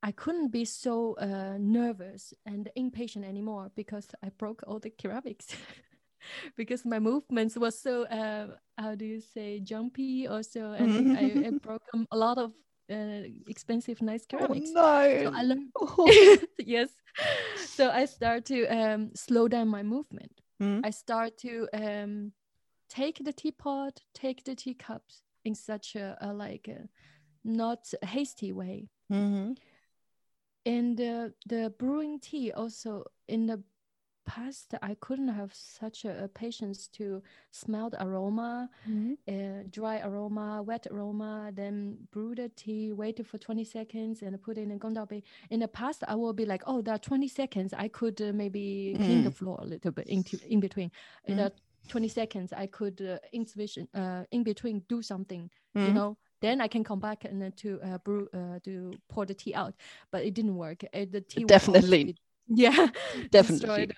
I 0.03 0.11
couldn't 0.11 0.49
be 0.49 0.65
so 0.65 1.15
uh, 1.19 1.57
nervous 1.59 2.33
and 2.45 2.69
impatient 2.75 3.25
anymore 3.25 3.71
because 3.75 4.07
I 4.23 4.29
broke 4.29 4.61
all 4.67 4.79
the 4.79 4.91
ceramics. 5.01 5.47
because 6.57 6.85
my 6.85 6.99
movements 6.99 7.57
was 7.57 7.79
so 7.79 8.03
uh, 8.05 8.47
how 8.77 8.95
do 8.95 9.05
you 9.05 9.21
say 9.21 9.59
jumpy 9.59 10.27
or 10.27 10.43
so 10.43 10.73
and 10.73 11.17
I, 11.17 11.47
I 11.47 11.51
broke 11.51 11.83
a 12.11 12.17
lot 12.17 12.37
of 12.37 12.53
uh, 12.89 13.27
expensive, 13.47 14.01
nice 14.01 14.25
ceramics. 14.29 14.69
Oh, 14.75 15.01
no. 15.03 15.23
So 15.23 15.31
I 15.33 15.43
learned. 15.43 15.71
yes. 16.59 16.89
So 17.57 17.89
I 17.89 18.05
start 18.05 18.45
to 18.45 18.65
um, 18.67 19.11
slow 19.15 19.47
down 19.47 19.67
my 19.67 19.83
movement. 19.83 20.41
Mm. 20.61 20.81
I 20.83 20.89
start 20.91 21.37
to 21.39 21.67
um, 21.73 22.31
take 22.89 23.23
the 23.23 23.33
teapot, 23.33 23.99
take 24.13 24.43
the 24.43 24.55
teacups 24.55 25.21
in 25.43 25.55
such 25.55 25.95
a, 25.95 26.17
a 26.21 26.33
like 26.33 26.67
a 26.67 26.87
not 27.43 27.91
hasty 28.03 28.51
way. 28.51 28.89
Mhm. 29.11 29.57
And 30.67 30.99
uh, 30.99 31.29
the 31.45 31.73
brewing 31.79 32.19
tea 32.19 32.51
also 32.51 33.03
in 33.27 33.45
the 33.45 33.63
past, 34.25 34.73
I 34.81 34.95
couldn't 34.99 35.29
have 35.29 35.53
such 35.53 36.03
a, 36.03 36.25
a 36.25 36.27
patience 36.27 36.89
to 36.89 37.23
smell 37.51 37.89
the 37.89 38.03
aroma, 38.03 38.69
Mhm. 38.85 39.15
uh, 39.29 39.63
dry 39.69 39.99
aroma, 39.99 40.61
wet 40.63 40.87
aroma, 40.91 41.51
then 41.53 41.97
brew 42.11 42.35
the 42.35 42.49
tea, 42.49 42.91
wait 42.91 43.25
for 43.25 43.37
20 43.37 43.63
seconds 43.63 44.21
and 44.23 44.41
put 44.41 44.57
it 44.57 44.61
in 44.63 44.71
a 44.71 44.77
gongdao 44.77 45.07
bei. 45.07 45.23
In 45.49 45.59
the 45.61 45.67
past, 45.69 46.03
I 46.07 46.15
will 46.15 46.33
be 46.33 46.45
like, 46.45 46.63
oh, 46.67 46.81
there 46.81 46.95
are 46.95 46.99
20 46.99 47.29
seconds. 47.29 47.73
I 47.73 47.87
could 47.87 48.21
uh, 48.21 48.33
maybe 48.33 48.97
clean 49.05 49.23
the 49.23 49.29
Mm. 49.29 49.35
floor 49.35 49.59
a 49.61 49.65
little 49.65 49.91
bit 49.91 50.07
in, 50.07 50.23
in 50.49 50.59
between. 50.59 50.91
In 51.25 51.37
Mm. 51.37 51.43
the 51.45 51.51
20 51.87 52.09
seconds, 52.09 52.51
I 52.51 52.67
could 52.67 53.01
uh, 53.01 53.19
in, 53.31 53.45
uh, 53.93 54.25
in 54.31 54.43
between 54.43 54.83
do 54.89 55.01
something, 55.01 55.49
you 55.75 55.91
Mhm. 55.91 55.93
know. 55.95 56.17
Then 56.41 56.61
I 56.61 56.67
can 56.67 56.83
come 56.83 56.99
back 56.99 57.25
and 57.25 57.41
then 57.41 57.51
to 57.57 57.79
uh, 57.81 57.97
brew, 57.99 58.27
uh, 58.33 58.59
to 58.63 58.93
pour 59.09 59.25
the 59.25 59.33
tea 59.33 59.55
out. 59.55 59.73
But 60.11 60.23
it 60.23 60.33
didn't 60.33 60.55
work. 60.55 60.83
Uh, 60.93 61.05
the 61.11 61.21
tea 61.21 61.43
Definitely. 61.45 62.15
yeah, 62.47 62.87
Definitely. 63.31 63.91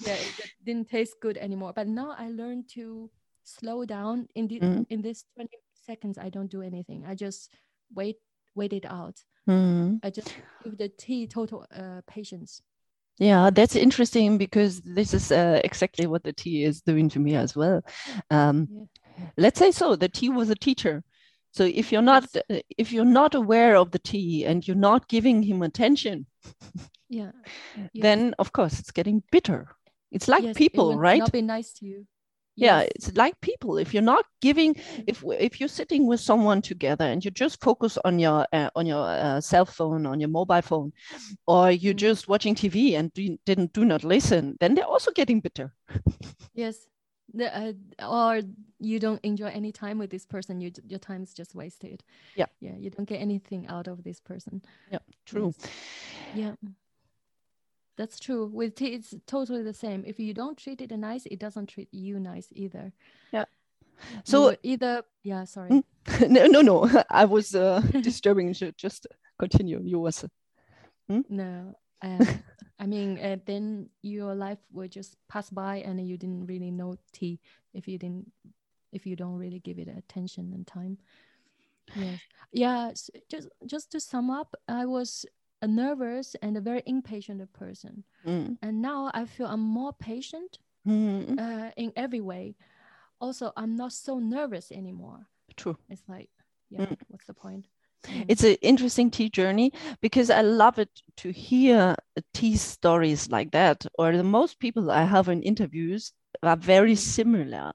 Yeah, 0.00 0.14
it 0.14 0.34
didn't 0.64 0.88
taste 0.88 1.16
good 1.20 1.38
anymore. 1.38 1.72
But 1.74 1.88
now 1.88 2.14
I 2.18 2.28
learned 2.28 2.68
to 2.74 3.10
slow 3.44 3.84
down. 3.84 4.28
In 4.34 4.46
the 4.46 4.60
Mhm. 4.60 4.86
in 4.90 5.02
this 5.02 5.24
20 5.34 5.56
seconds, 5.74 6.18
I 6.18 6.28
don't 6.28 6.50
do 6.50 6.62
anything. 6.62 7.04
I 7.06 7.14
just 7.14 7.50
wait 7.94 8.16
wait 8.54 8.72
it 8.72 8.84
out. 8.84 9.24
Mhm. 9.48 10.00
I 10.02 10.10
just 10.10 10.34
give 10.62 10.76
the 10.76 10.88
tea 10.88 11.26
total 11.26 11.66
uh, 11.72 12.02
patience. 12.06 12.62
Yeah, 13.18 13.48
that's 13.50 13.76
interesting 13.76 14.36
because 14.36 14.82
this 14.82 15.14
is 15.14 15.32
uh, 15.32 15.60
exactly 15.64 16.06
what 16.06 16.22
the 16.22 16.32
tea 16.34 16.64
is 16.64 16.82
doing 16.82 17.08
to 17.10 17.18
me 17.18 17.34
as 17.34 17.56
well. 17.56 17.82
Um, 18.30 18.68
Yeah. 18.70 19.30
let's 19.38 19.58
say 19.58 19.72
so, 19.72 19.96
the 19.96 20.08
tea 20.08 20.28
was 20.28 20.50
a 20.50 20.54
teacher. 20.54 21.02
So 21.56 21.64
if 21.64 21.90
you're 21.92 22.02
not 22.02 22.24
Yes. 22.34 22.42
uh, 22.50 22.60
if 22.78 22.92
you're 22.92 23.12
not 23.20 23.34
aware 23.34 23.76
of 23.76 23.90
the 23.90 23.98
tea 23.98 24.44
and 24.44 24.66
you're 24.66 24.76
not 24.90 25.08
giving 25.08 25.42
him 25.42 25.62
attention, 25.62 26.26
Yeah. 27.08 27.32
Yes. 27.76 28.02
then 28.02 28.34
of 28.38 28.52
course 28.52 28.78
it's 28.80 28.92
getting 28.92 29.22
bitter. 29.32 29.68
It's 30.10 30.28
like 30.28 30.44
Yes, 30.44 30.56
people, 30.56 30.88
will 30.88 30.98
right? 30.98 31.18
Not 31.18 31.32
be 31.32 31.42
nice 31.42 31.72
to 31.78 31.86
you. 31.86 32.06
Yeah, 32.58 32.80
it's 32.94 33.12
like 33.16 33.40
people. 33.40 33.78
If 33.78 33.92
you're 33.92 34.02
not 34.14 34.24
giving, 34.40 34.76
if 35.06 35.22
if 35.40 35.60
you're 35.60 35.68
sitting 35.80 36.06
with 36.08 36.20
someone 36.20 36.62
together 36.62 37.04
and 37.04 37.24
you 37.24 37.30
just 37.30 37.60
focus 37.60 37.98
on 38.04 38.18
your 38.18 38.46
uh, 38.52 38.70
on 38.74 38.86
your 38.86 39.04
uh, 39.06 39.40
cell 39.40 39.66
phone, 39.66 40.06
on 40.06 40.20
your 40.20 40.30
mobile 40.30 40.62
phone, 40.62 40.92
or 41.46 41.70
you're 41.70 41.94
Mm. 41.94 42.08
just 42.08 42.28
watching 42.28 42.54
TV 42.54 42.96
and 42.98 43.12
do, 43.14 43.38
didn't 43.46 43.72
do 43.72 43.84
not 43.84 44.04
listen, 44.04 44.56
then 44.60 44.74
they're 44.74 44.92
also 44.92 45.10
getting 45.12 45.40
bitter. 45.42 45.72
Yes. 46.54 46.88
Uh, 47.38 47.72
or 48.08 48.40
you 48.78 48.98
don't 48.98 49.20
enjoy 49.22 49.48
any 49.48 49.72
time 49.72 49.98
with 49.98 50.10
this 50.10 50.24
person. 50.24 50.60
You 50.60 50.70
your 50.86 50.98
time 50.98 51.22
is 51.22 51.34
just 51.34 51.54
wasted. 51.54 52.02
Yeah. 52.34 52.46
Yeah. 52.60 52.76
You 52.78 52.90
don't 52.90 53.08
get 53.08 53.20
anything 53.20 53.66
out 53.68 53.88
of 53.88 54.04
this 54.04 54.20
person. 54.20 54.62
Yeah. 54.90 54.98
True. 55.24 55.54
Yes. 55.58 55.70
Yeah. 56.34 56.70
That's 57.96 58.20
true. 58.20 58.46
With 58.46 58.74
tea, 58.74 58.94
it's 58.94 59.14
totally 59.26 59.62
the 59.62 59.72
same. 59.72 60.04
If 60.06 60.20
you 60.20 60.34
don't 60.34 60.58
treat 60.58 60.80
it 60.82 60.90
nice, 60.90 61.26
it 61.26 61.38
doesn't 61.38 61.66
treat 61.66 61.88
you 61.92 62.20
nice 62.20 62.48
either. 62.52 62.92
Yeah. 63.32 63.46
So 64.24 64.40
will 64.40 64.56
either, 64.62 65.02
yeah, 65.22 65.44
sorry. 65.44 65.70
Mm. 65.70 65.82
no, 66.28 66.46
no, 66.46 66.60
no. 66.60 67.02
I 67.10 67.24
was 67.24 67.54
uh, 67.54 67.80
disturbing 68.02 68.54
you. 68.54 68.72
Just 68.72 69.06
continue. 69.38 69.80
You 69.82 69.98
was. 69.98 70.24
No. 71.08 71.74
Um, 72.02 72.18
I 72.78 72.86
mean, 72.86 73.18
uh, 73.18 73.36
then 73.46 73.88
your 74.02 74.34
life 74.34 74.58
will 74.72 74.88
just 74.88 75.16
pass 75.28 75.48
by 75.50 75.76
and 75.78 76.06
you 76.06 76.16
didn't 76.18 76.46
really 76.46 76.70
know 76.70 76.96
tea 77.12 77.40
if 77.72 77.88
you 77.88 77.98
didn't, 77.98 78.30
if 78.92 79.06
you 79.06 79.16
don't 79.16 79.38
really 79.38 79.60
give 79.60 79.78
it 79.78 79.88
attention 79.88 80.52
and 80.52 80.66
time. 80.66 80.98
Yes. 81.94 82.18
Yeah. 82.52 82.88
s- 82.90 83.10
Just, 83.30 83.48
just 83.66 83.92
to 83.92 84.00
sum 84.00 84.30
up, 84.30 84.54
I 84.68 84.84
was 84.86 85.24
a 85.62 85.66
nervous 85.66 86.36
and 86.42 86.56
a 86.56 86.60
very 86.60 86.82
impatient 86.86 87.40
person. 87.52 88.04
Mm. 88.26 88.58
And 88.62 88.82
now 88.82 89.10
I 89.14 89.24
feel 89.24 89.46
I'm 89.46 89.60
more 89.60 89.92
patient 89.92 90.58
Mm. 90.86 91.38
uh, 91.38 91.72
in 91.76 91.92
every 91.96 92.20
way. 92.20 92.54
Also, 93.20 93.52
I'm 93.56 93.74
not 93.74 93.92
so 93.92 94.18
nervous 94.20 94.70
anymore. 94.70 95.26
True. 95.56 95.76
It's 95.88 96.02
like, 96.08 96.30
yeah, 96.68 96.84
Mm. 96.84 96.96
what's 97.08 97.26
the 97.26 97.34
point? 97.34 97.66
Yeah. 98.08 98.24
It's 98.28 98.44
an 98.44 98.56
interesting 98.62 99.10
tea 99.10 99.28
journey 99.30 99.72
because 100.00 100.30
I 100.30 100.42
love 100.42 100.78
it 100.78 100.90
to 101.18 101.30
hear 101.32 101.96
tea 102.34 102.56
stories 102.56 103.30
like 103.30 103.50
that. 103.52 103.84
Or 103.98 104.16
the 104.16 104.22
most 104.24 104.60
people 104.60 104.90
I 104.90 105.04
have 105.04 105.28
in 105.28 105.42
interviews 105.42 106.12
are 106.42 106.56
very 106.56 106.94
similar. 106.94 107.72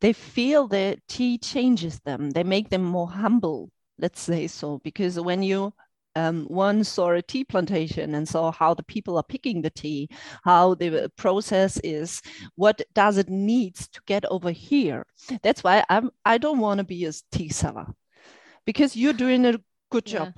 They 0.00 0.12
feel 0.12 0.68
that 0.68 1.00
tea 1.08 1.38
changes 1.38 2.00
them. 2.00 2.30
They 2.30 2.44
make 2.44 2.68
them 2.70 2.84
more 2.84 3.08
humble. 3.08 3.70
Let's 3.98 4.20
say 4.20 4.46
so 4.46 4.78
because 4.84 5.18
when 5.20 5.42
you 5.42 5.72
um, 6.14 6.44
one 6.46 6.84
saw 6.84 7.10
a 7.12 7.22
tea 7.22 7.44
plantation 7.44 8.14
and 8.14 8.28
saw 8.28 8.52
how 8.52 8.74
the 8.74 8.82
people 8.82 9.16
are 9.16 9.22
picking 9.22 9.62
the 9.62 9.70
tea, 9.70 10.08
how 10.44 10.74
the 10.74 11.10
process 11.16 11.80
is, 11.82 12.20
what 12.56 12.82
does 12.94 13.16
it 13.16 13.30
needs 13.30 13.88
to 13.88 14.00
get 14.06 14.24
over 14.26 14.50
here. 14.50 15.06
That's 15.42 15.64
why 15.64 15.84
I'm. 15.88 16.10
I 16.24 16.38
don't 16.38 16.58
want 16.58 16.78
to 16.78 16.84
be 16.84 17.06
a 17.06 17.12
tea 17.30 17.48
seller, 17.48 17.86
because 18.64 18.96
you're 18.96 19.12
doing 19.12 19.44
a 19.46 19.58
good 19.90 20.06
Yeah. 20.06 20.26
job. 20.26 20.34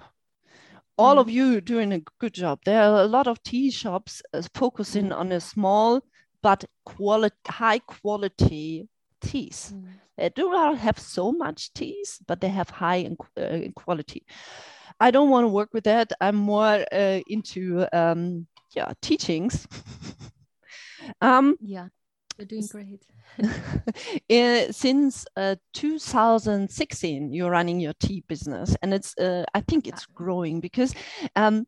All 0.96 1.16
Mm. 1.16 1.20
of 1.20 1.30
you 1.30 1.60
doing 1.60 1.92
a 1.92 2.00
good 2.20 2.34
job. 2.34 2.60
There 2.64 2.82
are 2.82 3.02
a 3.02 3.06
lot 3.06 3.26
of 3.26 3.42
tea 3.42 3.70
shops 3.70 4.22
uh, 4.32 4.42
focusing 4.54 5.12
on 5.12 5.32
a 5.32 5.40
small 5.40 6.00
but 6.42 6.64
quality, 6.84 7.36
high 7.48 7.78
quality 7.80 8.88
teas. 9.20 9.74
Mm. 9.74 10.00
They 10.16 10.28
do 10.28 10.50
not 10.50 10.78
have 10.78 10.98
so 10.98 11.32
much 11.32 11.72
teas, 11.72 12.20
but 12.26 12.40
they 12.40 12.48
have 12.48 12.70
high 12.70 12.96
in, 13.06 13.16
uh, 13.36 13.42
in 13.42 13.72
quality. 13.72 14.24
I 15.00 15.10
don't 15.10 15.30
want 15.30 15.44
to 15.44 15.48
work 15.48 15.70
with 15.72 15.84
that. 15.84 16.12
I'm 16.20 16.36
more 16.36 16.84
uh, 16.92 17.20
into 17.26 17.86
um, 17.92 18.46
yeah 18.76 18.92
teachings. 19.02 19.66
um, 21.20 21.56
Yeah, 21.60 21.88
you're 22.38 22.46
doing 22.46 22.66
great. 22.68 23.02
Uh, 23.42 24.66
since 24.72 25.26
uh, 25.36 25.56
2016, 25.72 27.32
you're 27.32 27.50
running 27.50 27.80
your 27.80 27.94
tea 27.94 28.24
business, 28.28 28.76
and 28.82 28.94
it's 28.94 29.16
uh, 29.18 29.44
I 29.54 29.60
think 29.60 29.86
it's 29.86 30.06
growing 30.06 30.60
because 30.60 30.94
um, 31.36 31.66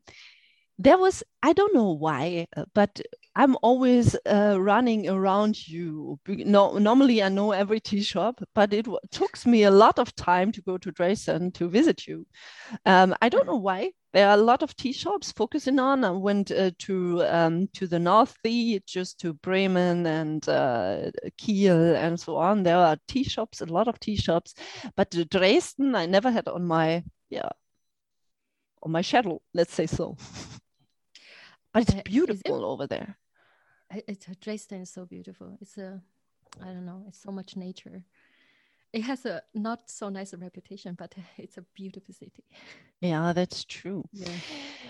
there 0.78 0.98
was 0.98 1.22
I 1.42 1.52
don't 1.52 1.74
know 1.74 1.92
why, 1.92 2.46
uh, 2.56 2.64
but 2.74 3.00
I'm 3.34 3.56
always 3.62 4.16
uh, 4.26 4.56
running 4.58 5.08
around 5.08 5.68
you. 5.68 6.18
No, 6.26 6.78
normally 6.78 7.22
I 7.22 7.28
know 7.28 7.52
every 7.52 7.80
tea 7.80 8.02
shop, 8.02 8.42
but 8.54 8.72
it 8.72 8.86
took 9.10 9.46
me 9.46 9.64
a 9.64 9.70
lot 9.70 9.98
of 9.98 10.14
time 10.16 10.52
to 10.52 10.62
go 10.62 10.78
to 10.78 10.90
Dresden 10.90 11.52
to 11.52 11.68
visit 11.68 12.06
you. 12.06 12.26
Um, 12.84 13.14
I 13.20 13.28
don't 13.28 13.46
know 13.46 13.56
why. 13.56 13.92
There 14.16 14.26
are 14.30 14.38
a 14.38 14.42
lot 14.42 14.62
of 14.62 14.74
tea 14.76 14.92
shops 14.92 15.30
focusing 15.30 15.78
on. 15.78 16.02
I 16.02 16.10
went 16.10 16.50
uh, 16.50 16.70
to 16.78 17.22
um, 17.26 17.68
to 17.74 17.86
the 17.86 17.98
North 17.98 18.34
Sea, 18.42 18.80
just 18.86 19.20
to 19.20 19.34
Bremen 19.34 20.06
and 20.06 20.48
uh, 20.48 21.10
Kiel 21.36 21.94
and 21.96 22.18
so 22.18 22.36
on. 22.38 22.62
There 22.62 22.78
are 22.78 22.96
tea 23.08 23.24
shops, 23.24 23.60
a 23.60 23.66
lot 23.66 23.88
of 23.88 24.00
tea 24.00 24.16
shops, 24.16 24.54
but 24.96 25.10
Dresden 25.30 25.94
I 25.94 26.06
never 26.06 26.30
had 26.30 26.48
on 26.48 26.64
my 26.64 27.04
yeah 27.28 27.50
on 28.82 28.90
my 28.92 29.02
schedule. 29.02 29.42
Let's 29.52 29.74
say 29.74 29.86
so. 29.86 30.16
but 31.74 31.82
it's 31.82 31.92
Uh, 31.92 31.96
is 31.96 32.00
it- 32.00 32.04
beautiful 32.04 32.64
over 32.64 32.86
there. 32.86 33.18
It's 34.08 34.26
Dresden 34.40 34.80
is 34.80 34.90
so 34.90 35.04
beautiful. 35.04 35.58
It's 35.60 35.76
a, 35.76 36.00
I 36.62 36.72
don't 36.72 36.86
know. 36.86 37.04
It's 37.08 37.20
so 37.20 37.30
much 37.32 37.54
nature. 37.54 38.02
It 38.96 39.02
has 39.02 39.26
a 39.26 39.42
not 39.52 39.90
so 39.90 40.08
nice 40.08 40.32
a 40.32 40.38
reputation, 40.38 40.94
but 40.94 41.14
it's 41.36 41.58
a 41.58 41.64
beautiful 41.74 42.14
city. 42.14 42.44
Yeah, 43.02 43.34
that's 43.34 43.62
true. 43.66 44.08
Yeah. 44.10 44.32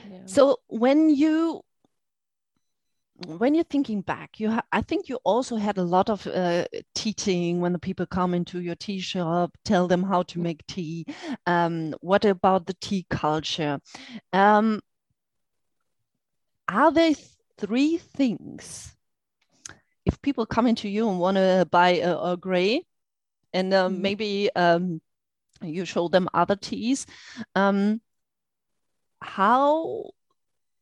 yeah. 0.08 0.18
So 0.26 0.58
when 0.68 1.10
you 1.10 1.62
when 3.26 3.56
you're 3.56 3.64
thinking 3.64 4.02
back, 4.02 4.38
you 4.38 4.56
I 4.70 4.82
think 4.82 5.08
you 5.08 5.18
also 5.24 5.56
had 5.56 5.76
a 5.76 5.82
lot 5.82 6.08
of 6.08 6.24
uh, 6.28 6.66
teaching 6.94 7.60
when 7.60 7.72
the 7.72 7.80
people 7.80 8.06
come 8.06 8.32
into 8.32 8.60
your 8.60 8.76
tea 8.76 9.00
shop, 9.00 9.58
tell 9.64 9.88
them 9.88 10.04
how 10.04 10.22
to 10.22 10.38
make 10.38 10.64
tea. 10.68 11.04
Um, 11.44 11.92
what 12.00 12.24
about 12.24 12.66
the 12.66 12.74
tea 12.74 13.06
culture? 13.10 13.80
Um, 14.32 14.80
are 16.68 16.92
there 16.92 17.14
th- 17.14 17.26
three 17.58 17.96
things? 17.96 18.94
If 20.04 20.22
people 20.22 20.46
come 20.46 20.68
into 20.68 20.88
you 20.88 21.08
and 21.08 21.18
want 21.18 21.38
to 21.38 21.66
buy 21.68 21.96
a, 21.96 22.16
a 22.16 22.36
gray, 22.36 22.82
and 23.56 23.72
uh, 23.72 23.88
Mhm. 23.88 24.00
maybe 24.00 24.50
um, 24.54 25.00
you 25.62 25.84
show 25.84 26.08
them 26.08 26.28
other 26.34 26.56
teas, 26.56 27.06
um, 27.54 28.00
how 29.22 30.10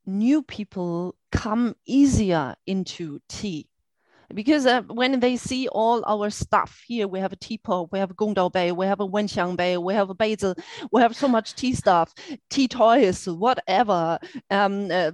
new 0.07 0.43
people 0.43 1.15
come 1.31 1.75
easier 1.87 2.55
into 2.67 3.21
tea 3.29 3.69
because 4.35 4.67
uh, 4.67 4.83
when 4.83 5.21
they 5.21 5.37
see 5.37 5.69
all 5.69 6.03
our 6.07 6.31
stuff 6.31 6.83
here, 6.87 7.07
we 7.07 7.21
have 7.21 7.33
a 7.33 7.37
teapot, 7.37 7.93
we 7.93 7.99
have 7.99 8.11
a 8.11 8.15
Gongdao 8.15 8.51
Bei, 8.53 8.73
we 8.73 8.87
have 8.87 9.01
a 9.01 9.07
Wenxiang 9.07 9.57
Bei, 9.57 9.77
we 9.77 9.95
have 9.95 10.11
a 10.11 10.15
basil, 10.15 10.55
we 10.91 11.01
have 11.03 11.15
so 11.15 11.29
much 11.29 11.55
tea 11.55 11.75
stuff, 11.75 12.13
tea 12.51 12.67
toys, 12.67 13.29
whatever, 13.29 14.19
um, 14.51 14.91
uh, 14.91 15.13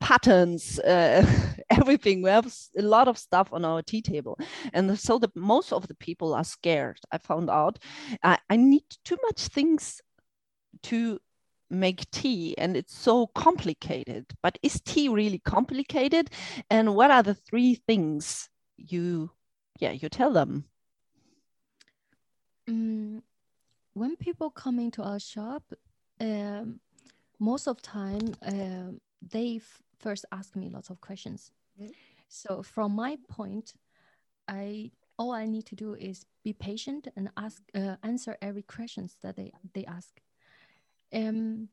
patterns, 0.00 0.78
uh, 0.80 1.26
everything. 1.70 2.22
We 2.22 2.30
have 2.30 2.52
a 2.76 2.82
lot 2.82 3.08
of 3.08 3.18
stuff 3.18 3.48
on 3.52 3.64
our 3.64 3.82
tea 3.82 4.02
table, 4.02 4.38
and 4.72 4.98
so 4.98 5.18
the 5.18 5.30
most 5.34 5.72
of 5.72 5.88
the 5.88 5.94
people 5.94 6.34
are 6.34 6.44
scared. 6.44 7.00
I 7.10 7.18
found 7.18 7.50
out 7.50 7.78
I, 8.22 8.38
I 8.48 8.56
need 8.56 8.84
too 9.04 9.16
much 9.22 9.48
things 9.48 10.00
to 10.84 11.18
make 11.72 12.08
tea 12.10 12.54
and 12.58 12.76
it's 12.76 12.94
so 12.94 13.26
complicated 13.28 14.26
but 14.42 14.58
is 14.62 14.80
tea 14.84 15.08
really 15.08 15.38
complicated 15.38 16.28
and 16.68 16.94
what 16.94 17.10
are 17.10 17.22
the 17.22 17.34
three 17.34 17.74
things 17.74 18.50
you 18.76 19.30
yeah 19.80 19.90
you 19.90 20.08
tell 20.10 20.32
them 20.32 20.64
mm, 22.68 23.22
when 23.94 24.16
people 24.16 24.50
come 24.50 24.78
into 24.78 25.02
our 25.02 25.18
shop 25.18 25.62
um, 26.20 26.78
most 27.38 27.66
of 27.66 27.80
time 27.80 28.34
uh, 28.46 28.92
they 29.30 29.60
first 29.98 30.24
ask 30.32 30.56
me 30.56 30.68
lots 30.68 30.90
of 30.90 31.00
questions 31.00 31.52
mm. 31.80 31.90
so 32.28 32.62
from 32.62 32.92
my 32.92 33.16
point 33.28 33.74
i 34.48 34.90
all 35.18 35.32
i 35.32 35.46
need 35.46 35.64
to 35.66 35.76
do 35.76 35.94
is 35.94 36.26
be 36.42 36.52
patient 36.52 37.08
and 37.16 37.30
ask 37.36 37.62
uh, 37.74 37.96
answer 38.02 38.36
every 38.42 38.62
questions 38.62 39.16
that 39.22 39.36
they 39.36 39.52
they 39.74 39.84
ask 39.84 40.20
um, 41.12 41.68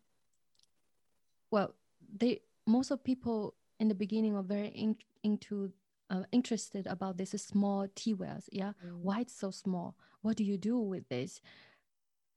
well, 1.51 1.75
they 2.17 2.41
most 2.67 2.91
of 2.91 3.03
people 3.03 3.55
in 3.79 3.87
the 3.87 3.95
beginning 3.95 4.35
are 4.35 4.43
very 4.43 4.67
in, 4.69 4.95
into 5.23 5.71
uh, 6.09 6.23
interested 6.31 6.87
about 6.87 7.17
this 7.17 7.31
small 7.31 7.87
tea 7.95 8.13
wells. 8.13 8.49
Yeah, 8.51 8.73
mm. 8.85 8.99
why 9.01 9.21
it's 9.21 9.37
so 9.37 9.51
small? 9.51 9.95
What 10.21 10.37
do 10.37 10.43
you 10.43 10.57
do 10.57 10.77
with 10.77 11.07
this? 11.09 11.41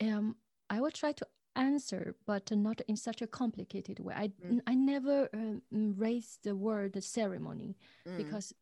Um, 0.01 0.37
I 0.70 0.81
will 0.81 0.90
try 0.90 1.12
to 1.12 1.27
answer, 1.56 2.14
but 2.26 2.50
not 2.50 2.80
in 2.88 2.96
such 2.96 3.22
a 3.22 3.26
complicated 3.26 3.98
way. 4.00 4.14
I 4.16 4.28
mm. 4.28 4.60
I 4.66 4.74
never 4.74 5.28
um, 5.34 5.62
raise 5.96 6.38
the 6.42 6.54
word 6.54 7.02
ceremony 7.02 7.76
mm. 8.08 8.16
because 8.16 8.54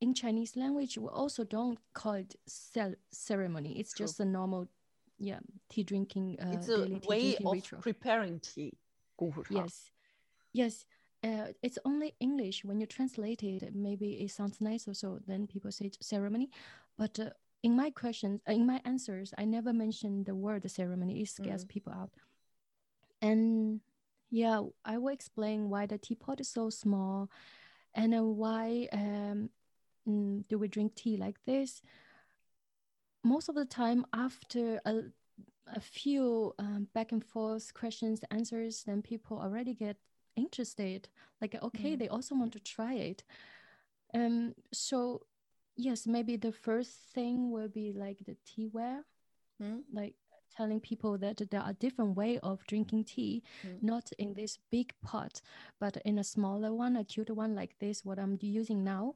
in 0.00 0.14
Chinese 0.14 0.56
language 0.56 0.98
we 0.98 1.08
also 1.08 1.44
don't 1.44 1.78
call 1.94 2.14
it 2.14 2.36
ceremony. 3.10 3.78
It's 3.78 3.94
True. 3.94 4.06
just 4.06 4.20
a 4.20 4.24
normal 4.24 4.68
yeah 5.18 5.38
tea 5.68 5.82
drinking 5.82 6.38
uh, 6.40 6.50
it's 6.52 6.68
a 6.68 7.00
way 7.08 7.36
of 7.44 7.52
ritual. 7.52 7.80
preparing 7.80 8.38
tea 8.40 8.72
yes 9.50 9.90
yes 10.52 10.84
uh, 11.24 11.46
it's 11.62 11.78
only 11.84 12.14
english 12.20 12.64
when 12.64 12.80
you 12.80 12.86
translate 12.86 13.42
it 13.42 13.74
maybe 13.74 14.12
it 14.12 14.30
sounds 14.30 14.60
nice 14.60 14.86
or 14.86 14.94
so 14.94 15.18
then 15.26 15.46
people 15.46 15.72
say 15.72 15.90
ceremony 16.00 16.50
but 16.98 17.18
uh, 17.18 17.30
in 17.66 17.74
my 17.74 17.90
questions 17.90 18.40
uh, 18.48 18.52
in 18.52 18.64
my 18.64 18.80
answers 18.84 19.34
i 19.36 19.44
never 19.44 19.72
mentioned 19.72 20.24
the 20.26 20.36
word 20.46 20.62
ceremony. 20.70 21.20
It 21.20 21.28
scares 21.28 21.64
mm. 21.64 21.68
people 21.74 21.92
out. 21.92 22.12
And 23.20 23.80
yeah 24.30 24.60
i 24.84 24.94
will 24.98 25.14
explain 25.18 25.58
why 25.72 25.82
the 25.86 25.98
teapot 25.98 26.40
is 26.40 26.48
so 26.58 26.64
small 26.70 27.28
and 27.94 28.14
uh, 28.14 28.22
why 28.42 28.66
um, 28.92 29.50
mm, 30.08 30.44
do 30.48 30.58
we 30.58 30.68
drink 30.68 30.94
tea 30.94 31.16
like 31.16 31.38
this. 31.44 31.82
Most 33.24 33.48
of 33.48 33.54
the 33.56 33.64
time 33.64 34.00
after 34.12 34.80
a, 34.84 34.94
a 35.80 35.80
few 35.80 36.54
um, 36.60 36.86
back 36.94 37.10
and 37.10 37.24
forth 37.32 37.74
questions 37.82 38.20
answers 38.30 38.84
then 38.86 39.02
people 39.02 39.36
already 39.40 39.74
get 39.74 39.96
interested. 40.36 41.08
Like 41.40 41.54
okay 41.68 41.92
mm. 41.92 41.98
they 41.98 42.08
also 42.08 42.36
want 42.36 42.52
to 42.52 42.60
try 42.60 42.94
it. 43.10 43.24
Um 44.14 44.54
so 44.72 44.98
yes 45.76 46.06
maybe 46.06 46.36
the 46.36 46.52
first 46.52 46.92
thing 47.14 47.50
will 47.50 47.68
be 47.68 47.92
like 47.92 48.18
the 48.26 48.36
teaware 48.46 49.00
mm. 49.62 49.80
like 49.92 50.14
telling 50.56 50.80
people 50.80 51.18
that 51.18 51.40
there 51.50 51.60
are 51.60 51.72
different 51.74 52.16
way 52.16 52.38
of 52.42 52.64
drinking 52.66 53.04
tea 53.04 53.42
mm. 53.66 53.82
not 53.82 54.10
in 54.18 54.32
this 54.34 54.58
big 54.70 54.92
pot 55.02 55.40
but 55.80 55.96
in 56.04 56.18
a 56.18 56.24
smaller 56.24 56.72
one 56.72 56.96
a 56.96 57.04
cute 57.04 57.30
one 57.30 57.54
like 57.54 57.76
this 57.78 58.04
what 58.04 58.18
i'm 58.18 58.38
using 58.40 58.82
now 58.82 59.14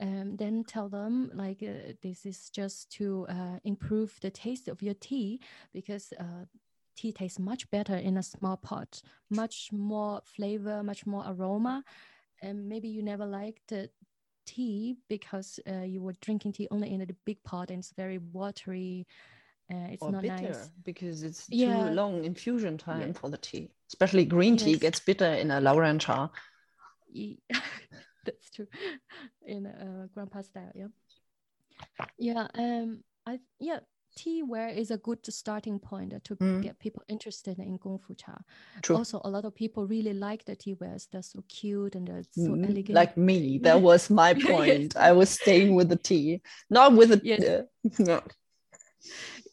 um, 0.00 0.36
then 0.36 0.64
tell 0.64 0.88
them 0.88 1.30
like 1.34 1.62
uh, 1.62 1.92
this 2.02 2.24
is 2.24 2.48
just 2.50 2.90
to 2.90 3.26
uh, 3.28 3.58
improve 3.64 4.18
the 4.22 4.30
taste 4.30 4.66
of 4.66 4.82
your 4.82 4.94
tea 4.94 5.40
because 5.72 6.12
uh, 6.18 6.44
tea 6.96 7.12
tastes 7.12 7.38
much 7.38 7.70
better 7.70 7.96
in 7.96 8.16
a 8.16 8.22
small 8.22 8.56
pot 8.56 9.02
much 9.28 9.70
more 9.72 10.20
flavor 10.24 10.82
much 10.82 11.06
more 11.06 11.24
aroma 11.28 11.84
and 12.42 12.68
maybe 12.68 12.88
you 12.88 13.02
never 13.02 13.26
liked 13.26 13.72
tea 14.46 14.96
because 15.08 15.60
uh, 15.68 15.82
you 15.82 16.00
were 16.00 16.14
drinking 16.20 16.52
tea 16.52 16.68
only 16.70 16.92
in 16.92 17.00
a 17.00 17.06
big 17.24 17.42
pot 17.44 17.70
and 17.70 17.80
it's 17.80 17.92
very 17.96 18.18
watery 18.32 19.06
uh, 19.72 19.88
it's 19.90 20.02
or 20.02 20.10
not 20.10 20.22
bitter 20.22 20.42
nice 20.42 20.70
because 20.84 21.22
it's 21.22 21.46
too 21.46 21.56
yeah. 21.56 21.90
long 21.90 22.24
infusion 22.24 22.76
time 22.76 23.08
yeah. 23.08 23.12
for 23.12 23.30
the 23.30 23.38
tea 23.38 23.70
especially 23.88 24.24
green 24.24 24.56
tea 24.56 24.72
yes. 24.72 24.80
gets 24.80 25.00
bitter 25.00 25.32
in 25.34 25.50
a 25.50 25.60
Laoran 25.60 26.00
cha 26.00 26.30
that's 28.24 28.50
true 28.50 28.66
in 29.46 29.66
uh, 29.66 30.06
grandpa 30.14 30.42
style 30.42 30.72
yeah 30.74 30.86
yeah 32.18 32.46
um 32.54 33.02
i 33.26 33.38
yeah 33.58 33.78
tea 34.16 34.42
ware 34.42 34.68
is 34.68 34.90
a 34.90 34.96
good 34.96 35.18
starting 35.32 35.78
point 35.78 36.12
to 36.24 36.36
mm. 36.36 36.62
get 36.62 36.78
people 36.78 37.02
interested 37.08 37.58
in 37.58 37.78
gongfu 37.78 38.16
cha 38.16 38.38
true. 38.82 38.96
also 38.96 39.20
a 39.24 39.30
lot 39.30 39.44
of 39.44 39.54
people 39.54 39.86
really 39.86 40.12
like 40.12 40.44
the 40.44 40.56
tea 40.56 40.74
wares 40.80 41.08
they're 41.10 41.22
so 41.22 41.42
cute 41.48 41.94
and 41.94 42.08
they're 42.08 42.22
so 42.30 42.50
mm, 42.50 42.64
elegant 42.64 42.90
like 42.90 43.16
me 43.16 43.58
that 43.62 43.80
was 43.80 44.10
my 44.10 44.34
point 44.48 44.96
i 44.96 45.12
was 45.12 45.30
staying 45.30 45.74
with 45.74 45.88
the 45.88 45.96
tea 45.96 46.40
not 46.70 46.92
with 46.94 47.10
the 47.10 47.20
yes. 47.24 47.42
Uh, 47.42 47.62
no. 47.98 48.20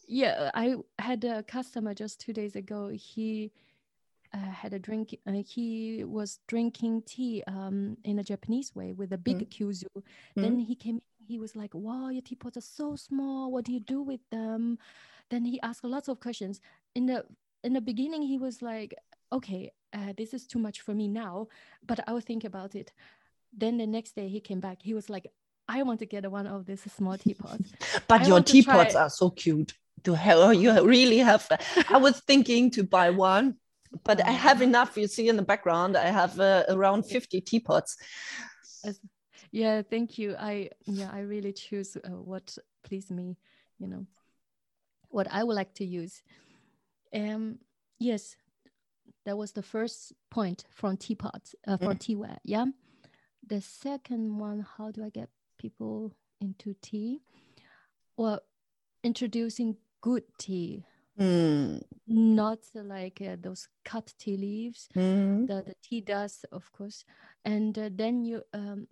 yeah 0.06 0.50
i 0.54 0.74
had 0.98 1.24
a 1.24 1.42
customer 1.42 1.94
just 1.94 2.20
two 2.20 2.32
days 2.32 2.56
ago 2.56 2.88
he 2.88 3.52
uh, 4.34 4.38
had 4.38 4.74
a 4.74 4.78
drink. 4.78 5.18
Uh, 5.26 5.42
he 5.46 6.04
was 6.04 6.38
drinking 6.46 7.02
tea 7.06 7.42
um, 7.46 7.96
in 8.04 8.18
a 8.18 8.24
Japanese 8.24 8.74
way 8.74 8.92
with 8.92 9.12
a 9.12 9.18
big 9.18 9.38
mm. 9.38 9.48
kyusu. 9.48 9.88
Mm. 9.96 10.02
Then 10.36 10.58
he 10.58 10.74
came. 10.74 11.00
He 11.28 11.38
was 11.38 11.54
like, 11.54 11.74
"Wow, 11.74 12.08
your 12.08 12.22
teapots 12.22 12.56
are 12.56 12.62
so 12.62 12.96
small. 12.96 13.52
What 13.52 13.64
do 13.64 13.72
you 13.72 13.80
do 13.80 14.02
with 14.02 14.20
them?" 14.30 14.78
Then 15.30 15.44
he 15.44 15.60
asked 15.60 15.84
lots 15.84 16.08
of 16.08 16.20
questions. 16.20 16.60
In 16.94 17.06
the 17.06 17.24
in 17.62 17.74
the 17.74 17.80
beginning, 17.80 18.22
he 18.22 18.38
was 18.38 18.62
like, 18.62 18.94
"Okay, 19.30 19.72
uh, 19.92 20.12
this 20.16 20.32
is 20.32 20.46
too 20.46 20.58
much 20.58 20.80
for 20.80 20.94
me 20.94 21.06
now, 21.06 21.48
but 21.86 22.00
I 22.08 22.12
will 22.12 22.22
think 22.22 22.44
about 22.44 22.74
it." 22.74 22.92
Then 23.52 23.76
the 23.76 23.86
next 23.86 24.16
day 24.16 24.28
he 24.28 24.40
came 24.40 24.60
back. 24.60 24.78
He 24.82 24.94
was 24.94 25.10
like, 25.10 25.26
"I 25.68 25.82
want 25.82 26.00
to 26.00 26.06
get 26.06 26.30
one 26.30 26.46
of 26.46 26.64
these 26.64 26.82
small 26.92 27.18
teapots." 27.18 27.72
but 28.08 28.22
I 28.22 28.26
your 28.26 28.40
teapots 28.42 28.94
are 28.94 29.10
so 29.10 29.30
cute. 29.30 29.74
To 30.04 30.14
have 30.14 30.54
you 30.62 30.70
really 30.82 31.18
have. 31.18 31.46
I 31.90 31.98
was 31.98 32.20
thinking 32.28 32.70
to 32.72 32.84
buy 32.84 33.10
one 33.10 33.56
but 34.04 34.24
I 34.26 34.30
have 34.30 34.62
enough. 34.62 34.96
You 34.96 35.06
see 35.06 35.28
in 35.28 35.36
the 35.36 35.42
background, 35.42 35.96
I 35.96 36.06
have 36.06 36.38
uh, 36.38 36.64
around 36.68 37.04
50 37.04 37.40
teapots. 37.40 37.96
Yeah, 39.50 39.82
thank 39.82 40.18
you. 40.18 40.36
I 40.38 40.70
yeah, 40.86 41.10
I 41.12 41.20
really 41.20 41.52
choose 41.52 41.96
uh, 41.96 42.10
what 42.10 42.56
please 42.84 43.10
me, 43.10 43.36
you 43.78 43.86
know, 43.86 44.06
what 45.08 45.26
I 45.30 45.44
would 45.44 45.56
like 45.56 45.74
to 45.74 45.84
use. 45.84 46.22
Um, 47.14 47.58
yes, 47.98 48.36
that 49.24 49.36
was 49.36 49.52
the 49.52 49.62
first 49.62 50.12
point 50.30 50.64
from 50.70 50.96
teapots, 50.96 51.54
uh, 51.66 51.76
from 51.76 51.96
mm. 51.96 52.00
teaware. 52.00 52.38
Yeah, 52.44 52.66
the 53.46 53.60
second 53.60 54.38
one, 54.38 54.66
how 54.76 54.90
do 54.90 55.04
I 55.04 55.10
get 55.10 55.30
people 55.58 56.12
into 56.40 56.74
tea? 56.82 57.20
Well, 58.16 58.40
introducing 59.02 59.76
good 60.00 60.24
tea 60.38 60.84
Mm. 61.18 61.82
Not 62.06 62.60
like 62.74 63.20
uh, 63.20 63.36
those 63.40 63.68
cut 63.84 64.12
tea 64.18 64.36
leaves, 64.36 64.88
mm. 64.94 65.46
the, 65.46 65.62
the 65.66 65.74
tea 65.82 66.00
dust, 66.00 66.46
of 66.52 66.70
course. 66.72 67.04
And 67.44 67.76
uh, 67.76 67.90
then 67.92 68.24
you 68.24 68.42
um, 68.54 68.86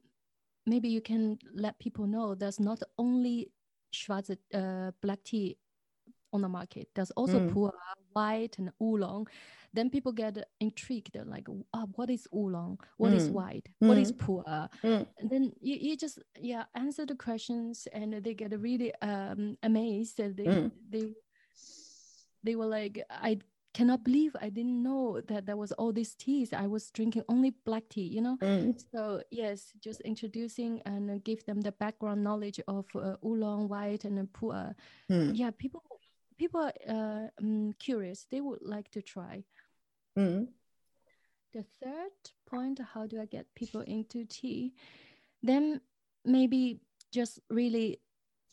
maybe 0.66 0.88
you 0.88 1.00
can 1.00 1.38
let 1.54 1.78
people 1.78 2.06
know 2.06 2.34
there's 2.34 2.60
not 2.60 2.82
only 2.98 3.50
Schwarze 3.92 4.36
uh, 4.52 4.90
black 5.00 5.22
tea 5.24 5.56
on 6.32 6.42
the 6.42 6.48
market. 6.48 6.88
There's 6.94 7.12
also 7.12 7.40
mm. 7.40 7.52
Pu'er, 7.52 7.72
white, 8.12 8.58
and 8.58 8.70
oolong. 8.82 9.26
Then 9.72 9.90
people 9.90 10.12
get 10.12 10.38
intrigued. 10.60 11.12
They're 11.12 11.24
like, 11.24 11.48
oh, 11.48 11.88
what 11.94 12.10
is 12.10 12.26
oolong? 12.34 12.78
What 12.96 13.12
mm. 13.12 13.16
is 13.16 13.28
white? 13.28 13.68
Mm. 13.82 13.88
What 13.88 13.98
is 13.98 14.12
mm. 14.12 14.18
Pu'er? 14.18 14.68
Mm. 14.82 15.06
And 15.18 15.30
then 15.30 15.52
you, 15.60 15.76
you 15.80 15.96
just 15.96 16.18
yeah 16.40 16.64
answer 16.74 17.06
the 17.06 17.14
questions, 17.14 17.86
and 17.92 18.12
they 18.24 18.34
get 18.34 18.58
really 18.60 18.94
um, 19.02 19.56
amazed. 19.62 20.18
They 20.18 20.44
mm. 20.44 20.70
they 20.88 21.12
they 22.42 22.56
were 22.56 22.66
like, 22.66 23.04
I 23.10 23.38
cannot 23.76 24.02
believe 24.02 24.34
I 24.40 24.48
didn't 24.48 24.82
know 24.82 25.20
that 25.28 25.44
there 25.44 25.58
was 25.58 25.70
all 25.72 25.92
these 25.92 26.14
teas. 26.14 26.54
I 26.54 26.66
was 26.66 26.90
drinking 26.90 27.24
only 27.28 27.50
black 27.66 27.84
tea, 27.90 28.08
you 28.08 28.22
know. 28.22 28.38
Mm. 28.40 28.72
So 28.90 29.22
yes, 29.30 29.72
just 29.80 30.00
introducing 30.00 30.80
and 30.86 31.22
give 31.22 31.44
them 31.44 31.60
the 31.60 31.72
background 31.72 32.24
knowledge 32.24 32.58
of 32.68 32.86
uh, 32.94 33.16
oolong, 33.22 33.68
white, 33.68 34.04
and 34.06 34.16
pu'er. 34.32 34.74
Mm. 35.10 35.32
Yeah, 35.34 35.50
people 35.58 35.82
people 36.38 36.60
are 36.62 36.72
uh, 36.88 37.28
um, 37.38 37.74
curious. 37.78 38.26
They 38.30 38.40
would 38.40 38.62
like 38.62 38.90
to 38.92 39.02
try. 39.02 39.44
Mm. 40.18 40.48
The 41.52 41.64
third 41.82 42.16
point: 42.46 42.80
How 42.94 43.06
do 43.06 43.20
I 43.20 43.26
get 43.26 43.44
people 43.54 43.82
into 43.82 44.24
tea? 44.24 44.72
Then 45.42 45.82
maybe 46.24 46.80
just 47.12 47.40
really 47.50 48.00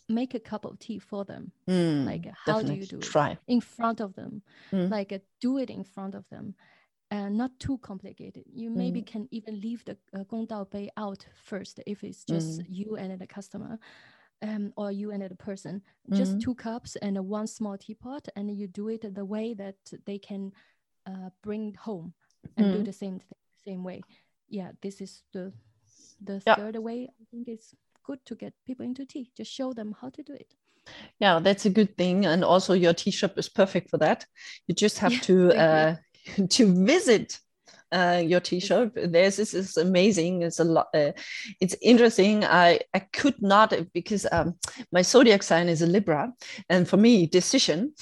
make 0.09 0.33
a 0.33 0.39
cup 0.39 0.65
of 0.65 0.77
tea 0.79 0.99
for 0.99 1.25
them 1.25 1.51
Mm, 1.69 2.05
like 2.05 2.25
how 2.45 2.61
do 2.61 2.73
you 2.73 2.85
do 2.85 2.97
it 2.97 3.03
Try. 3.03 3.37
in 3.47 3.61
front 3.61 3.99
of 4.01 4.13
them 4.15 4.41
Mm. 4.71 4.89
like 4.91 5.11
uh, 5.13 5.19
do 5.39 5.57
it 5.57 5.69
in 5.69 5.83
front 5.83 6.15
of 6.15 6.27
them 6.29 6.55
and 7.11 7.37
not 7.37 7.51
too 7.59 7.77
complicated 7.77 8.43
you 8.47 8.69
maybe 8.69 9.01
Mm. 9.01 9.05
can 9.05 9.27
even 9.31 9.59
leave 9.61 9.83
the 9.85 9.97
uh, 10.13 10.23
gongdao 10.25 10.69
bei 10.69 10.89
out 10.97 11.25
first 11.35 11.79
if 11.85 12.03
it's 12.03 12.25
just 12.25 12.59
Mm. 12.59 12.65
you 12.67 12.95
and 12.97 13.19
the 13.21 13.27
customer 13.27 13.79
um, 14.41 14.73
or 14.75 14.91
you 14.91 15.11
and 15.11 15.21
the 15.23 15.35
person 15.35 15.81
just 16.11 16.33
Mhm. 16.33 16.41
two 16.41 16.55
cups 16.55 16.97
and 16.97 17.17
a 17.17 17.23
one 17.23 17.47
small 17.47 17.77
teapot 17.77 18.27
and 18.35 18.51
you 18.51 18.67
do 18.67 18.89
it 18.89 19.13
the 19.15 19.25
way 19.25 19.53
that 19.53 19.77
they 20.05 20.19
can 20.19 20.51
uh, 21.05 21.29
bring 21.41 21.73
home 21.75 22.13
and 22.57 22.71
do 22.71 22.79
Mm. 22.79 22.85
the 22.85 22.93
same 22.93 23.19
thing 23.19 23.37
same 23.65 23.83
way 23.83 24.01
yeah 24.49 24.71
this 24.81 24.99
is 25.01 25.23
the 25.31 25.53
the 26.25 26.39
Yeah. 26.45 26.55
third 26.55 26.75
way 26.77 27.07
i 27.21 27.23
think 27.31 27.47
it's 27.47 27.73
good 28.03 28.19
to 28.25 28.35
get 28.35 28.53
people 28.65 28.85
into 28.85 29.05
tea 29.05 29.31
just 29.37 29.51
show 29.51 29.73
them 29.73 29.95
how 30.01 30.09
to 30.09 30.23
do 30.23 30.33
it 30.33 30.55
Yeah, 31.19 31.39
that's 31.39 31.65
a 31.65 31.69
good 31.69 31.97
thing. 31.97 32.25
And 32.25 32.43
also 32.43 32.73
your 32.73 32.93
tea 32.93 33.11
shop 33.11 33.37
is 33.37 33.49
perfect 33.49 33.89
for 33.89 33.97
that. 33.99 34.25
You 34.67 34.75
just 34.75 34.99
have 34.99 35.11
Yeah, 35.11 35.19
to 35.21 35.53
uh, 35.55 35.95
to 36.49 36.85
visit 36.85 37.39
uh, 37.91 38.21
your 38.25 38.39
tea 38.39 38.59
shop. 38.59 38.91
There's 38.95 39.37
this 39.37 39.53
is 39.53 39.77
amazing. 39.77 40.41
It's 40.41 40.59
a 40.59 40.63
lot. 40.63 40.87
Uh, 40.93 41.11
it's 41.59 41.75
interesting. 41.81 42.43
I 42.43 42.79
I 42.93 42.99
could 42.99 43.41
not 43.41 43.73
because 43.93 44.25
um, 44.31 44.55
my 44.91 45.01
zodiac 45.01 45.43
sign 45.43 45.69
is 45.69 45.81
a 45.81 45.87
Libra, 45.87 46.33
and 46.69 46.87
for 46.87 46.97
me, 46.97 47.27
decision 47.27 47.93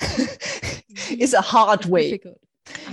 is 1.18 1.34
a 1.34 1.40
hard 1.40 1.86
way. 1.86 2.08
difficult. 2.08 2.38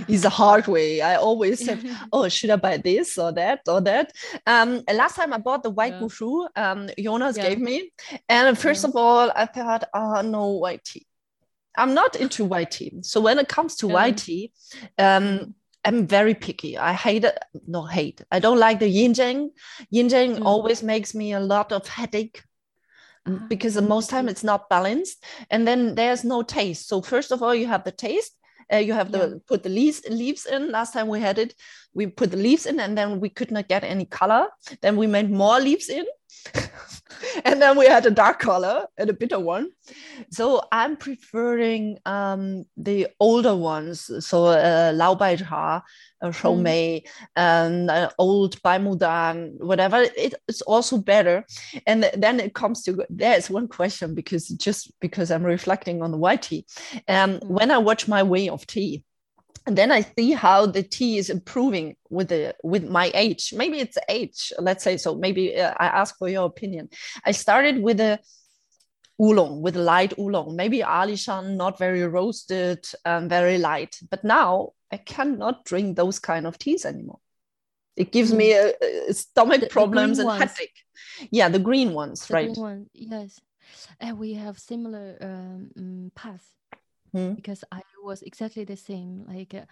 Is 0.08 0.24
a 0.24 0.28
hard 0.30 0.66
way. 0.66 1.00
I 1.00 1.16
always 1.16 1.64
said, 1.64 1.78
Uh-huh. 1.78 2.06
oh, 2.12 2.28
should 2.28 2.50
I 2.50 2.56
buy 2.56 2.76
this 2.76 3.18
or 3.18 3.32
that 3.32 3.60
or 3.68 3.80
that? 3.82 4.12
Um, 4.46 4.82
last 4.92 5.16
time 5.16 5.32
I 5.32 5.38
bought 5.38 5.62
the 5.62 5.70
white 5.70 5.94
Yeah. 5.94 6.00
gushu, 6.00 6.48
um, 6.56 6.88
Jonas 6.98 7.36
Yeah. 7.36 7.48
gave 7.48 7.58
me, 7.58 7.92
and 8.28 8.56
first 8.58 8.84
Yeah. 8.84 8.90
of 8.90 8.96
all, 8.96 9.30
I 9.34 9.46
thought, 9.46 9.84
oh, 9.94 10.20
no 10.22 10.46
white 10.64 10.84
tea. 10.84 11.06
I'm 11.76 11.92
not 11.94 12.14
into 12.16 12.44
white 12.44 12.70
tea. 12.70 12.92
So 13.02 13.20
when 13.20 13.38
it 13.38 13.48
comes 13.48 13.76
to 13.76 13.86
Yeah. 13.86 13.94
white 13.94 14.18
tea, 14.18 14.52
um. 14.98 15.54
I'm 15.86 16.06
very 16.06 16.32
picky. 16.34 16.78
I 16.78 16.94
hate 16.94 17.24
it. 17.24 17.38
No 17.66 17.84
hate. 17.84 18.22
I 18.32 18.38
don't 18.40 18.58
like 18.58 18.78
the 18.80 18.88
yin 18.88 19.12
yang. 19.12 19.50
Yin 19.90 20.08
yang 20.08 20.36
Mm. 20.36 20.46
always 20.46 20.82
makes 20.82 21.14
me 21.14 21.34
a 21.34 21.40
lot 21.40 21.72
of 21.72 21.86
headache 21.86 22.42
Ah, 23.26 23.44
because 23.48 23.74
the 23.74 23.82
most 23.82 24.08
time 24.08 24.26
it's 24.30 24.42
not 24.44 24.70
balanced 24.70 25.22
and 25.50 25.66
then 25.68 25.94
there's 25.94 26.24
no 26.24 26.42
taste 26.42 26.88
so 26.88 27.02
first 27.02 27.32
of 27.32 27.42
all 27.42 27.54
you 27.54 27.66
have 27.66 27.84
the 27.84 27.92
taste 27.92 28.32
uh, 28.72 28.76
you 28.76 28.92
have 28.92 29.10
to 29.12 29.18
Yeah. 29.18 29.34
put 29.46 29.62
the 29.62 29.68
leaves 29.68 30.02
leaves 30.08 30.46
in 30.46 30.70
last 30.70 30.92
time 30.92 31.08
we 31.08 31.20
had 31.20 31.38
it. 31.38 31.54
We 31.94 32.06
put 32.06 32.30
the 32.30 32.36
leaves 32.36 32.66
in 32.66 32.80
and 32.80 32.96
then 32.96 33.20
we 33.20 33.28
could 33.28 33.50
not 33.50 33.68
get 33.68 33.84
any 33.84 34.04
color. 34.06 34.48
Then 34.82 34.96
we 34.96 35.06
made 35.06 35.30
more 35.30 35.60
leaves 35.60 35.88
in 35.88 36.04
and 37.44 37.60
then 37.62 37.76
we 37.78 37.86
had 37.86 38.06
a 38.06 38.10
dark 38.10 38.38
color 38.40 38.86
and 38.98 39.10
a 39.10 39.12
bitter 39.12 39.38
one. 39.40 39.70
So 40.30 40.62
i'm 40.72 40.96
preferring 40.96 41.98
um 42.06 42.64
the 42.76 43.08
older 43.20 43.54
ones. 43.56 44.10
So 44.26 44.46
uh, 44.46 44.92
lao 44.94 45.14
bai 45.14 45.36
cha 45.36 45.82
uh, 46.22 46.30
shou 46.30 46.56
Mm. 46.56 46.62
mei 46.62 47.04
and 47.36 47.90
uh, 47.90 48.10
old 48.18 48.60
bai 48.62 48.78
mudan 48.78 49.56
whatever. 49.60 50.02
It, 50.02 50.34
it's 50.48 50.62
also 50.62 50.98
better. 50.98 51.44
And 51.86 52.02
th- 52.02 52.14
then 52.16 52.40
it 52.40 52.54
comes 52.54 52.82
to 52.84 53.04
there's 53.10 53.50
one 53.50 53.68
question 53.68 54.14
because 54.14 54.48
just 54.48 54.92
because 55.00 55.30
i'm 55.30 55.44
reflecting 55.44 56.02
on 56.02 56.10
the 56.10 56.18
white 56.18 56.42
tea 56.42 56.64
um 57.08 57.38
Mm. 57.40 57.46
when 57.56 57.70
i 57.70 57.78
watch 57.78 58.08
my 58.08 58.22
way 58.22 58.48
of 58.48 58.66
tea 58.66 59.04
and 59.66 59.76
then 59.78 59.90
i 59.90 60.00
see 60.02 60.32
how 60.32 60.66
the 60.66 60.82
tea 60.82 61.16
is 61.18 61.30
improving 61.30 61.96
with 62.10 62.28
the 62.28 62.54
with 62.62 62.84
my 62.98 63.10
age. 63.14 63.52
Maybe 63.56 63.78
it's 63.80 63.98
age 64.08 64.52
let's 64.58 64.84
say 64.84 64.96
so. 64.96 65.14
Maybe 65.14 65.44
uh, 65.56 65.74
i 65.78 65.86
ask 65.86 66.16
for 66.18 66.28
your 66.28 66.46
opinion. 66.46 66.88
I 67.24 67.32
started 67.32 67.82
with 67.82 68.00
a 68.00 68.18
oolong 69.20 69.62
with 69.62 69.76
a 69.76 69.80
light 69.94 70.12
oolong. 70.18 70.56
Maybe 70.56 70.80
alishan 70.80 71.56
not 71.56 71.78
very 71.78 72.02
roasted 72.02 72.84
um, 73.04 73.28
very 73.28 73.58
light. 73.58 73.96
But 74.10 74.24
now 74.24 74.72
i 74.92 74.96
cannot 74.96 75.64
drink 75.64 75.96
those 75.96 76.18
kind 76.18 76.46
of 76.46 76.58
teas 76.58 76.84
anymore. 76.84 77.20
It 77.96 78.10
gives 78.12 78.32
me 78.32 78.52
a, 78.52 78.72
a 79.10 79.14
stomach 79.14 79.60
The- 79.60 79.66
the 79.66 79.70
problems 79.70 80.18
green 80.18 80.28
and 80.30 80.40
ones. 80.40 80.52
headache. 80.52 80.78
Yeah 81.30 81.48
the 81.48 81.58
green 81.68 81.92
ones 81.94 82.26
The 82.26 82.34
right. 82.34 82.52
green 82.52 82.62
one, 82.70 82.86
yes. 82.92 83.40
And 84.00 84.18
we 84.18 84.34
have 84.34 84.58
similar 84.58 85.16
um, 85.20 85.70
mm, 85.78 86.14
path 86.14 86.44
Hmm. 87.14 87.34
because 87.34 87.62
I 87.70 87.80
was 88.02 88.22
exactly 88.22 88.64
the 88.64 88.76
same. 88.76 89.24
Like 89.28 89.54
uh, 89.54 89.66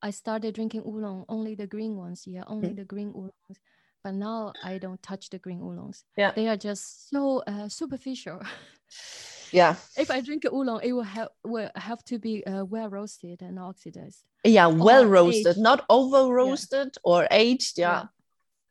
I 0.00 0.10
started 0.10 0.54
drinking 0.54 0.82
oolong, 0.86 1.24
only 1.28 1.54
the 1.56 1.66
green 1.66 1.96
ones, 1.96 2.24
yeah, 2.26 2.44
only 2.46 2.68
Hmm. 2.68 2.76
the 2.76 2.84
green 2.84 3.12
oolongs. 3.14 3.58
But 4.04 4.14
now 4.14 4.54
I 4.62 4.78
don't 4.78 5.02
touch 5.02 5.28
the 5.30 5.38
green 5.38 5.60
oolongs. 5.60 6.04
Yeah. 6.16 6.30
They 6.36 6.46
are 6.46 6.56
just 6.56 7.10
so 7.10 7.42
uh, 7.46 7.68
superficial. 7.68 8.40
yeah 9.52 9.74
if 9.96 10.10
I 10.10 10.20
drink 10.20 10.44
oolong, 10.44 10.80
it 10.84 10.92
will 10.92 11.02
have 11.02 11.28
will 11.44 11.70
have 11.74 12.04
to 12.04 12.18
be 12.18 12.46
uh, 12.46 12.64
well 12.64 12.88
roasted 12.88 13.42
and 13.42 13.58
oxidized. 13.58 14.22
yeah 14.44 14.68
well 14.68 15.04
roasted 15.04 15.56
aged. 15.56 15.58
not 15.58 15.84
over 15.90 16.32
roasted 16.32 16.96
or 17.02 17.26
aged 17.30 17.78
yeah, 17.78 18.04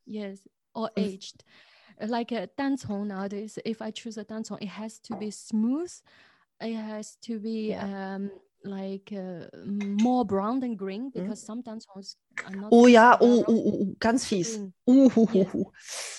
Yes, 0.05 0.47
or 0.73 0.89
Mm. 0.97 1.03
aged. 1.13 1.43
Like 1.99 2.31
a 2.31 2.47
dancong 2.57 3.07
nowadays, 3.07 3.59
if 3.65 3.81
I 3.81 3.91
choose 3.91 4.17
a 4.17 4.23
dancong, 4.23 4.59
it 4.61 4.69
has 4.69 4.99
to 4.99 5.15
be 5.15 5.31
smooth. 5.31 5.91
It 6.61 6.75
has 6.75 7.17
to 7.23 7.39
be 7.39 7.73
um 7.73 8.31
like 8.63 9.13
uh, 9.13 9.45
more 9.65 10.25
brown 10.25 10.59
than 10.59 10.75
green 10.75 11.11
because 11.13 11.41
some 11.41 11.61
dancongs 11.61 12.15
are 12.45 12.51
not. 12.51 12.69
oh 12.71 12.87
yeah, 12.87 13.15
oh, 13.21 13.45
oh, 13.47 13.63
oh, 13.81 13.95
ganz 13.99 14.25
fies 14.25 14.59
hu, 14.85 15.09
hu, 15.09 15.71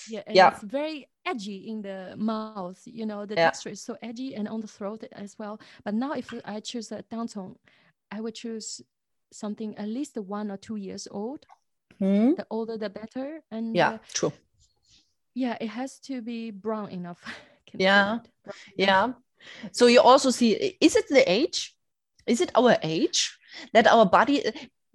Yeah, 0.09 0.23
Yeah. 0.29 0.51
it's 0.51 0.63
very 0.63 1.09
edgy 1.27 1.69
in 1.69 1.83
the 1.83 2.15
mouth. 2.17 2.81
You 2.87 3.05
know, 3.07 3.27
the 3.27 3.35
Yeah. 3.35 3.51
texture 3.51 3.71
is 3.71 3.83
so 3.83 3.97
edgy 4.01 4.35
and 4.35 4.49
on 4.49 4.61
the 4.61 4.67
throat 4.69 5.05
as 5.13 5.39
well. 5.39 5.61
But 5.85 5.95
now, 5.95 6.13
if 6.13 6.33
I 6.45 6.61
choose 6.61 6.93
a 6.93 7.03
dancong, 7.03 7.57
I 8.11 8.21
would 8.21 8.35
choose 8.35 8.81
something 9.33 9.77
at 9.77 9.89
least 9.89 10.17
one 10.17 10.51
or 10.51 10.57
two 10.57 10.77
years 10.77 11.09
old. 11.11 11.45
Hmm? 11.99 12.35
The 12.37 12.47
older, 12.51 12.79
the 12.79 12.89
better. 12.89 13.43
And 13.51 13.77
yeah 13.77 13.95
uh, 13.95 13.99
true 14.15 14.33
yeah, 15.35 15.57
it 15.61 15.69
has 15.69 15.99
to 16.01 16.21
be 16.23 16.51
brown 16.51 16.91
enough. 16.91 17.23
Yeah, 17.75 18.17
it, 18.17 18.31
brown 18.45 18.55
enough. 18.77 18.77
yeah 18.77 19.13
so 19.73 19.87
you 19.87 20.01
also 20.01 20.31
see 20.31 20.77
is 20.81 20.97
it 20.97 21.09
the 21.09 21.25
age? 21.31 21.75
Is 22.27 22.41
it 22.41 22.51
our 22.55 22.77
age 22.83 23.37
that 23.73 23.87
our 23.87 24.07
body 24.07 24.43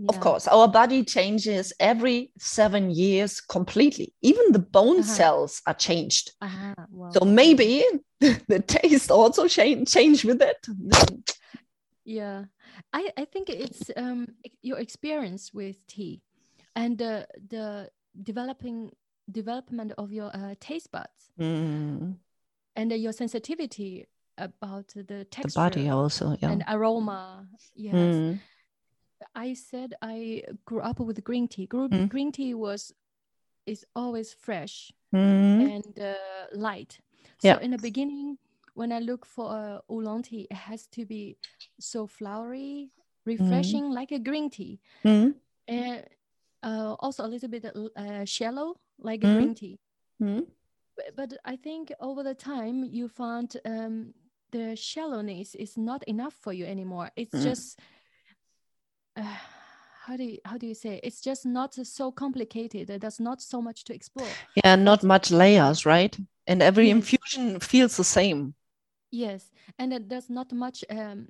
of 0.09 0.19
course 0.19 0.47
our 0.47 0.67
body 0.67 1.03
changes 1.03 1.73
every 1.79 2.31
seven 2.37 2.91
years 2.91 3.39
completely. 3.41 4.13
Even 4.21 4.51
the 4.51 4.59
bone 4.59 4.99
Uh-huh. 4.99 5.15
cells 5.15 5.61
are 5.65 5.73
changed. 5.75 6.31
Well, 6.91 7.11
so 7.13 7.25
maybe 7.25 7.83
the 8.19 8.59
taste 8.59 9.11
also 9.11 9.47
change 9.47 9.91
change 9.93 10.25
with 10.25 10.41
it. 10.41 10.59
Yeah, 12.05 12.45
I 12.91 13.11
I 13.17 13.25
think 13.25 13.49
it's 13.49 13.89
um 13.95 14.27
your 14.61 14.79
experience 14.79 15.53
with 15.53 15.77
tea, 15.87 16.21
and 16.75 16.97
the 16.97 17.25
the 17.49 17.89
developing 18.21 18.91
development 19.31 19.93
of 19.97 20.11
your 20.11 20.29
uh, 20.35 20.55
taste 20.59 20.91
buds 20.91 21.31
Mm, 21.39 22.17
and 22.75 22.91
uh, 22.91 22.95
your 22.95 23.13
sensitivity 23.13 24.05
about 24.37 24.87
the 24.95 25.03
the 25.03 25.25
texture 25.25 25.59
body 25.61 25.89
also 25.89 26.35
yeah 26.41 26.51
and 26.51 26.63
aroma. 26.67 27.47
Yes, 27.75 27.95
Mm, 27.95 28.39
I 29.35 29.53
said 29.53 29.93
I 30.01 30.43
grew 30.65 30.79
up 30.81 30.99
with 30.99 31.23
green 31.23 31.47
tea. 31.47 31.65
Gre- 31.67 31.87
Mm. 31.87 32.09
Green 32.09 32.31
tea 32.31 32.53
was 32.53 32.93
is 33.65 33.85
always 33.95 34.33
fresh 34.33 34.91
mm, 35.13 35.61
and 35.69 35.99
uh, 35.99 36.47
light. 36.53 36.99
So 37.39 37.47
Yeah. 37.47 37.59
in 37.61 37.71
the 37.71 37.77
beginning, 37.77 38.37
when 38.75 38.91
I 38.91 38.99
look 38.99 39.25
for 39.25 39.51
a 39.55 39.81
oolong 39.89 40.23
tea, 40.23 40.47
it 40.51 40.57
has 40.57 40.87
to 40.87 41.05
be 41.05 41.37
so 41.79 42.07
flowery, 42.07 42.91
refreshing, 43.25 43.89
like 43.91 44.11
a 44.11 44.19
green 44.19 44.49
tea, 44.49 44.79
mm, 45.05 45.33
and 45.67 46.03
uh, 46.63 46.95
also 46.99 47.25
a 47.25 47.27
little 47.27 47.49
bit 47.49 47.65
uh, 47.65 48.25
shallow, 48.25 48.79
like 48.99 49.23
a 49.23 49.27
green 49.35 49.55
tea. 49.55 49.79
But, 50.95 51.15
but 51.15 51.33
I 51.45 51.55
think 51.55 51.91
over 51.99 52.23
the 52.23 52.35
time, 52.35 52.83
you 52.83 53.07
found 53.07 53.57
um, 53.65 54.13
the 54.53 54.75
shallowness 54.75 55.55
is 55.55 55.75
not 55.77 56.03
enough 56.07 56.33
for 56.41 56.53
you 56.53 56.65
anymore. 56.65 57.11
It's 57.15 57.35
Mm. 57.35 57.43
just 57.43 57.79
uh, 59.17 59.37
how 60.05 60.17
do 60.17 60.23
you, 60.23 60.37
how 60.45 60.57
do 60.57 60.67
you 60.67 60.75
say? 60.75 60.99
It's 61.03 61.21
just 61.21 61.45
not 61.45 61.73
so 61.73 62.11
complicated. 62.11 62.87
There's 63.01 63.19
not 63.19 63.41
so 63.41 63.61
much 63.61 63.83
to 63.85 63.93
explore. 63.93 64.27
yeah 64.63 64.75
not 64.75 65.03
much 65.03 65.31
layers 65.31 65.85
right 65.85 66.17
and 66.47 66.61
every 66.61 66.87
Yes. 66.87 66.95
infusion 66.97 67.59
feels 67.59 67.97
the 67.97 68.03
same 68.03 68.53
Yes, 69.15 69.51
and 69.77 69.93
it, 69.93 70.09
there's 70.09 70.29
not 70.29 70.51
much 70.51 70.83
um, 70.89 71.27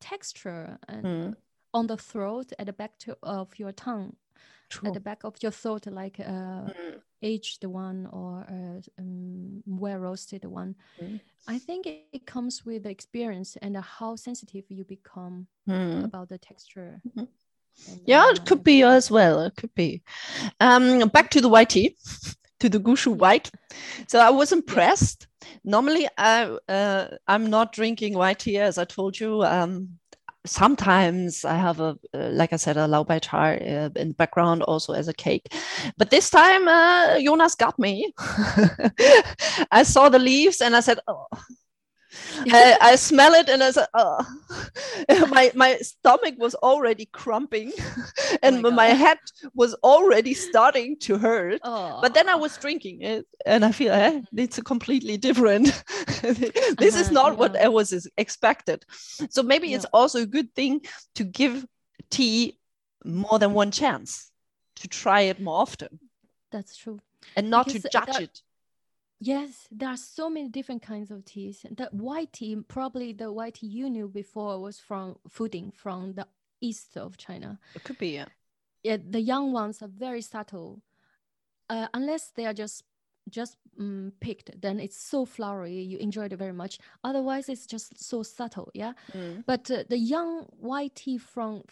texture 0.00 0.78
and 0.88 1.06
Mm. 1.06 1.36
on 1.72 1.86
the 1.86 1.96
throat 1.96 2.52
at 2.58 2.66
the 2.66 2.72
back 2.72 2.98
to, 2.98 3.16
of 3.22 3.58
your 3.58 3.72
tongue, 3.72 4.16
True. 4.68 4.88
at 4.88 4.94
the 4.94 5.00
back 5.00 5.24
of 5.24 5.34
your 5.42 5.52
throat, 5.52 5.86
like 5.86 6.20
uh, 6.20 6.68
Mm. 6.68 7.00
Aged 7.22 7.64
one 7.64 8.06
or 8.12 8.44
uh, 8.48 8.80
um, 8.98 9.62
well 9.66 9.98
roasted 9.98 10.44
one. 10.44 10.74
Mm. 11.00 11.20
I 11.48 11.58
think 11.58 11.86
it, 11.86 12.06
it 12.12 12.26
comes 12.26 12.64
with 12.64 12.84
the 12.84 12.90
experience 12.90 13.56
and 13.62 13.76
how 13.76 14.16
sensitive 14.16 14.64
you 14.68 14.84
become 14.84 15.46
Mm. 15.68 16.04
about 16.04 16.28
the 16.28 16.38
texture. 16.38 17.00
Mhm. 17.06 17.28
and 17.88 18.00
Yeah, 18.06 18.24
it 18.30 18.44
could 18.46 18.62
be 18.64 18.82
as 18.82 19.10
well. 19.10 19.40
It 19.44 19.56
could 19.56 19.74
be. 19.74 20.02
Um, 20.60 21.08
back 21.08 21.30
to 21.30 21.40
the 21.40 21.48
white 21.48 21.70
tea. 21.70 21.96
to 22.60 22.68
the 22.68 22.78
Gushu 22.78 23.12
White. 23.16 23.50
So 24.06 24.20
I 24.20 24.30
was 24.30 24.52
impressed. 24.52 25.26
Normally, 25.64 26.06
I 26.16 26.56
uh, 26.68 27.08
I'm 27.26 27.50
not 27.50 27.72
drinking 27.72 28.14
white 28.14 28.38
tea, 28.38 28.58
as 28.58 28.78
I 28.78 28.84
told 28.84 29.18
you. 29.18 29.42
Um, 29.42 29.98
sometimes 30.44 31.44
I 31.44 31.56
have 31.56 31.80
a, 31.80 31.98
uh, 32.14 32.30
like 32.30 32.52
I 32.52 32.56
said, 32.56 32.76
a 32.76 33.20
char 33.20 33.54
uh, 33.54 33.90
in 33.96 34.08
the 34.08 34.14
background 34.14 34.62
also 34.62 34.92
as 34.92 35.08
a 35.08 35.14
cake. 35.14 35.54
But 35.96 36.10
this 36.10 36.30
time, 36.30 36.68
uh, 36.68 37.20
Jonas 37.20 37.54
got 37.54 37.78
me. 37.78 38.12
I 39.70 39.82
saw 39.84 40.08
the 40.08 40.18
leaves 40.18 40.60
and 40.60 40.74
I 40.74 40.80
said, 40.80 40.98
oh, 41.06 41.26
I, 42.46 42.76
I, 42.80 42.96
smell 42.96 43.32
it 43.34 43.48
and 43.48 43.62
I 43.62 43.70
said, 43.70 43.86
oh. 43.94 44.26
my 45.30 45.50
my 45.54 45.76
stomach 45.78 46.34
was 46.38 46.54
already 46.56 47.06
crumping, 47.06 47.72
and 48.42 48.58
oh 48.58 48.70
my, 48.70 48.70
my, 48.70 48.86
head 48.86 49.18
was 49.54 49.74
already 49.82 50.34
starting 50.34 50.98
to 51.00 51.18
hurt. 51.18 51.60
Oh. 51.62 51.98
But 52.00 52.14
then 52.14 52.28
I 52.28 52.34
was 52.34 52.56
drinking 52.56 53.02
it, 53.02 53.26
and 53.46 53.64
I 53.64 53.72
feel 53.72 53.92
eh, 53.92 54.22
it's 54.36 54.58
a 54.58 54.62
completely 54.62 55.16
different. 55.16 55.66
this 56.22 56.94
uh-huh, 56.94 57.00
is 57.00 57.10
not 57.10 57.32
yeah. 57.32 57.38
what 57.38 57.56
I 57.56 57.68
was 57.68 58.08
expected. 58.16 58.84
So 59.30 59.42
maybe 59.42 59.68
yeah. 59.68 59.76
it's 59.76 59.86
also 59.86 60.22
a 60.22 60.26
good 60.26 60.54
thing 60.54 60.82
to 61.14 61.24
give 61.24 61.66
tea 62.10 62.58
more 63.04 63.38
than 63.38 63.54
one 63.54 63.70
chance, 63.70 64.30
to 64.76 64.88
try 64.88 65.22
it 65.22 65.40
more 65.40 65.60
often. 65.60 65.98
That's 66.50 66.76
true. 66.76 67.00
And 67.36 67.50
not 67.50 67.66
because 67.66 67.82
to 67.82 67.88
judge 67.88 68.06
that, 68.06 68.22
it 68.22 68.40
Yes, 69.24 69.68
there 69.70 69.88
are 69.88 69.96
so 69.96 70.28
many 70.28 70.48
different 70.48 70.82
kinds 70.82 71.12
of 71.12 71.24
teas. 71.24 71.64
The 71.70 71.88
white 71.92 72.32
tea, 72.32 72.56
probably 72.66 73.12
the 73.12 73.30
white 73.30 73.54
tea 73.54 73.68
you 73.68 73.88
knew 73.88 74.08
before 74.08 74.58
was 74.58 74.80
from 74.80 75.16
Fuding 75.28 75.72
from 75.72 76.14
the 76.14 76.26
east 76.60 76.96
of 76.96 77.16
China. 77.18 77.60
It 77.76 77.84
could 77.84 77.98
be, 77.98 78.08
yeah. 78.08 78.24
Yeah, 78.82 78.96
the 79.08 79.20
young 79.20 79.52
ones 79.52 79.80
are 79.80 79.86
very 79.86 80.22
subtle. 80.22 80.82
Uh, 81.70 81.86
unless 81.94 82.32
they 82.34 82.46
are 82.46 82.52
just 82.52 82.82
just 83.30 83.56
um, 83.78 84.12
picked, 84.18 84.60
then 84.60 84.80
it's 84.80 84.96
so 84.96 85.24
flowery. 85.24 85.80
You 85.80 85.98
enjoy 85.98 86.24
it 86.24 86.32
very 86.32 86.52
much. 86.52 86.80
Otherwise, 87.04 87.48
it's 87.48 87.66
just 87.66 88.02
so 88.02 88.24
subtle. 88.24 88.72
Yeah. 88.74 88.94
Mm. 89.12 89.44
But 89.46 89.70
uh, 89.70 89.84
the 89.88 89.98
young 89.98 90.46
white 90.58 90.96
tea 90.96 91.18
from 91.18 91.62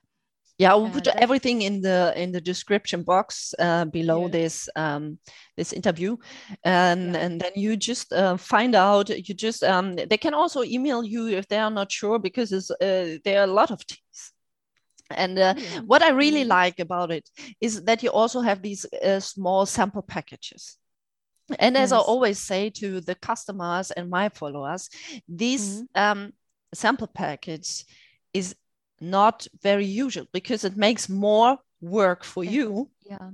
Yeah, 0.60 0.76
we'll 0.76 0.92
put 0.92 1.08
uh, 1.08 1.14
everything 1.18 1.64
in 1.64 1.82
the 1.82 2.14
in 2.16 2.32
the 2.32 2.40
description 2.40 3.02
box 3.02 3.56
uh, 3.58 3.86
below 3.86 4.26
yeah. 4.26 4.32
this 4.32 4.70
um, 4.76 5.18
this 5.58 5.74
interview, 5.74 6.18
and 6.64 7.14
yeah. 7.14 7.20
and 7.22 7.42
then 7.42 7.52
you 7.56 7.76
just 7.76 8.14
uh, 8.14 8.38
find 8.38 8.76
out. 8.76 9.10
You 9.10 9.34
just 9.34 9.64
um, 9.64 9.96
they 9.96 10.18
can 10.18 10.36
also 10.36 10.64
email 10.64 11.04
you 11.04 11.28
if 11.28 11.48
they 11.48 11.58
are 11.58 11.72
not 11.72 11.92
sure 11.92 12.20
because 12.20 12.52
uh, 12.54 13.18
there 13.24 13.40
are 13.40 13.46
a 13.46 13.54
lot 13.54 13.72
of 13.72 13.84
teas 13.88 14.34
and 15.16 15.40
uh, 15.40 15.56
what 15.86 16.02
I 16.02 16.10
really 16.10 16.42
mm-hmm. 16.42 16.50
like 16.50 16.80
about 16.80 17.12
it 17.12 17.30
is 17.62 17.84
that 17.84 18.04
you 18.04 18.10
also 18.10 18.42
have 18.42 18.62
these 18.62 18.86
uh, 18.86 19.20
small 19.20 19.66
sample 19.66 20.02
packages. 20.02 20.78
And 21.60 21.76
as 21.78 21.92
yes. 21.92 21.94
I 21.94 21.98
always 21.98 22.40
say 22.40 22.70
to 22.72 23.02
the 23.02 23.16
customers 23.16 23.92
and 23.92 24.10
my 24.10 24.30
followers, 24.30 24.90
these 25.28 25.82
mm-hmm. 25.82 26.02
um, 26.02 26.34
sample 26.74 27.08
package 27.08 27.86
is 28.34 28.56
not 29.00 29.48
very 29.62 29.86
usual 29.86 30.26
because 30.34 30.64
it 30.64 30.78
makes 30.78 31.10
more 31.10 31.58
work 31.82 32.24
for 32.24 32.44
you. 32.44 32.90
Yeah. 33.02 33.32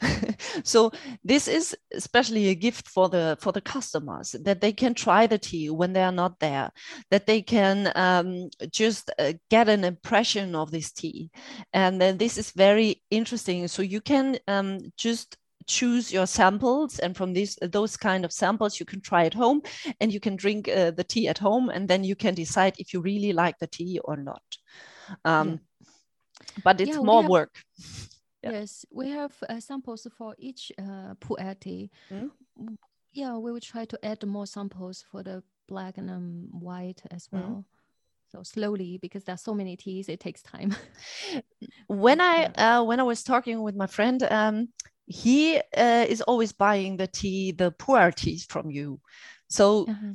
so 0.62 0.92
this 1.24 1.48
is 1.48 1.76
especially 1.92 2.48
a 2.48 2.54
gift 2.54 2.88
for 2.88 3.08
the 3.08 3.36
for 3.40 3.52
the 3.52 3.60
customers 3.60 4.36
that 4.44 4.60
they 4.60 4.72
can 4.72 4.94
try 4.94 5.26
the 5.26 5.38
tea 5.38 5.70
when 5.70 5.92
they 5.92 6.02
are 6.02 6.12
not 6.12 6.38
there 6.38 6.70
that 7.10 7.26
they 7.26 7.42
can 7.42 7.90
um, 7.96 8.48
just 8.70 9.10
uh, 9.18 9.32
get 9.50 9.68
an 9.68 9.84
impression 9.84 10.54
of 10.54 10.70
this 10.70 10.92
tea. 10.92 11.30
And 11.72 12.00
then 12.00 12.18
this 12.18 12.38
is 12.38 12.52
very 12.52 13.02
interesting. 13.10 13.66
So 13.68 13.82
you 13.82 14.00
can 14.00 14.38
um, 14.46 14.78
just 14.96 15.36
choose 15.66 16.12
your 16.12 16.26
samples 16.26 16.98
and 16.98 17.16
from 17.16 17.32
these 17.32 17.58
those 17.60 17.96
kind 17.96 18.24
of 18.24 18.32
samples 18.32 18.78
you 18.78 18.86
can 18.86 19.00
try 19.00 19.24
at 19.24 19.34
home 19.34 19.60
and 20.00 20.12
you 20.12 20.20
can 20.20 20.36
drink 20.36 20.68
uh, 20.68 20.90
the 20.92 21.04
tea 21.04 21.28
at 21.28 21.38
home 21.38 21.68
and 21.68 21.88
then 21.88 22.04
you 22.04 22.14
can 22.14 22.34
decide 22.34 22.74
if 22.78 22.92
you 22.92 23.00
really 23.00 23.32
like 23.32 23.58
the 23.58 23.66
tea 23.66 23.98
or 24.04 24.16
not 24.16 24.42
um, 25.24 25.48
yeah. 25.48 25.88
but 26.62 26.80
it's 26.80 26.96
yeah, 26.96 27.02
more 27.02 27.22
have- 27.22 27.30
work 27.30 27.54
yeah. 28.42 28.52
Yes, 28.52 28.86
we 28.90 29.10
have 29.10 29.32
uh, 29.48 29.60
samples 29.60 30.06
for 30.16 30.34
each 30.38 30.70
uh, 30.78 31.14
pu'er 31.20 31.58
tea. 31.58 31.90
Mm. 32.12 32.30
Yeah, 33.12 33.36
we 33.38 33.50
will 33.50 33.60
try 33.60 33.84
to 33.86 33.98
add 34.04 34.24
more 34.26 34.46
samples 34.46 35.04
for 35.10 35.22
the 35.22 35.42
black 35.66 35.98
and 35.98 36.10
um, 36.10 36.48
white 36.52 37.02
as 37.10 37.26
mm. 37.26 37.32
well. 37.32 37.50
Mm. 37.50 37.64
So 38.32 38.42
slowly, 38.42 38.98
because 38.98 39.24
there's 39.24 39.40
so 39.40 39.54
many 39.54 39.76
teas, 39.76 40.08
it 40.08 40.20
takes 40.20 40.42
time. 40.42 40.74
when 41.86 42.20
I 42.20 42.44
uh, 42.44 42.84
when 42.84 43.00
I 43.00 43.04
was 43.04 43.22
talking 43.22 43.62
with 43.62 43.76
my 43.76 43.86
friend, 43.86 44.22
um, 44.24 44.68
he 45.06 45.58
uh, 45.76 46.06
is 46.08 46.20
always 46.22 46.52
buying 46.52 46.96
the 46.96 47.06
tea, 47.06 47.52
the 47.52 47.72
pu'er 47.72 48.14
teas 48.14 48.44
from 48.44 48.70
you. 48.70 49.00
So, 49.48 49.86
uh-huh. 49.88 50.12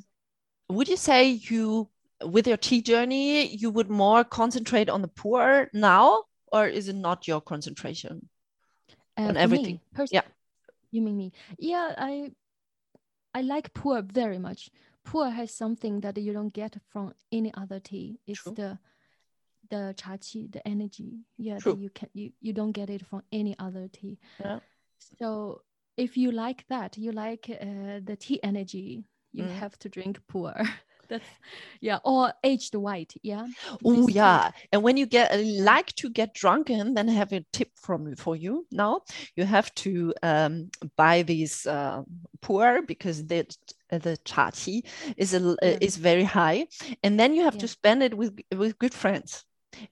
would 0.69 0.87
you 0.87 0.97
say 0.97 1.29
you, 1.29 1.89
with 2.23 2.47
your 2.47 2.57
tea 2.57 2.81
journey, 2.81 3.47
you 3.55 3.69
would 3.69 3.89
more 3.89 4.23
concentrate 4.23 4.89
on 4.89 5.01
the 5.01 5.07
pu'er 5.07 5.67
now 5.73 6.25
or 6.51 6.67
is 6.67 6.87
it 6.87 6.95
not 6.95 7.27
your 7.27 7.41
concentration 7.41 8.27
uh, 9.17 9.21
on 9.23 9.37
everything? 9.37 9.79
Me, 9.97 10.05
yeah. 10.11 10.21
You 10.91 11.01
mean 11.01 11.17
me? 11.17 11.31
Yeah, 11.57 11.93
I 11.97 12.31
I 13.33 13.41
like 13.41 13.73
pu'er 13.73 14.03
very 14.03 14.37
much. 14.37 14.69
Pu'er 15.07 15.31
has 15.31 15.53
something 15.53 16.01
that 16.01 16.17
you 16.17 16.33
don't 16.33 16.53
get 16.53 16.75
from 16.89 17.13
any 17.31 17.53
other 17.53 17.79
tea. 17.79 18.19
It's 18.27 18.43
True. 18.43 18.53
the 18.53 18.79
the 19.69 19.93
cha 19.97 20.17
qi, 20.17 20.51
the 20.51 20.67
energy. 20.67 21.19
Yeah, 21.37 21.57
you 21.65 21.89
can 21.93 22.09
you 22.13 22.31
you 22.41 22.53
don't 22.53 22.73
get 22.73 22.89
it 22.89 23.05
from 23.05 23.23
any 23.31 23.55
other 23.57 23.87
tea. 23.87 24.19
Yeah. 24.39 24.59
So 25.19 25.61
if 25.97 26.17
you 26.17 26.31
like 26.31 26.65
that, 26.69 26.97
you 26.97 27.11
like 27.11 27.49
uh, 27.49 27.99
the 28.03 28.17
tea 28.19 28.41
energy, 28.43 29.05
you 29.31 29.43
mm. 29.43 29.55
have 29.55 29.77
to 29.79 29.89
drink 29.89 30.19
pu'er. 30.27 30.67
That's 31.11 31.25
yeah, 31.81 31.99
or 32.03 32.33
aged 32.43 32.73
white. 32.73 33.13
Yeah. 33.21 33.45
Oh 33.83 34.07
yeah. 34.07 34.51
And 34.71 34.81
when 34.81 34.97
you 34.97 35.05
get 35.05 35.31
uh, 35.31 35.43
like 35.63 35.93
to 35.97 36.09
get 36.09 36.33
drunken, 36.33 36.93
then 36.93 37.09
I 37.09 37.13
have 37.13 37.33
a 37.33 37.45
tip 37.51 37.69
from 37.75 38.15
for 38.15 38.35
you. 38.35 38.65
Now 38.71 39.01
you 39.35 39.45
have 39.45 39.73
to 39.75 40.13
um, 40.23 40.71
buy 40.95 41.21
these 41.23 41.67
uh, 41.67 42.01
because 42.87 43.25
the 43.27 43.45
the 43.89 44.17
cha 44.25 44.51
qi 44.51 44.83
is 45.17 45.33
a, 45.33 45.51
uh, 45.51 45.55
yeah. 45.61 45.77
is 45.81 45.97
very 45.97 46.23
high, 46.23 46.67
and 47.03 47.19
then 47.19 47.35
you 47.35 47.43
have 47.43 47.55
yeah. 47.55 47.61
to 47.61 47.67
spend 47.67 48.03
it 48.03 48.13
with 48.15 48.39
with 48.55 48.79
good 48.79 48.93
friends, 48.93 49.43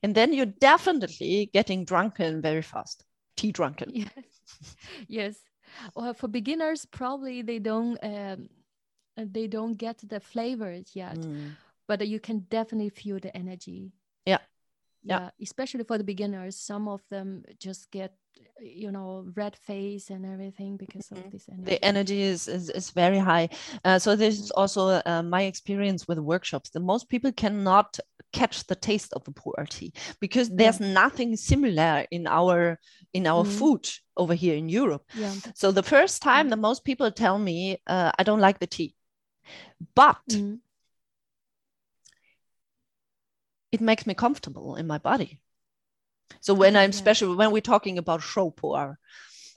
and 0.02 0.16
then 0.16 0.34
you're 0.34 0.54
definitely 0.72 1.50
getting 1.54 1.86
drunken 1.86 2.42
very 2.42 2.62
fast. 2.62 3.04
Tea 3.36 3.52
drunken. 3.52 3.92
Yes. 3.94 4.39
Yes. 5.08 5.38
Well, 5.96 6.14
for 6.14 6.28
beginners, 6.28 6.86
probably 6.86 7.42
they 7.42 7.60
don't. 7.60 7.98
Um, 8.02 8.50
they 9.18 9.48
don't 9.48 9.74
get 9.74 9.98
the 10.08 10.20
flavors 10.22 10.92
yet 10.94 11.18
mm. 11.18 11.52
but 11.88 12.08
you 12.08 12.22
can 12.22 12.40
definitely 12.50 12.88
feel 12.88 13.20
the 13.20 13.36
energy 13.36 13.92
yeah. 14.26 14.38
Yeah 15.04 15.20
yeah 15.20 15.30
especially 15.42 15.84
for 15.84 15.98
the 15.98 16.04
beginners 16.04 16.56
some 16.56 16.88
of 16.88 17.02
them 17.10 17.44
just 17.60 17.90
get 17.92 18.14
you 18.62 18.92
know 18.92 19.26
red 19.36 19.56
face 19.56 20.10
and 20.10 20.26
everything 20.26 20.78
because 20.78 21.08
mm-hmm. 21.08 21.26
of 21.26 21.32
this 21.32 21.48
energy 21.50 21.66
the 21.66 21.86
energy 21.86 22.22
is 22.22 22.48
is, 22.48 22.70
is 22.70 22.90
very 22.92 23.18
high 23.18 23.48
uh, 23.86 23.98
so 23.98 24.16
this 24.16 24.40
is 24.40 24.50
mm-hmm. 24.50 24.60
also 24.60 25.02
uh, 25.06 25.24
my 25.24 25.44
experience 25.44 26.08
with 26.08 26.20
workshops 26.20 26.70
the 26.70 26.80
most 26.80 27.10
people 27.10 27.32
cannot 27.32 28.00
catch 28.32 28.66
the 28.68 28.76
taste 28.76 29.14
of 29.14 29.24
the 29.24 29.32
pu'er 29.32 29.68
tea 29.68 29.94
because 30.20 30.50
there's 30.50 30.80
yeah. 30.80 30.94
nothing 30.94 31.36
similar 31.36 32.06
in 32.12 32.28
our 32.28 32.80
in 33.14 33.26
our 33.26 33.44
mm. 33.44 33.52
food 33.58 33.88
over 34.18 34.34
here 34.34 34.56
in 34.56 34.70
Europe. 34.70 35.04
Yeah. 35.16 35.34
So 35.56 35.72
the 35.72 35.84
first 35.84 36.22
time 36.22 36.48
mm. 36.48 36.50
the 36.52 36.58
most 36.58 36.84
people 36.84 37.12
tell 37.12 37.40
me 37.40 37.82
uh, 37.88 38.12
I 38.18 38.24
don't 38.24 38.40
like 38.40 38.60
the 38.60 38.68
tea, 38.68 38.96
but 39.96 40.18
mm. 40.30 40.60
It 43.72 43.82
makes 43.82 44.08
me 44.08 44.14
comfortable 44.14 44.76
in 44.76 44.88
my 44.88 44.98
body. 44.98 45.40
So 46.42 46.54
when 46.54 46.76
I'm 46.76 46.92
yeah. 46.92 46.98
special, 46.98 47.36
when 47.36 47.52
we're 47.52 47.62
talking 47.62 47.98
about 47.98 48.22
shou 48.22 48.52
pu'er, 48.52 48.98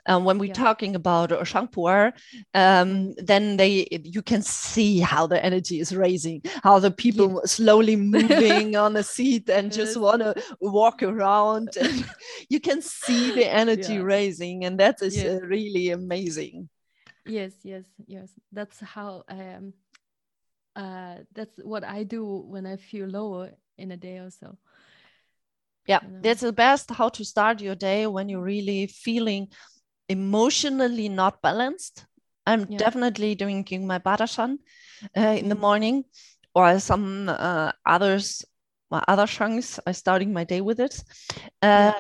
um, 0.07 0.25
when 0.25 0.39
we're 0.39 0.47
yeah. 0.47 0.55
talking 0.55 0.97
about 0.97 1.31
Shangpu'er, 1.31 2.13
um, 2.55 3.15
then 3.15 3.57
they 3.57 3.87
you 4.05 4.23
can 4.23 4.43
see 4.43 4.99
how 4.99 5.27
the 5.27 5.43
energy 5.45 5.81
is 5.81 5.95
raising, 5.95 6.43
how 6.63 6.79
the 6.79 6.91
people 6.91 7.35
yeah. 7.35 7.41
slowly 7.45 7.97
moving 8.17 8.75
on 8.75 8.95
the 8.95 9.03
seat 9.03 9.49
and 9.49 9.73
just 9.73 9.97
want 9.97 10.23
to 10.23 10.35
walk 10.61 11.03
around. 11.03 11.71
And 11.83 12.05
you 12.49 12.61
can 12.61 12.83
see 12.83 13.33
the 13.33 13.47
energy 13.47 13.95
yeah. 13.95 14.03
raising, 14.03 14.65
and 14.65 14.79
that 14.81 15.03
is 15.03 15.17
uh, 15.19 15.41
really 15.45 15.91
amazing. 15.91 16.69
Yes, 17.27 17.53
yes, 17.63 17.85
yes. 18.07 18.31
That's 18.51 18.81
how 18.81 19.23
um, 19.29 19.73
uh, 20.75 21.19
that's 21.33 21.59
what 21.63 21.85
I 21.85 22.03
do 22.03 22.25
when 22.25 22.67
I 22.67 22.77
feel 22.77 23.07
lower 23.07 23.53
in 23.77 23.91
a 23.91 23.97
day 23.97 24.19
or 24.19 24.31
so. 24.31 24.57
Yeah, 25.87 26.01
that's 26.23 26.43
the 26.43 26.53
best 26.53 26.91
how 26.91 27.09
to 27.09 27.25
start 27.25 27.61
your 27.61 27.75
day 27.75 28.07
when 28.07 28.29
you're 28.29 28.43
really 28.43 28.87
feeling 28.87 29.49
emotionally 30.09 31.09
not 31.09 31.43
balanced. 31.43 32.07
I'm 32.47 32.67
yeah. 32.69 32.79
definitely 32.79 33.35
drinking 33.35 33.87
my 33.87 33.99
Badashan 33.99 34.59
uh, 35.17 35.21
in 35.21 35.49
the 35.49 35.55
mm-hmm. 35.55 35.61
morning, 35.61 36.05
or 36.55 36.79
some 36.79 37.29
uh, 37.29 37.73
others, 37.85 38.45
my 38.91 39.03
other 39.09 39.27
shangs. 39.27 39.79
I'm 39.87 39.95
starting 39.95 40.33
my 40.33 40.45
day 40.45 40.61
with 40.61 40.81
it. 40.81 41.03
Um, 41.31 41.41
yeah. 41.63 41.93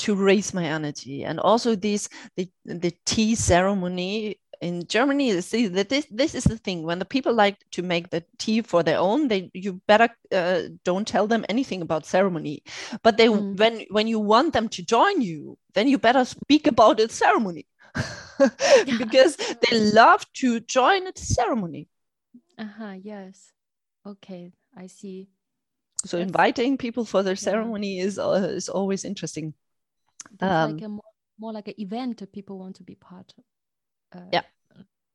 To 0.00 0.14
raise 0.14 0.52
my 0.52 0.64
energy, 0.64 1.24
and 1.24 1.40
also 1.40 1.74
this 1.74 2.08
the 2.36 2.50
the 2.66 2.92
tea 3.06 3.34
ceremony 3.34 4.38
in 4.66 4.86
Germany, 4.88 5.40
see 5.40 5.68
that 5.68 5.88
this 5.88 6.06
this 6.10 6.34
is 6.34 6.44
the 6.44 6.58
thing. 6.58 6.82
When 6.82 6.98
the 6.98 7.04
people 7.04 7.32
like 7.32 7.58
to 7.70 7.82
make 7.82 8.10
the 8.10 8.24
tea 8.38 8.62
for 8.62 8.82
their 8.82 8.98
own, 8.98 9.28
they 9.28 9.50
you 9.54 9.80
better 9.86 10.08
uh, 10.32 10.62
don't 10.82 11.06
tell 11.06 11.26
them 11.28 11.44
anything 11.48 11.82
about 11.82 12.04
ceremony. 12.04 12.62
But 13.02 13.16
they 13.16 13.28
mm. 13.28 13.56
when 13.56 13.86
when 13.90 14.08
you 14.08 14.18
want 14.18 14.52
them 14.52 14.68
to 14.70 14.82
join 14.82 15.20
you, 15.20 15.56
then 15.74 15.86
you 15.88 15.98
better 15.98 16.24
speak 16.24 16.66
about 16.66 16.96
the 16.96 17.08
ceremony 17.08 17.66
because 18.98 19.36
they 19.36 19.78
love 19.92 20.26
to 20.40 20.60
join 20.60 21.04
the 21.04 21.12
ceremony. 21.14 21.88
Uh 22.58 22.72
huh. 22.78 22.94
Yes. 23.00 23.52
Okay, 24.04 24.52
I 24.76 24.88
see. 24.88 25.28
So 26.04 26.16
That's, 26.16 26.26
inviting 26.26 26.76
people 26.76 27.04
for 27.04 27.22
their 27.22 27.36
ceremony 27.36 27.98
yeah. 27.98 28.04
is 28.04 28.18
uh, 28.18 28.48
is 28.50 28.68
always 28.68 29.04
interesting. 29.04 29.54
Um, 30.40 30.72
like 30.74 30.82
a 30.82 30.88
more, 30.88 31.12
more 31.38 31.52
like 31.52 31.68
an 31.68 31.78
event 31.78 32.18
that 32.18 32.32
people 32.32 32.58
want 32.58 32.76
to 32.76 32.82
be 32.82 32.96
part 32.96 33.32
of 33.38 33.44
uh, 34.12 34.26
yeah 34.32 34.42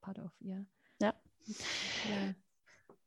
part 0.01 0.17
of 0.17 0.31
yeah 0.41 0.63
yeah 0.99 1.11
yeah 2.09 2.31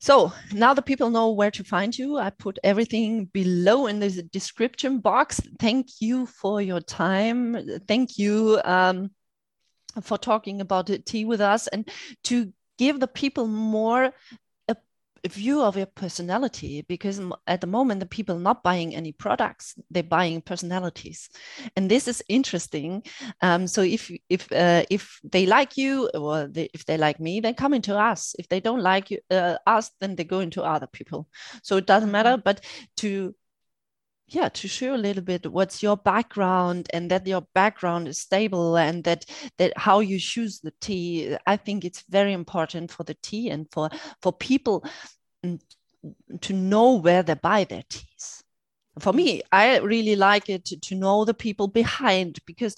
so 0.05 0.33
now 0.53 0.75
the 0.75 0.83
people 0.83 1.09
know 1.09 1.31
where 1.31 1.51
to 1.53 1.65
find 1.65 1.97
you. 1.97 2.19
I 2.19 2.29
put 2.29 2.59
everything 2.63 3.25
below 3.25 3.87
in 3.87 4.01
the 4.01 4.23
description 4.25 4.99
box. 4.99 5.41
Thank 5.59 5.87
you 6.01 6.27
for 6.27 6.61
your 6.61 6.81
time. 6.81 7.57
Thank 7.89 8.19
you 8.19 8.61
um, 8.67 9.13
for 10.03 10.19
talking 10.19 10.61
about 10.61 10.91
tea 11.07 11.25
with 11.25 11.41
us 11.41 11.69
and 11.69 11.89
to 12.25 12.53
give 12.77 13.01
the 13.01 13.07
people 13.07 13.47
more 13.47 14.13
view 15.29 15.63
of 15.63 15.77
your 15.77 15.87
personality 15.87 16.83
because 16.83 17.21
at 17.47 17.61
the 17.61 17.67
moment 17.67 18.01
the 18.01 18.07
people 18.07 18.39
not 18.39 18.63
buying 18.63 18.95
any 18.95 19.13
products 19.13 19.75
they're 19.91 20.03
buying 20.03 20.43
personalities. 20.43 21.31
And 21.77 21.91
this 21.91 22.09
is 22.09 22.23
interesting. 22.29 23.03
Um, 23.41 23.67
so 23.67 23.83
if 23.83 24.11
if 24.29 24.51
uh, 24.53 24.85
if 24.91 25.19
they 25.25 25.47
like 25.47 25.77
you 25.77 26.09
or 26.15 26.47
they, 26.47 26.69
if 26.75 26.85
they 26.85 26.99
like 26.99 27.21
me 27.21 27.41
then 27.41 27.55
come 27.55 27.75
into 27.75 27.97
us. 27.97 28.35
If 28.39 28.49
they 28.49 28.61
don't 28.61 28.83
like 28.83 29.11
you, 29.11 29.19
uh, 29.31 29.57
us 29.67 29.91
then 30.01 30.17
they 30.17 30.25
go 30.25 30.41
into 30.41 30.63
other 30.63 30.87
people. 30.87 31.29
So 31.63 31.77
it 31.77 31.87
doesn't 31.87 32.11
matter. 32.11 32.31
Mm-hmm. 32.31 32.43
but 32.45 32.61
to 32.99 33.35
yeah 34.35 34.49
to 34.49 34.69
show 34.69 34.95
a 34.95 34.97
little 34.97 35.23
bit 35.23 35.51
what's 35.51 35.83
your 35.83 35.97
background 35.97 36.89
and 36.93 37.11
that 37.11 37.27
your 37.27 37.43
background 37.55 38.09
is 38.09 38.19
stable 38.19 38.77
and 38.77 39.05
that 39.05 39.25
that 39.59 39.73
how 39.77 40.01
you 40.01 40.19
choose 40.19 40.61
the 40.61 40.73
tea. 40.81 41.37
I 41.47 41.57
think 41.57 41.85
it's 41.85 42.03
very 42.09 42.33
important 42.33 42.91
for 42.91 43.05
the 43.05 43.15
tea 43.15 43.51
and 43.51 43.67
for 43.71 43.89
for 44.21 44.33
people 44.33 44.85
mm, 45.45 45.61
to 46.41 46.53
know 46.53 46.95
where 46.95 47.23
they 47.23 47.35
buy 47.35 47.65
their 47.65 47.85
teas. 47.89 48.43
For 49.01 49.13
me 49.13 49.43
i 49.51 49.79
really 49.79 50.15
like 50.15 50.49
it 50.49 50.65
to 50.65 50.95
know 50.95 51.25
the 51.25 51.35
people 51.35 51.67
behind 51.67 52.39
because 52.47 52.77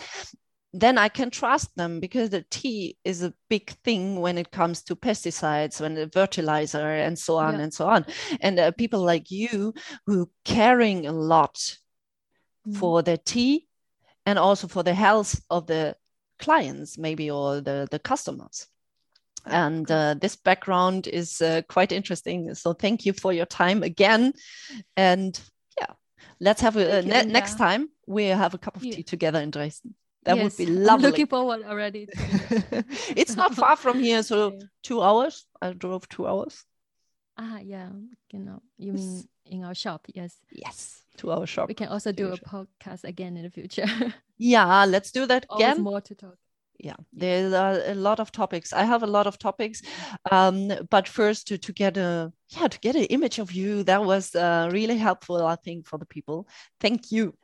then 0.81 0.99
I 0.99 1.09
can 1.09 1.31
trust 1.31 1.74
them 1.77 2.01
because 2.01 2.31
the 2.31 2.45
tea 2.51 2.97
is 3.05 3.22
a 3.22 3.33
big 3.49 3.70
thing 3.85 4.20
when 4.20 4.39
it 4.39 4.51
comes 4.51 4.83
to 4.85 4.97
pesticides, 4.97 5.81
when 5.81 5.95
the 5.95 6.09
fertilizer 6.09 6.89
and 6.89 7.18
so 7.18 7.37
on 7.37 7.55
yeah. 7.55 7.61
and 7.62 7.74
so 7.74 7.87
on. 7.87 8.07
And 8.41 8.59
uh, 8.59 8.70
people 8.72 9.01
like 9.01 9.31
you 9.31 9.74
who 10.07 10.31
caring 10.45 11.07
a 11.07 11.12
lot 11.12 11.55
mm. 12.66 12.77
for 12.77 13.03
the 13.03 13.16
tea 13.16 13.66
and 14.24 14.39
also 14.39 14.68
for 14.68 14.83
the 14.83 14.95
health 14.95 15.41
of 15.51 15.66
the 15.66 15.97
clients, 16.39 16.99
maybe 16.99 17.31
or 17.31 17.61
the 17.61 17.89
the 17.91 17.99
customers. 17.99 18.66
And 19.47 19.89
uh, 19.91 20.14
this 20.20 20.35
background 20.35 21.07
is 21.07 21.41
uh, 21.41 21.62
quite 21.68 21.93
interesting. 21.93 22.53
So 22.55 22.72
thank 22.72 23.07
you 23.07 23.12
for 23.12 23.33
your 23.33 23.47
time 23.47 23.85
again. 23.85 24.33
And 24.97 25.41
yeah, 25.79 25.93
let's 26.41 26.61
have 26.62 26.77
a, 26.77 27.03
ne- 27.03 27.27
next 27.27 27.57
time 27.57 27.89
we 28.09 28.24
have 28.24 28.55
a 28.55 28.59
cup 28.59 28.74
of 28.74 28.83
tea 28.83 29.05
together 29.05 29.39
in 29.41 29.53
Dresden. 29.53 29.95
That 30.27 30.37
yes, 30.39 30.45
would 30.59 30.66
be 30.66 30.72
lovely. 30.72 31.07
I'm 31.07 31.11
looking 31.11 31.27
forward 31.29 31.62
already. 31.64 32.09
it's 33.16 33.37
not 33.37 33.55
far 33.55 33.77
from 33.77 34.01
here, 34.01 34.24
so 34.24 34.39
okay. 34.47 34.61
two 34.83 35.01
hours. 35.01 35.47
I 35.62 35.72
drove 35.72 36.09
two 36.09 36.27
hours. 36.27 36.64
Ah, 37.39 37.59
yeah, 37.59 37.91
you 38.33 38.41
know, 38.41 38.61
you 38.77 38.93
mean 38.93 39.22
in 39.45 39.62
our 39.62 39.74
shop? 39.74 40.07
Yes. 40.12 40.35
Yes, 40.51 41.05
to 41.18 41.31
our 41.31 41.47
shop. 41.47 41.68
We 41.68 41.74
can 41.74 41.89
also 41.89 42.11
do 42.11 42.33
a 42.33 42.37
podcast 42.39 43.05
again 43.05 43.37
in 43.37 43.45
the 43.45 43.51
future. 43.51 43.87
yeah, 44.37 44.85
let's 44.85 45.12
do 45.12 45.27
that 45.27 45.47
Always 45.49 45.64
again. 45.64 45.83
more 45.83 46.01
to 46.01 46.14
talk 46.14 46.37
yeah 46.79 46.97
there 47.12 47.55
are 47.55 47.81
a, 47.87 47.95
lot 47.95 48.20
of 48.20 48.31
topics 48.31 48.72
i 48.72 48.85
have 48.85 49.03
a 49.03 49.07
lot 49.07 49.27
of 49.27 49.39
topics 49.39 49.83
um, 50.31 50.70
but 50.91 51.09
first 51.09 51.49
to, 51.49 51.57
to 51.57 51.72
get 51.72 51.97
a 51.97 52.33
yeah 52.49 52.68
to 52.68 52.79
get 52.81 52.97
an 52.97 53.05
image 53.05 53.39
of 53.39 53.53
you 53.53 53.83
that 53.83 54.05
was 54.05 54.35
uh, 54.35 54.68
really 54.72 54.99
helpful 54.99 55.47
i 55.47 55.57
think 55.57 55.87
for 55.87 55.99
the 55.99 56.07
people 56.07 56.47
thank 56.81 57.11
you 57.11 57.35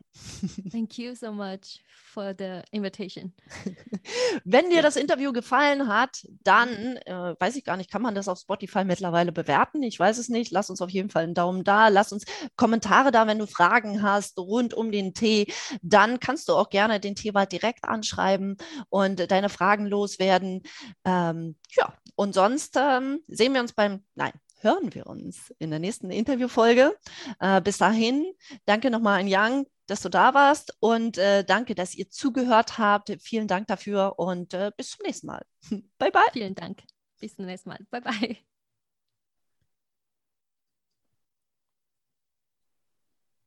Thank 0.70 0.98
you 0.98 1.14
so 1.14 1.32
much 1.32 1.80
for 2.12 2.34
the 2.36 2.62
invitation. 2.70 3.32
Wenn 4.44 4.68
dir 4.68 4.82
das 4.82 4.96
Interview 4.96 5.32
gefallen 5.32 5.88
hat, 5.88 6.26
dann 6.42 6.96
äh, 7.06 7.34
weiß 7.38 7.56
ich 7.56 7.64
gar 7.64 7.76
nicht, 7.76 7.90
kann 7.90 8.02
man 8.02 8.14
das 8.14 8.28
auf 8.28 8.38
Spotify 8.38 8.84
mittlerweile 8.84 9.32
bewerten? 9.32 9.82
Ich 9.82 9.98
weiß 9.98 10.18
es 10.18 10.28
nicht. 10.28 10.52
Lass 10.52 10.68
uns 10.68 10.82
auf 10.82 10.90
jeden 10.90 11.08
Fall 11.08 11.24
einen 11.24 11.34
Daumen 11.34 11.64
da. 11.64 11.88
Lass 11.88 12.12
uns 12.12 12.24
Kommentare 12.56 13.10
da, 13.10 13.26
wenn 13.26 13.38
du 13.38 13.46
Fragen 13.46 14.02
hast 14.02 14.38
rund 14.38 14.74
um 14.74 14.92
den 14.92 15.14
Tee. 15.14 15.52
Dann 15.80 16.20
kannst 16.20 16.48
du 16.48 16.54
auch 16.54 16.68
gerne 16.68 17.00
den 17.00 17.14
Teewald 17.14 17.52
direkt 17.52 17.84
anschreiben 17.84 18.56
und 18.90 19.30
deine 19.30 19.48
Fragen 19.48 19.86
loswerden. 19.86 20.62
Ähm, 21.04 21.56
ja, 21.70 21.94
und 22.16 22.34
sonst 22.34 22.76
ähm, 22.76 23.20
sehen 23.28 23.54
wir 23.54 23.62
uns 23.62 23.72
beim, 23.72 24.04
nein, 24.14 24.32
hören 24.62 24.94
wir 24.94 25.06
uns 25.06 25.52
in 25.58 25.70
der 25.70 25.78
nächsten 25.78 26.10
Interviewfolge. 26.10 26.96
Äh, 27.40 27.60
bis 27.60 27.78
dahin, 27.78 28.24
danke 28.64 28.90
nochmal 28.90 29.20
an 29.20 29.28
Yang, 29.28 29.66
dass 29.87 30.01
du 30.03 30.09
da 30.09 30.35
warst 30.35 30.76
und 30.80 31.18
äh, 31.18 31.45
danke, 31.45 31.74
dass 31.74 31.95
ihr 31.95 32.09
zugehört 32.11 32.78
habt. 32.78 33.14
Vielen 33.20 33.49
Dank 33.49 33.66
dafür 33.66 34.18
und 34.18 34.55
äh, 34.55 34.70
bis 34.76 34.91
zum 34.91 35.07
nächsten 35.07 35.26
Mal. 35.26 35.45
Bye, 35.99 36.11
bye. 36.11 36.22
Vielen 36.33 36.55
Dank. 36.55 36.83
Bis 37.20 37.37
zum 37.37 37.47
nächsten 37.47 37.70
Mal. 37.70 37.78
Bye, 37.91 38.01
bye. 38.01 38.51